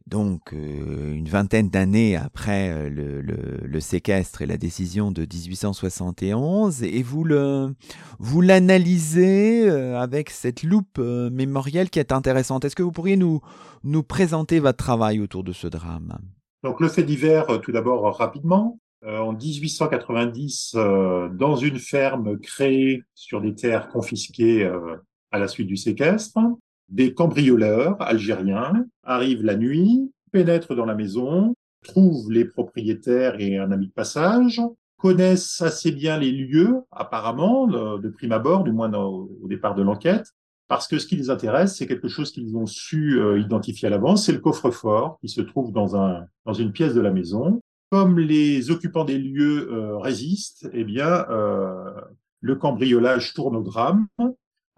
donc 0.08 0.52
euh, 0.52 1.14
une 1.14 1.28
vingtaine 1.28 1.68
d'années 1.68 2.16
après 2.16 2.70
euh, 2.70 3.22
le, 3.62 3.80
séquestre 3.80 4.42
et 4.42 4.46
la 4.46 4.56
décision 4.56 5.12
de 5.12 5.22
1871, 5.22 6.82
et 6.82 7.02
vous 7.02 7.24
le 7.24 7.74
vous 8.18 8.40
l'analysez 8.40 9.68
euh, 9.68 9.98
avec 9.98 10.30
cette 10.30 10.62
loupe 10.62 10.98
mémorielle 10.98 11.90
qui 11.90 11.98
est 11.98 12.12
intéressante. 12.12 12.64
Est-ce 12.64 12.74
que 12.74 12.82
vous 12.82 12.92
pourriez 12.92 13.16
nous 13.16 13.40
nous 13.84 14.02
présenter 14.02 14.58
votre 14.58 14.78
travail 14.78 15.20
autour 15.20 15.44
de 15.44 15.52
ce 15.52 15.68
drame? 15.68 16.18
Donc 16.64 16.80
le 16.80 16.88
fait 16.88 17.04
divers, 17.04 17.60
tout 17.62 17.72
d'abord 17.72 18.16
rapidement. 18.16 18.80
en 19.06 19.32
1890, 19.32 20.74
dans 21.32 21.56
une 21.56 21.78
ferme 21.78 22.38
créée 22.40 23.04
sur 23.14 23.40
des 23.40 23.54
terres 23.54 23.88
confisquées 23.88 24.68
à 25.30 25.38
la 25.38 25.46
suite 25.46 25.68
du 25.68 25.76
séquestre, 25.76 26.38
des 26.88 27.14
cambrioleurs 27.14 28.00
algériens 28.00 28.86
arrivent 29.02 29.44
la 29.44 29.56
nuit, 29.56 30.10
pénètrent 30.32 30.74
dans 30.74 30.86
la 30.86 30.94
maison, 30.94 31.54
trouvent 31.84 32.30
les 32.30 32.44
propriétaires 32.44 33.40
et 33.40 33.58
un 33.58 33.70
ami 33.70 33.88
de 33.88 33.92
passage, 33.92 34.60
connaissent 34.98 35.60
assez 35.62 35.92
bien 35.92 36.18
les 36.18 36.32
lieux, 36.32 36.80
apparemment, 36.90 37.66
de 37.66 38.08
prime 38.08 38.32
abord, 38.32 38.64
du 38.64 38.72
moins 38.72 38.92
au 38.92 39.46
départ 39.48 39.74
de 39.74 39.82
l'enquête, 39.82 40.34
parce 40.68 40.86
que 40.86 40.98
ce 40.98 41.06
qui 41.06 41.16
les 41.16 41.30
intéresse, 41.30 41.76
c'est 41.76 41.86
quelque 41.86 42.08
chose 42.08 42.30
qu'ils 42.30 42.56
ont 42.56 42.66
su 42.66 43.18
euh, 43.18 43.40
identifier 43.40 43.88
à 43.88 43.90
l'avance, 43.90 44.26
c'est 44.26 44.32
le 44.32 44.38
coffre-fort 44.38 45.18
qui 45.20 45.28
se 45.28 45.40
trouve 45.40 45.72
dans, 45.72 45.96
un, 45.96 46.26
dans 46.44 46.52
une 46.52 46.72
pièce 46.72 46.94
de 46.94 47.00
la 47.00 47.10
maison. 47.10 47.60
Comme 47.90 48.18
les 48.18 48.70
occupants 48.70 49.06
des 49.06 49.16
lieux 49.16 49.72
euh, 49.72 49.96
résistent, 49.96 50.68
eh 50.74 50.84
bien, 50.84 51.24
euh, 51.30 51.90
le 52.40 52.54
cambriolage 52.54 53.32
tourne 53.32 53.56
au 53.56 53.62
drame 53.62 54.06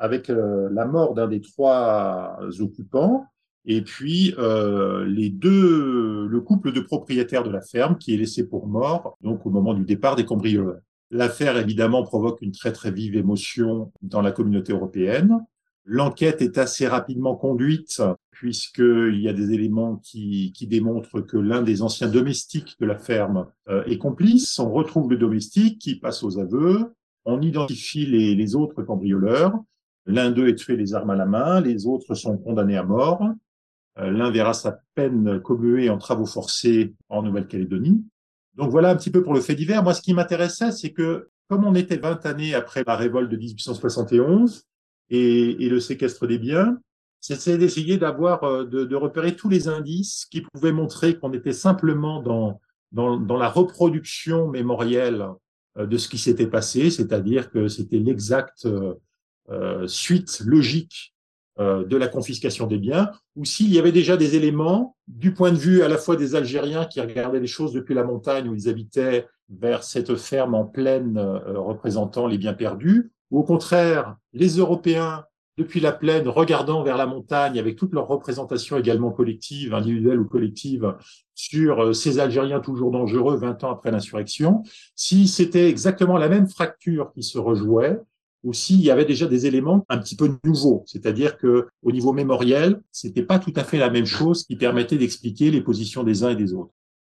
avec 0.01 0.31
euh, 0.31 0.69
la 0.73 0.87
mort 0.87 1.15
d'un 1.15 1.29
des 1.29 1.41
trois 1.41 2.39
occupants 2.59 3.27
et 3.67 3.83
puis 3.83 4.35
euh, 4.39 5.05
les 5.05 5.29
deux, 5.29 6.27
le 6.27 6.41
couple 6.41 6.73
de 6.73 6.81
propriétaires 6.81 7.45
de 7.45 7.51
la 7.51 7.61
ferme 7.61 7.99
qui 7.99 8.15
est 8.15 8.17
laissé 8.17 8.49
pour 8.49 8.67
mort 8.67 9.17
donc 9.21 9.45
au 9.47 9.51
moment 9.51 9.75
du 9.75 9.85
départ 9.85 10.17
des 10.17 10.25
cambrioleurs. 10.25 10.81
L'affaire 11.11 11.57
évidemment 11.57 12.03
provoque 12.03 12.41
une 12.41 12.53
très 12.53 12.73
très 12.73 12.91
vive 12.91 13.17
émotion 13.17 13.93
dans 14.01 14.23
la 14.23 14.33
communauté 14.33 14.73
européenne. 14.73 15.45
L'enquête 15.85 16.41
est 16.41 16.57
assez 16.57 16.87
rapidement 16.87 17.37
conduite 17.37 18.03
puisqu'il 18.31 19.21
y 19.21 19.29
a 19.29 19.35
des 19.35 19.53
éléments 19.53 19.97
qui, 19.97 20.53
qui 20.55 20.67
démontrent 20.67 21.21
que 21.21 21.37
l'un 21.37 21.63
des 21.63 21.83
anciens 21.83 22.09
domestiques 22.09 22.77
de 22.81 22.87
la 22.87 22.97
ferme 22.97 23.47
euh, 23.69 23.85
est 23.85 23.99
complice. 23.99 24.59
On 24.59 24.71
retrouve 24.71 25.11
le 25.11 25.19
domestique 25.19 25.79
qui 25.79 25.97
passe 25.97 26.23
aux 26.23 26.39
aveux. 26.39 26.95
On 27.27 27.43
identifie 27.43 28.07
les, 28.07 28.35
les 28.35 28.55
autres 28.55 28.83
cambrioleurs 28.83 29.53
L'un 30.11 30.31
d'eux 30.31 30.49
est 30.49 30.57
tué 30.57 30.77
les 30.77 30.95
armes 30.95 31.11
à 31.11 31.17
la 31.17 31.27
main, 31.27 31.61
les 31.61 31.87
autres 31.87 32.15
sont 32.15 32.37
condamnés 32.37 32.77
à 32.77 32.83
mort. 32.83 33.23
Euh, 33.99 34.11
l'un 34.11 34.31
verra 34.31 34.55
sa 34.55 34.81
peine 34.95 35.41
commuée 35.41 35.91
en 35.91 35.99
travaux 35.99 36.27
forcés 36.27 36.95
en 37.09 37.23
Nouvelle-Calédonie. 37.23 38.05
Donc 38.55 38.71
voilà 38.71 38.91
un 38.91 38.97
petit 38.97 39.11
peu 39.11 39.23
pour 39.23 39.35
le 39.35 39.41
fait 39.41 39.55
divers. 39.55 39.83
Moi, 39.83 39.95
ce 39.95 40.03
qui 40.03 40.15
m'intéressait, 40.15 40.73
c'est 40.73 40.93
que 40.93 41.29
comme 41.49 41.65
on 41.65 41.75
était 41.75 41.97
20 41.97 42.27
années 42.27 42.55
après 42.55 42.85
la 42.87 42.97
révolte 42.97 43.31
de 43.31 43.37
1871 43.37 44.65
et, 45.11 45.69
le 45.69 45.81
séquestre 45.81 46.27
des 46.27 46.39
biens, 46.39 46.79
c'est 47.21 47.59
d'essayer 47.59 47.99
d'avoir, 47.99 48.45
euh, 48.45 48.65
de, 48.65 48.85
de, 48.85 48.97
repérer 48.97 49.37
tous 49.37 49.49
les 49.49 49.69
indices 49.69 50.27
qui 50.31 50.41
pouvaient 50.41 50.73
montrer 50.73 51.19
qu'on 51.19 51.33
était 51.33 51.53
simplement 51.53 52.23
dans, 52.23 52.61
dans, 52.93 53.19
dans, 53.19 53.37
la 53.37 53.49
reproduction 53.49 54.49
mémorielle 54.49 55.27
euh, 55.77 55.87
de 55.87 55.97
ce 55.97 56.09
qui 56.09 56.19
s'était 56.19 56.47
passé, 56.47 56.91
c'est-à-dire 56.91 57.51
que 57.51 57.69
c'était 57.69 57.99
l'exact 57.99 58.67
euh, 59.51 59.87
suite 59.89 60.41
logique 60.45 61.15
euh, 61.59 61.85
de 61.85 61.97
la 61.97 62.07
confiscation 62.07 62.67
des 62.69 62.79
biens, 62.79 63.11
ou 63.35 63.45
s'il 63.45 63.73
y 63.75 63.79
avait 63.81 63.91
déjà 63.91 64.17
des 64.17 64.37
éléments 64.37 64.97
du 65.09 65.35
point 65.35 65.51
de 65.51 65.59
vue 65.59 65.83
à 65.83 65.89
la 65.89 65.99
fois 65.99 66.15
des 66.15 66.37
Algériens 66.37 66.85
qui 66.85 67.01
regardaient 67.01 67.41
les 67.41 67.49
choses 67.49 67.73
depuis 67.73 67.95
la 67.95 68.05
montagne 68.05 68.49
où 68.49 68.55
ils 68.55 68.69
habitaient 68.69 69.27
vers 69.49 69.83
cette 69.83 70.15
ferme 70.15 70.55
en 70.55 70.65
plaine 70.65 71.19
euh, 71.19 71.59
représentant 71.59 72.29
les 72.29 72.39
biens 72.39 72.55
perdus, 72.55 73.11
ou 73.33 73.41
au 73.41 73.43
contraire 73.43 74.17
les 74.33 74.59
Européens 74.59 75.25
depuis 75.59 75.81
la 75.81 75.91
plaine 75.91 76.29
regardant 76.29 76.85
vers 76.85 76.97
la 76.97 77.07
montagne 77.07 77.59
avec 77.59 77.77
toute 77.77 77.93
leur 77.93 78.07
représentation 78.07 78.79
également 78.79 79.11
collective, 79.11 79.75
individuelle 79.75 80.21
ou 80.21 80.27
collective, 80.27 80.95
sur 81.35 81.95
ces 81.95 82.21
Algériens 82.21 82.61
toujours 82.61 82.93
dangereux 82.93 83.37
20 83.37 83.65
ans 83.65 83.73
après 83.73 83.91
l'insurrection, 83.91 84.63
si 84.95 85.27
c'était 85.27 85.69
exactement 85.69 86.17
la 86.17 86.29
même 86.29 86.49
fracture 86.49 87.11
qui 87.13 87.23
se 87.23 87.39
rejouait, 87.39 87.99
ou 88.43 88.53
s'il 88.53 88.81
y 88.81 88.91
avait 88.91 89.05
déjà 89.05 89.27
des 89.27 89.47
éléments 89.47 89.85
un 89.89 89.99
petit 89.99 90.17
peu 90.17 90.39
nouveaux, 90.45 90.83
c'est-à-dire 90.87 91.37
que 91.37 91.69
au 91.83 91.93
niveau 91.93 92.13
mémoriel, 92.13 92.81
c'était 92.91 93.23
pas 93.23 93.39
tout 93.39 93.53
à 93.57 93.65
fait 93.65 93.79
la 93.79 93.91
même 93.91 94.07
chose 94.07 94.45
qui 94.45 94.57
permettait 94.57 94.97
d'expliquer 94.97 95.51
les 95.51 95.61
positions 95.61 96.05
des 96.05 96.25
uns 96.25 96.31
et 96.31 96.37
des 96.37 96.55
autres. 96.55 96.73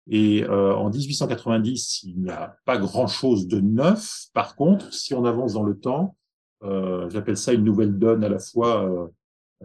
Et 0.07 0.43
euh, 0.43 0.75
en 0.75 0.91
1890, 0.91 2.03
il 2.03 2.21
n'y 2.21 2.29
a 2.29 2.55
pas 2.65 2.77
grand-chose 2.77 3.47
de 3.47 3.59
neuf. 3.59 4.25
Par 4.33 4.55
contre, 4.55 4.93
si 4.93 5.15
on 5.15 5.25
avance 5.25 5.53
dans 5.53 5.63
le 5.63 5.75
temps, 5.75 6.15
euh, 6.63 7.09
j'appelle 7.09 7.37
ça 7.37 7.53
une 7.53 7.63
nouvelle 7.63 7.97
donne 7.97 8.23
à 8.23 8.29
la 8.29 8.39
fois 8.39 9.09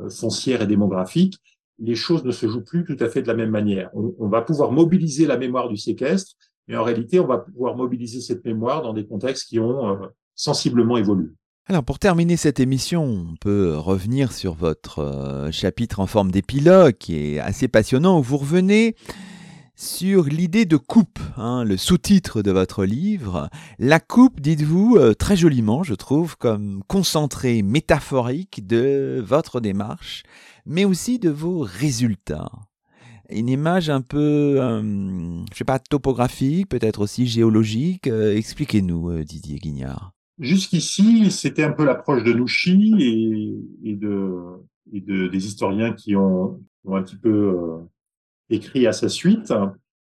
foncière 0.08 0.62
et 0.62 0.66
démographique, 0.66 1.36
les 1.78 1.94
choses 1.94 2.24
ne 2.24 2.30
se 2.30 2.48
jouent 2.48 2.64
plus 2.64 2.84
tout 2.84 2.96
à 3.00 3.08
fait 3.08 3.20
de 3.20 3.26
la 3.26 3.34
même 3.34 3.50
manière. 3.50 3.90
On, 3.92 4.14
on, 4.18 4.28
va 4.28 4.40
pouvoir 4.40 4.72
mobiliser 4.72 5.26
la 5.26 5.36
mémoire 5.36 5.68
du 5.68 5.76
séquestre, 5.76 6.36
mais 6.68 6.76
en 6.76 6.84
réalité, 6.84 7.20
on 7.20 7.26
va 7.26 7.38
pouvoir 7.38 7.76
mobiliser 7.76 8.20
cette 8.20 8.44
mémoire 8.44 8.82
dans 8.82 8.94
des 8.94 9.06
contextes 9.06 9.48
qui 9.48 9.58
ont 9.58 9.98
sensiblement 10.34 10.96
évolué. 10.96 11.28
Alors 11.66 11.84
pour 11.84 12.00
terminer 12.00 12.36
cette 12.36 12.58
émission, 12.58 13.04
on 13.04 13.36
peut 13.36 13.76
revenir 13.76 14.32
sur 14.32 14.54
votre 14.54 15.00
euh, 15.00 15.52
chapitre 15.52 16.00
en 16.00 16.06
forme 16.06 16.32
d'épilogue 16.32 16.96
qui 16.98 17.16
est 17.16 17.38
assez 17.38 17.68
passionnant 17.68 18.18
où 18.18 18.22
vous 18.22 18.38
revenez 18.38 18.96
sur 19.76 20.24
l'idée 20.24 20.64
de 20.64 20.76
coupe, 20.76 21.20
hein, 21.36 21.62
le 21.64 21.76
sous-titre 21.76 22.42
de 22.42 22.50
votre 22.50 22.84
livre. 22.84 23.48
La 23.78 24.00
coupe, 24.00 24.40
dites-vous, 24.40 24.96
euh, 24.96 25.14
très 25.14 25.36
joliment, 25.36 25.84
je 25.84 25.94
trouve, 25.94 26.36
comme 26.36 26.82
concentré 26.88 27.62
métaphorique 27.62 28.66
de 28.66 29.22
votre 29.24 29.60
démarche, 29.60 30.24
mais 30.66 30.84
aussi 30.84 31.18
de 31.18 31.30
vos 31.30 31.60
résultats. 31.60 32.50
Une 33.30 33.48
image 33.48 33.90
un 33.90 34.00
peu, 34.00 34.60
euh, 34.60 34.82
je 35.52 35.58
sais 35.58 35.64
pas, 35.64 35.78
topographique, 35.78 36.68
peut-être 36.68 37.00
aussi 37.00 37.28
géologique. 37.28 38.08
Expliquez-nous, 38.08 39.22
Didier 39.22 39.58
Guignard. 39.58 40.12
Jusqu'ici, 40.40 41.30
c'était 41.30 41.64
un 41.64 41.72
peu 41.72 41.84
l'approche 41.84 42.24
de 42.24 42.32
Nouchi 42.32 42.94
et, 43.84 43.94
de, 43.94 44.32
et 44.90 45.02
de, 45.02 45.26
des 45.26 45.46
historiens 45.46 45.92
qui 45.92 46.16
ont, 46.16 46.62
ont 46.86 46.96
un 46.96 47.02
petit 47.02 47.18
peu 47.18 47.28
euh, 47.28 47.78
écrit 48.48 48.86
à 48.86 48.94
sa 48.94 49.10
suite. 49.10 49.52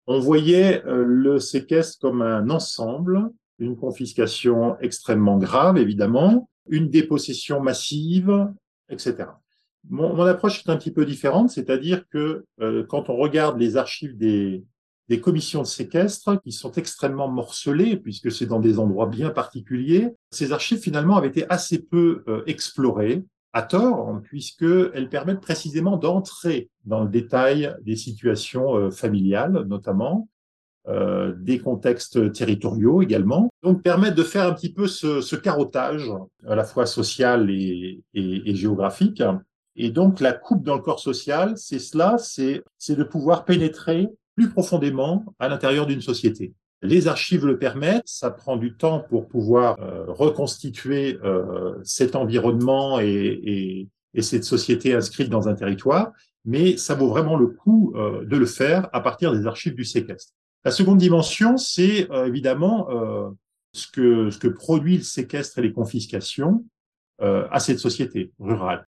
On 0.07 0.19
voyait 0.19 0.84
euh, 0.88 1.03
le 1.05 1.39
séquestre 1.39 1.99
comme 1.99 2.23
un 2.23 2.49
ensemble, 2.49 3.30
une 3.59 3.78
confiscation 3.78 4.78
extrêmement 4.80 5.38
grave, 5.38 5.78
évidemment, 5.78 6.49
une 6.67 6.89
dépossession 6.89 7.61
massive, 7.61 8.47
etc. 8.89 9.28
Mon, 9.89 10.15
mon 10.15 10.23
approche 10.23 10.63
est 10.65 10.71
un 10.71 10.78
petit 10.78 10.91
peu 10.91 11.05
différente, 11.05 11.51
c'est-à-dire 11.51 12.03
que 12.09 12.45
euh, 12.61 12.84
quand 12.89 13.11
on 13.11 13.15
regarde 13.15 13.59
les 13.59 13.78
archives 13.78 14.17
des, 14.17 14.63
des 15.10 15.22
commissions 15.22 15.62
de 15.62 15.68
séquestre 15.68 16.41
qui 16.41 16.51
sont 16.51 16.72
extrêmement 16.72 17.30
morcelées, 17.30 17.97
puisque 17.97 18.32
c'est 18.32 18.47
dans 18.47 18.60
des 18.60 18.80
endroits 18.80 19.08
bien 19.08 19.30
particuliers. 19.30 20.10
Ces 20.32 20.51
archives, 20.51 20.80
finalement, 20.80 21.16
avaient 21.16 21.28
été 21.28 21.45
assez 21.49 21.80
peu 21.80 22.24
euh, 22.28 22.43
explorées, 22.47 23.24
à 23.53 23.62
tort, 23.62 24.20
puisqu'elles 24.24 25.10
permettent 25.10 25.41
précisément 25.41 25.95
d'entrer 25.95 26.70
dans 26.84 27.03
le 27.03 27.10
détail 27.10 27.74
des 27.84 27.95
situations 27.95 28.76
euh, 28.76 28.91
familiales, 28.91 29.64
notamment, 29.68 30.28
euh, 30.88 31.34
des 31.38 31.60
contextes 31.60 32.32
territoriaux 32.34 33.01
également, 33.01 33.49
donc 33.64 33.82
permettent 33.82 34.16
de 34.16 34.24
faire 34.24 34.45
un 34.45 34.53
petit 34.53 34.74
peu 34.74 34.88
ce, 34.88 35.22
ce 35.22 35.36
carottage, 35.36 36.12
à 36.47 36.56
la 36.56 36.64
fois 36.64 36.86
social 36.86 37.49
et, 37.49 38.03
et, 38.14 38.49
et 38.49 38.56
géographique. 38.56 39.24
Et 39.78 39.89
donc, 39.89 40.20
la 40.20 40.34
coupe 40.34 40.64
dans 40.64 40.76
le 40.76 40.82
corps 40.82 40.99
social, 40.99 41.53
c'est 41.58 41.80
cela, 41.80 42.18
c'est 42.18 42.64
de 42.89 43.03
pouvoir 43.03 43.45
pénétrer 43.45 44.10
plus 44.36 44.50
profondément 44.50 45.26
à 45.40 45.48
l'intérieur 45.48 45.86
d'une 45.86 46.02
société. 46.02 46.54
Les 46.82 47.08
archives 47.08 47.46
le 47.46 47.58
permettent, 47.58 48.08
ça 48.08 48.30
prend 48.30 48.58
du 48.58 48.76
temps 48.76 49.00
pour 49.00 49.28
pouvoir 49.28 49.80
euh, 49.80 50.06
reconstituer 50.08 51.18
euh, 51.24 51.76
cet 51.84 52.16
environnement 52.16 53.00
et, 53.00 53.08
et, 53.08 53.90
et, 54.14 54.22
cette 54.22 54.44
société 54.44 54.94
inscrite 54.94 55.30
dans 55.30 55.48
un 55.48 55.56
territoire, 55.56 56.12
mais 56.44 56.78
ça 56.78 56.94
vaut 56.94 57.08
vraiment 57.08 57.38
le 57.38 57.48
coup 57.48 57.94
euh, 57.96 58.26
de 58.26 58.38
le 58.38 58.46
faire 58.46 58.90
à 58.94 59.00
partir 59.02 59.32
des 59.32 59.48
archives 59.48 59.74
du 59.74 59.86
séquestre. 59.86 60.34
La 60.64 60.72
seconde 60.72 60.98
dimension, 60.98 61.58
c'est 61.58 62.10
évidemment 62.26 62.88
ce, 63.72 63.86
que, 63.88 64.32
ce 64.32 64.40
que 64.40 64.48
produit 64.48 64.98
le 64.98 65.04
séquestre 65.04 65.60
et 65.60 65.62
les 65.62 65.72
confiscations 65.72 66.66
à 67.20 67.60
cette 67.60 67.78
société 67.78 68.32
rurale. 68.40 68.88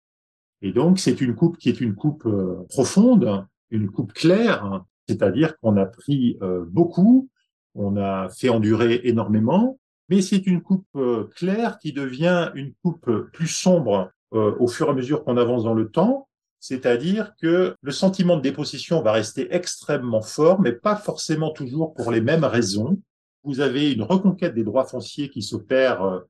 Et 0.63 0.73
donc, 0.73 0.99
c'est 0.99 1.21
une 1.21 1.35
coupe 1.35 1.59
qui 1.59 1.69
est 1.69 1.83
une 1.83 1.95
coupe 1.95 2.27
profonde, 2.71 3.45
une 3.71 3.91
coupe 3.91 4.15
claire, 4.15 4.87
c'est-à-dire 5.09 5.59
qu'on 5.59 5.77
a 5.77 5.87
pris 5.87 6.37
euh, 6.43 6.65
beaucoup, 6.67 7.29
on 7.75 7.97
a 7.97 8.29
fait 8.29 8.49
endurer 8.49 9.01
énormément, 9.05 9.79
mais 10.09 10.23
c'est 10.23 10.47
une 10.47 10.63
coupe 10.63 10.87
euh, 10.97 11.29
claire 11.35 11.79
qui 11.79 11.93
devient 11.93 12.51
une 12.55 12.73
coupe 12.83 13.11
plus 13.33 13.49
sombre 13.49 14.11
euh, 14.35 14.55
au 14.59 14.67
fur 14.67 14.89
et 14.89 14.91
à 14.91 14.95
mesure 14.95 15.25
qu'on 15.25 15.37
avance 15.37 15.65
dans 15.65 15.75
le 15.75 15.91
temps, 15.91 16.29
c'est-à-dire 16.59 17.35
que 17.41 17.77
le 17.81 17.93
sentiment 17.93 18.37
de 18.37 18.43
dépossession 18.43 19.03
va 19.03 19.13
rester 19.13 19.55
extrêmement 19.55 20.23
fort, 20.23 20.61
mais 20.61 20.73
pas 20.73 20.97
forcément 20.97 21.51
toujours 21.51 21.95
pour 21.95 22.11
les 22.11 22.21
mêmes 22.21 22.45
raisons. 22.45 23.01
Vous 23.45 23.61
avez 23.61 23.93
une 23.93 24.03
reconquête 24.03 24.55
des 24.55 24.65
droits 24.65 24.87
fonciers 24.87 25.29
qui 25.29 25.43
s'opère 25.43 26.23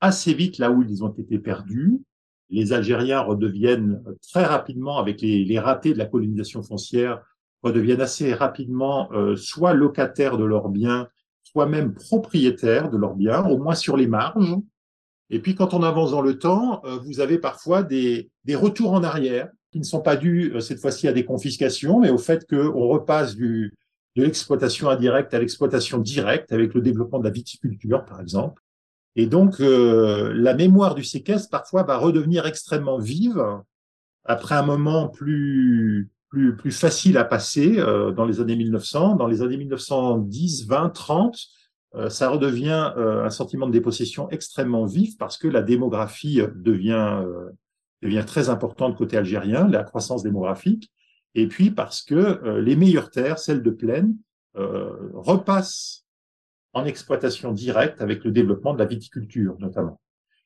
assez 0.00 0.34
vite 0.34 0.58
là 0.58 0.72
où 0.72 0.82
ils 0.82 1.04
ont 1.04 1.12
été 1.12 1.38
perdus. 1.38 2.00
Les 2.50 2.72
Algériens 2.72 3.20
redeviennent 3.20 4.02
très 4.28 4.44
rapidement, 4.44 4.98
avec 4.98 5.20
les, 5.20 5.44
les 5.44 5.58
ratés 5.60 5.92
de 5.92 5.98
la 5.98 6.06
colonisation 6.06 6.62
foncière, 6.62 7.22
redeviennent 7.64 8.02
assez 8.02 8.34
rapidement 8.34 9.10
euh, 9.12 9.36
soit 9.36 9.72
locataires 9.72 10.36
de 10.36 10.44
leurs 10.44 10.68
biens, 10.68 11.08
soit 11.42 11.66
même 11.66 11.94
propriétaires 11.94 12.90
de 12.90 12.98
leurs 12.98 13.14
biens, 13.14 13.44
au 13.46 13.58
moins 13.58 13.74
sur 13.74 13.96
les 13.96 14.06
marges. 14.06 14.54
Et 15.30 15.40
puis 15.40 15.54
quand 15.54 15.72
on 15.72 15.82
avance 15.82 16.10
dans 16.10 16.20
le 16.20 16.38
temps, 16.38 16.82
euh, 16.84 16.98
vous 17.04 17.20
avez 17.20 17.38
parfois 17.38 17.82
des, 17.82 18.30
des 18.44 18.54
retours 18.54 18.92
en 18.92 19.02
arrière 19.02 19.48
qui 19.72 19.78
ne 19.78 19.84
sont 19.84 20.02
pas 20.02 20.16
dus 20.16 20.52
euh, 20.54 20.60
cette 20.60 20.78
fois-ci 20.78 21.08
à 21.08 21.12
des 21.12 21.24
confiscations, 21.24 22.00
mais 22.00 22.10
au 22.10 22.18
fait 22.18 22.46
qu'on 22.46 22.86
repasse 22.86 23.34
du, 23.34 23.74
de 24.14 24.22
l'exploitation 24.22 24.90
indirecte 24.90 25.32
à 25.32 25.38
l'exploitation 25.38 25.98
directe 25.98 26.52
avec 26.52 26.74
le 26.74 26.82
développement 26.82 27.18
de 27.18 27.24
la 27.24 27.30
viticulture, 27.30 28.04
par 28.04 28.20
exemple. 28.20 28.62
Et 29.16 29.26
donc, 29.26 29.60
la 29.60 30.54
mémoire 30.54 30.96
du 30.96 31.04
séquestre, 31.04 31.48
parfois, 31.48 31.84
va 31.84 31.98
redevenir 31.98 32.46
extrêmement 32.46 32.98
vive 32.98 33.40
après 34.24 34.56
un 34.56 34.64
moment 34.64 35.08
plus, 35.08 36.10
plus, 36.56 36.72
facile 36.72 37.16
à 37.18 37.24
passer 37.24 37.78
euh, 37.78 38.10
dans 38.10 38.24
les 38.24 38.40
années 38.40 38.56
1900. 38.56 39.16
Dans 39.16 39.26
les 39.26 39.42
années 39.42 39.56
1910, 39.56 40.66
20, 40.66 40.90
30, 40.90 41.38
ça 42.08 42.28
redevient 42.28 42.92
euh, 42.96 43.24
un 43.24 43.30
sentiment 43.30 43.68
de 43.68 43.72
dépossession 43.72 44.28
extrêmement 44.30 44.84
vif 44.84 45.16
parce 45.16 45.38
que 45.38 45.46
la 45.46 45.62
démographie 45.62 46.40
devient, 46.56 47.20
euh, 47.22 47.50
devient 48.02 48.24
très 48.26 48.48
importante 48.48 48.96
côté 48.96 49.16
algérien, 49.16 49.68
la 49.68 49.84
croissance 49.84 50.22
démographique, 50.22 50.90
et 51.36 51.46
puis 51.46 51.70
parce 51.70 52.02
que 52.02 52.58
les 52.60 52.76
meilleures 52.76 53.10
terres, 53.10 53.40
celles 53.40 53.62
de 53.62 53.70
plaine, 53.70 54.16
repassent 54.54 56.04
en 56.74 56.84
exploitation 56.84 57.52
directe 57.52 58.00
avec 58.00 58.22
le 58.22 58.30
développement 58.30 58.72
de 58.72 58.78
la 58.78 58.84
viticulture 58.84 59.56
notamment. 59.58 60.00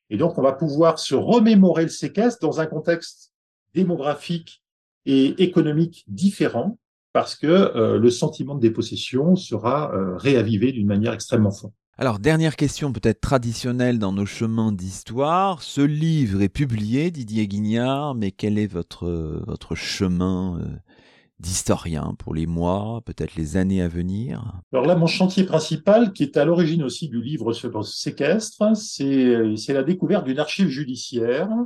Et 0.09 0.17
donc, 0.17 0.39
on 0.39 0.41
va 0.41 0.53
pouvoir 0.53 0.97
se 0.97 1.13
remémorer 1.13 1.83
le 1.83 1.89
séquestre 1.89 2.39
dans 2.41 2.59
un 2.59 2.65
contexte 2.65 3.33
démographique 3.75 4.63
et 5.09 5.41
économique 5.41 6.05
différent 6.07 6.77
parce 7.13 7.35
que 7.35 7.47
euh, 7.47 7.97
le 7.97 8.09
sentiment 8.11 8.53
de 8.53 8.61
dépossession 8.61 9.35
sera 9.35 9.91
euh, 9.93 10.15
réavivé 10.17 10.71
d'une 10.71 10.85
manière 10.85 11.13
extrêmement 11.13 11.51
forte. 11.51 11.73
Alors, 11.97 12.19
dernière 12.19 12.55
question 12.55 12.93
peut-être 12.93 13.19
traditionnelle 13.19 13.99
dans 13.99 14.13
nos 14.13 14.25
chemins 14.25 14.71
d'histoire. 14.71 15.63
Ce 15.63 15.81
livre 15.81 16.41
est 16.41 16.49
publié, 16.49 17.11
Didier 17.11 17.47
Guignard, 17.47 18.15
mais 18.15 18.31
quel 18.31 18.57
est 18.57 18.71
votre, 18.71 19.09
votre 19.45 19.75
chemin 19.75 20.59
euh, 20.59 20.65
d'historien 21.39 22.13
pour 22.17 22.33
les 22.33 22.45
mois, 22.45 23.01
peut-être 23.05 23.35
les 23.35 23.57
années 23.57 23.81
à 23.81 23.87
venir? 23.87 24.61
Alors 24.71 24.85
là, 24.85 24.95
mon 24.95 25.07
chantier 25.07 25.43
principal, 25.43 26.13
qui 26.13 26.23
est 26.23 26.37
à 26.37 26.45
l'origine 26.45 26.83
aussi 26.83 27.09
du 27.09 27.21
livre 27.21 27.51
sur 27.53 27.69
le 27.69 27.83
séquestre, 27.83 28.63
c'est 28.75 29.73
la 29.73 29.83
découverte 29.83 30.25
d'une 30.25 30.39
archive 30.39 30.67
judiciaire 30.67 31.49
euh, 31.51 31.65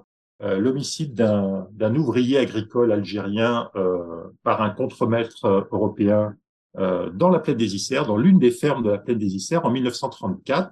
l'homicide 0.58 1.14
d'un 1.14 1.96
ouvrier 1.96 2.38
agricole 2.38 2.92
algérien 2.92 3.70
euh, 3.76 4.24
par 4.44 4.62
un 4.62 4.70
contremaître 4.70 5.46
euh, 5.46 5.62
européen 5.72 6.36
dans 6.76 7.30
la 7.30 7.38
plaine 7.38 7.58
des 7.58 7.76
Isères, 7.76 8.08
dans 8.08 8.18
l'une 8.18 8.40
des 8.40 8.50
fermes 8.50 8.82
de 8.82 8.90
la 8.90 8.98
plaine 8.98 9.20
des 9.20 9.36
Isères 9.36 9.64
en 9.64 9.70
1934. 9.70 10.72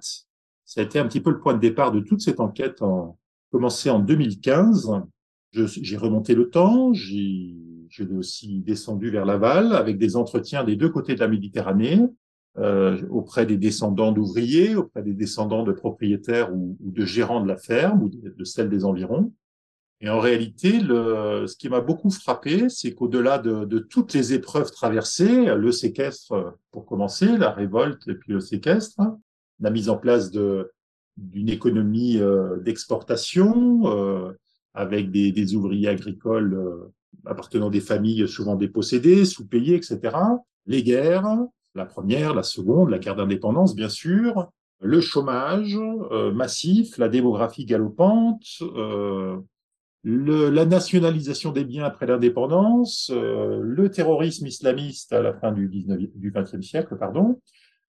Ça 0.64 0.80
a 0.80 0.82
été 0.82 0.98
un 0.98 1.06
petit 1.06 1.20
peu 1.20 1.30
le 1.30 1.38
point 1.38 1.54
de 1.54 1.60
départ 1.60 1.92
de 1.92 2.00
toute 2.00 2.20
cette 2.20 2.40
enquête, 2.40 2.82
en, 2.82 3.16
commencée 3.52 3.88
en 3.88 4.00
2015. 4.00 4.90
J'ai 5.52 5.96
remonté 5.96 6.34
le 6.34 6.50
temps, 6.50 6.92
j'ai 6.92 7.54
aussi 8.10 8.62
descendu 8.62 9.10
vers 9.10 9.24
Laval 9.24 9.74
avec 9.74 9.96
des 9.96 10.16
entretiens 10.16 10.64
des 10.64 10.74
deux 10.74 10.88
côtés 10.88 11.14
de 11.14 11.20
la 11.20 11.28
Méditerranée, 11.28 12.00
euh, 12.58 13.00
auprès 13.10 13.46
des 13.46 13.56
descendants 13.56 14.12
d'ouvriers, 14.12 14.74
auprès 14.74 15.02
des 15.02 15.14
descendants 15.14 15.62
de 15.62 15.72
propriétaires 15.72 16.52
ou, 16.52 16.76
ou, 16.82 16.90
de 16.90 17.04
gérants 17.04 17.42
de 17.42 17.48
la 17.48 17.56
ferme 17.56 18.02
ou 18.02 18.08
de, 18.08 18.34
de 18.36 18.44
celle 18.44 18.68
des 18.68 18.84
environs. 18.84 19.32
Et 20.04 20.08
en 20.08 20.18
réalité, 20.18 20.80
le, 20.80 21.46
ce 21.46 21.56
qui 21.56 21.68
m'a 21.68 21.80
beaucoup 21.80 22.10
frappé, 22.10 22.68
c'est 22.68 22.92
qu'au-delà 22.92 23.38
de, 23.38 23.64
de, 23.64 23.78
toutes 23.78 24.12
les 24.14 24.32
épreuves 24.32 24.72
traversées, 24.72 25.54
le 25.54 25.70
séquestre 25.70 26.58
pour 26.72 26.86
commencer, 26.86 27.38
la 27.38 27.52
révolte 27.52 28.08
et 28.08 28.14
puis 28.14 28.32
le 28.32 28.40
séquestre, 28.40 29.00
la 29.60 29.70
mise 29.70 29.88
en 29.88 29.96
place 29.96 30.32
d'une 30.32 31.48
économie 31.48 32.18
euh, 32.18 32.58
d'exportation 32.58 33.82
euh, 33.84 34.32
avec 34.74 35.12
des, 35.12 35.30
des, 35.30 35.54
ouvriers 35.54 35.88
agricoles 35.88 36.54
euh, 36.54 36.92
appartenant 37.24 37.70
des 37.70 37.80
familles 37.80 38.26
souvent 38.26 38.56
dépossédées, 38.56 39.24
sous-payées, 39.24 39.76
etc. 39.76 40.16
Les 40.66 40.82
guerres, 40.82 41.38
la 41.76 41.86
première, 41.86 42.34
la 42.34 42.42
seconde, 42.42 42.90
la 42.90 42.98
guerre 42.98 43.14
d'indépendance, 43.14 43.76
bien 43.76 43.88
sûr, 43.88 44.50
le 44.80 45.00
chômage 45.00 45.78
massif, 46.34 46.98
la 46.98 47.08
démographie 47.08 47.64
galopante, 47.64 48.44
la 50.04 50.64
nationalisation 50.64 51.52
des 51.52 51.64
biens 51.64 51.84
après 51.84 52.06
l'indépendance, 52.06 53.10
le 53.12 53.88
terrorisme 53.88 54.46
islamiste 54.46 55.12
à 55.12 55.22
la 55.22 55.32
fin 55.32 55.52
du, 55.52 55.68
19, 55.68 55.98
du 56.16 56.32
20e 56.32 56.62
siècle, 56.62 56.96
pardon. 56.96 57.40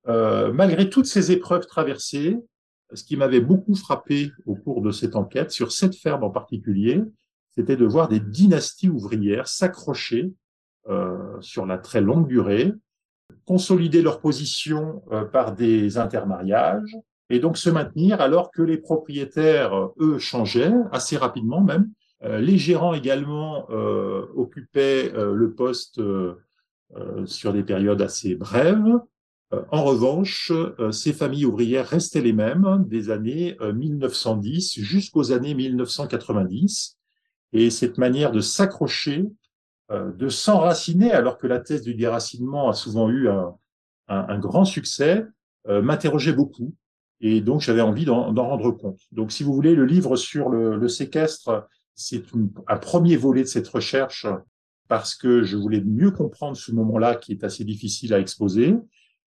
malgré 0.07 0.91
toutes 0.91 1.07
ces 1.07 1.33
épreuves 1.33 1.67
traversées, 1.67 2.39
ce 2.93 3.05
qui 3.05 3.17
m'avait 3.17 3.41
beaucoup 3.41 3.75
frappé 3.75 4.31
au 4.47 4.55
cours 4.55 4.83
de 4.83 4.91
cette 4.91 5.17
enquête, 5.17 5.51
sur 5.51 5.73
cette 5.73 5.97
ferme 5.97 6.25
en 6.25 6.31
particulier, 6.31 7.03
c'était 7.57 7.77
de 7.77 7.87
voir 7.87 8.09
des 8.09 8.21
dynasties 8.21 8.89
ouvrières 8.89 9.49
s'accrocher 9.49 10.33
euh, 10.89 11.41
sur 11.41 11.67
la 11.67 11.79
très 11.79 12.01
longue 12.01 12.29
durée, 12.29 12.73
consolider 13.47 14.03
leur 14.03 14.21
position 14.21 15.03
euh, 15.13 15.25
par 15.25 15.55
des 15.55 15.99
intermariages 15.99 16.97
et 17.31 17.39
donc 17.39 17.57
se 17.57 17.70
maintenir 17.70 18.20
alors 18.20 18.51
que 18.51 18.62
les 18.62 18.77
propriétaires, 18.77 19.91
eux, 19.99 20.18
changeaient 20.18 20.72
assez 20.93 21.16
rapidement 21.16 21.61
même. 21.61 21.91
Euh, 22.22 22.39
les 22.39 22.59
gérants 22.59 22.95
également 22.95 23.68
occupaient 24.37 25.11
le 25.14 25.53
poste 25.55 26.01
sur 27.25 27.53
des 27.53 27.62
périodes 27.62 28.03
assez 28.03 28.35
brèves. 28.35 28.99
En 29.70 29.85
revanche, 29.85 30.53
ces 30.91 31.12
familles 31.12 31.45
ouvrières 31.45 31.87
restaient 31.87 32.20
les 32.20 32.33
mêmes 32.33 32.85
des 32.87 33.11
années 33.11 33.57
1910 33.61 34.81
jusqu'aux 34.81 35.33
années 35.33 35.55
1990. 35.55 36.99
Et 37.55 37.70
cette 37.70 37.99
manière 37.99 38.33
de 38.33 38.41
s'accrocher, 38.41 39.25
euh, 39.91 40.12
de 40.12 40.29
s'enraciner, 40.29 41.12
alors 41.12 41.39
que 41.39 41.47
la 41.47 41.61
thèse 41.61 41.83
du 41.83 41.95
déracinement 41.95 42.68
a 42.68 42.72
souvent 42.72 43.09
eu 43.09 43.29
un, 44.09 44.39
grand 44.39 44.64
succès, 44.64 45.25
euh, 45.68 45.81
m'interrogeait 45.81 46.33
beaucoup. 46.33 46.75
Et 47.27 47.41
donc, 47.41 47.62
j'avais 47.62 47.81
envie 47.81 48.05
d'en 48.05 48.35
rendre 48.35 48.70
compte. 48.70 49.01
Donc, 49.11 49.33
si 49.33 49.45
vous 49.45 49.55
voulez, 49.55 49.75
le 49.75 49.87
livre 49.87 50.14
sur 50.14 50.51
le, 50.51 50.89
séquestre, 50.89 51.66
c'est 51.95 52.22
un 52.68 52.77
premier 52.77 53.16
volet 53.16 53.41
de 53.41 53.49
cette 53.49 53.66
recherche 53.66 54.27
parce 54.89 55.14
que 55.14 55.43
je 55.43 55.57
voulais 55.57 55.81
mieux 55.81 56.11
comprendre 56.11 56.55
ce 56.55 56.70
moment-là 56.72 57.14
qui 57.14 57.33
est 57.33 57.43
assez 57.43 57.64
difficile 57.64 58.12
à 58.12 58.20
exposer. 58.20 58.77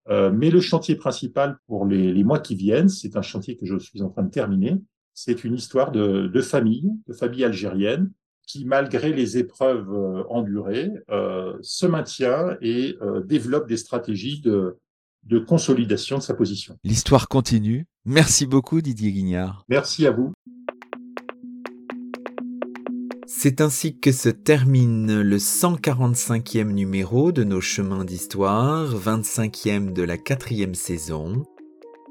Euh, 0.10 0.32
mais 0.32 0.52
le 0.52 0.62
chantier 0.62 0.96
principal 0.96 1.58
pour 1.66 1.88
les, 1.88 2.24
mois 2.24 2.38
qui 2.38 2.54
viennent, 2.54 2.88
c'est 2.88 3.18
un 3.18 3.24
chantier 3.24 3.58
que 3.58 3.66
je 3.66 3.80
suis 3.80 4.04
en 4.04 4.10
train 4.10 4.22
de 4.22 4.30
terminer, 4.30 4.76
c'est 5.16 5.44
une 5.44 5.56
histoire 5.56 5.92
de, 5.92 6.28
de 6.28 6.42
famille, 6.42 6.92
de 7.08 7.14
famille 7.14 7.44
algérienne, 7.44 8.12
qui, 8.46 8.64
malgré 8.64 9.12
les 9.12 9.40
épreuves 9.40 9.92
euh, 9.92 10.24
endurées, 10.30 10.92
euh, 11.10 11.58
se 11.62 11.88
maintient 11.88 12.58
et 12.62 12.96
euh, 13.02 13.22
développe 13.22 13.68
des 13.68 13.78
stratégies 13.78 14.40
de, 14.40 14.78
de 15.28 15.40
consolidation 15.40 16.18
de 16.18 16.24
sa 16.24 16.34
position. 16.34 16.78
L'histoire 16.84 17.28
continue. 17.28 17.86
Merci 18.06 18.46
beaucoup 18.46 18.82
Didier 18.82 19.12
Guignard. 19.12 19.66
Merci 19.68 20.08
à 20.08 20.12
vous. 20.12 20.32
C'est 23.26 23.62
ainsi 23.62 24.00
que 24.00 24.14
se 24.14 24.30
termine 24.30 25.22
le 25.22 25.38
145e 25.38 26.72
numéro 26.72 27.32
de 27.32 27.44
nos 27.44 27.62
chemins 27.62 28.06
d'histoire, 28.06 28.96
25e 28.96 29.92
de 29.92 30.02
la 30.02 30.18
quatrième 30.18 30.76
saison. 30.76 31.44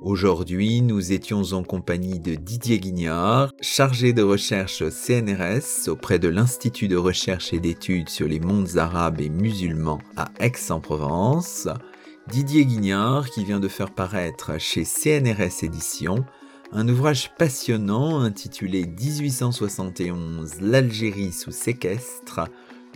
Aujourd'hui, 0.03 0.83
nous 0.83 1.12
étions 1.12 1.43
en 1.53 1.62
compagnie 1.62 2.21
de 2.21 2.35
Didier 2.35 2.79
Guignard, 2.79 3.51
chargé 3.62 4.12
de 4.12 4.23
recherche 4.23 4.83
au 4.83 4.91
CNRS 4.91 5.89
auprès 5.89 6.19
de 6.19 6.29
l'Institut 6.29 6.87
de 6.87 6.97
recherche 6.97 7.55
et 7.55 7.61
d'études 7.61 8.11
sur 8.11 8.29
les 8.29 8.39
mondes 8.39 8.77
arabes 8.77 9.23
et 9.23 9.31
musulmans 9.31 10.01
à 10.17 10.27
Aix-en-Provence. 10.39 11.67
Didier 12.29 12.64
Guignard 12.64 13.31
qui 13.31 13.45
vient 13.45 13.61
de 13.61 13.68
faire 13.68 13.91
paraître 13.91 14.59
chez 14.59 14.85
CNRS 14.85 15.64
Éditions 15.64 16.24
un 16.72 16.89
ouvrage 16.89 17.33
passionnant 17.37 18.20
intitulé 18.20 18.87
1871 18.87 20.61
L'Algérie 20.61 21.33
sous 21.33 21.53
séquestre, 21.53 22.41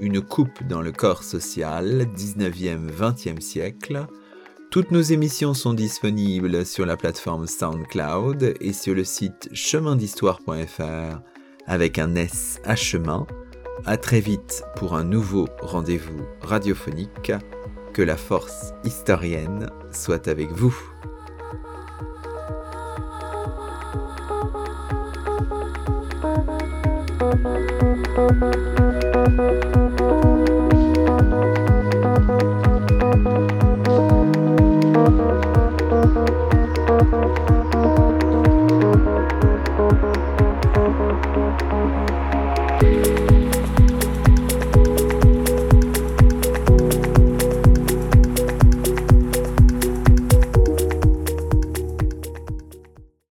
une 0.00 0.20
coupe 0.20 0.66
dans 0.66 0.82
le 0.82 0.90
corps 0.90 1.22
social 1.22 2.06
19e-20e 2.16 3.40
siècle 3.40 4.06
toutes 4.70 4.92
nos 4.92 5.02
émissions 5.02 5.52
sont 5.52 5.74
disponibles 5.74 6.64
sur 6.64 6.86
la 6.86 6.96
plateforme 6.96 7.48
SoundCloud 7.48 8.54
et 8.60 8.72
sur 8.72 8.94
le 8.94 9.02
site 9.02 9.48
chemindhistoire.fr 9.52 11.20
avec 11.66 11.98
un 11.98 12.14
S 12.14 12.60
à 12.64 12.76
chemin. 12.76 13.26
À 13.84 13.96
très 13.96 14.20
vite 14.20 14.62
pour 14.76 14.94
un 14.94 15.02
nouveau 15.02 15.48
rendez-vous 15.60 16.20
radiophonique. 16.42 17.32
Que 17.92 18.02
la 18.02 18.16
force 18.16 18.72
historienne 18.84 19.70
soit 19.90 20.28
avec 20.28 20.50
vous. 20.52 20.74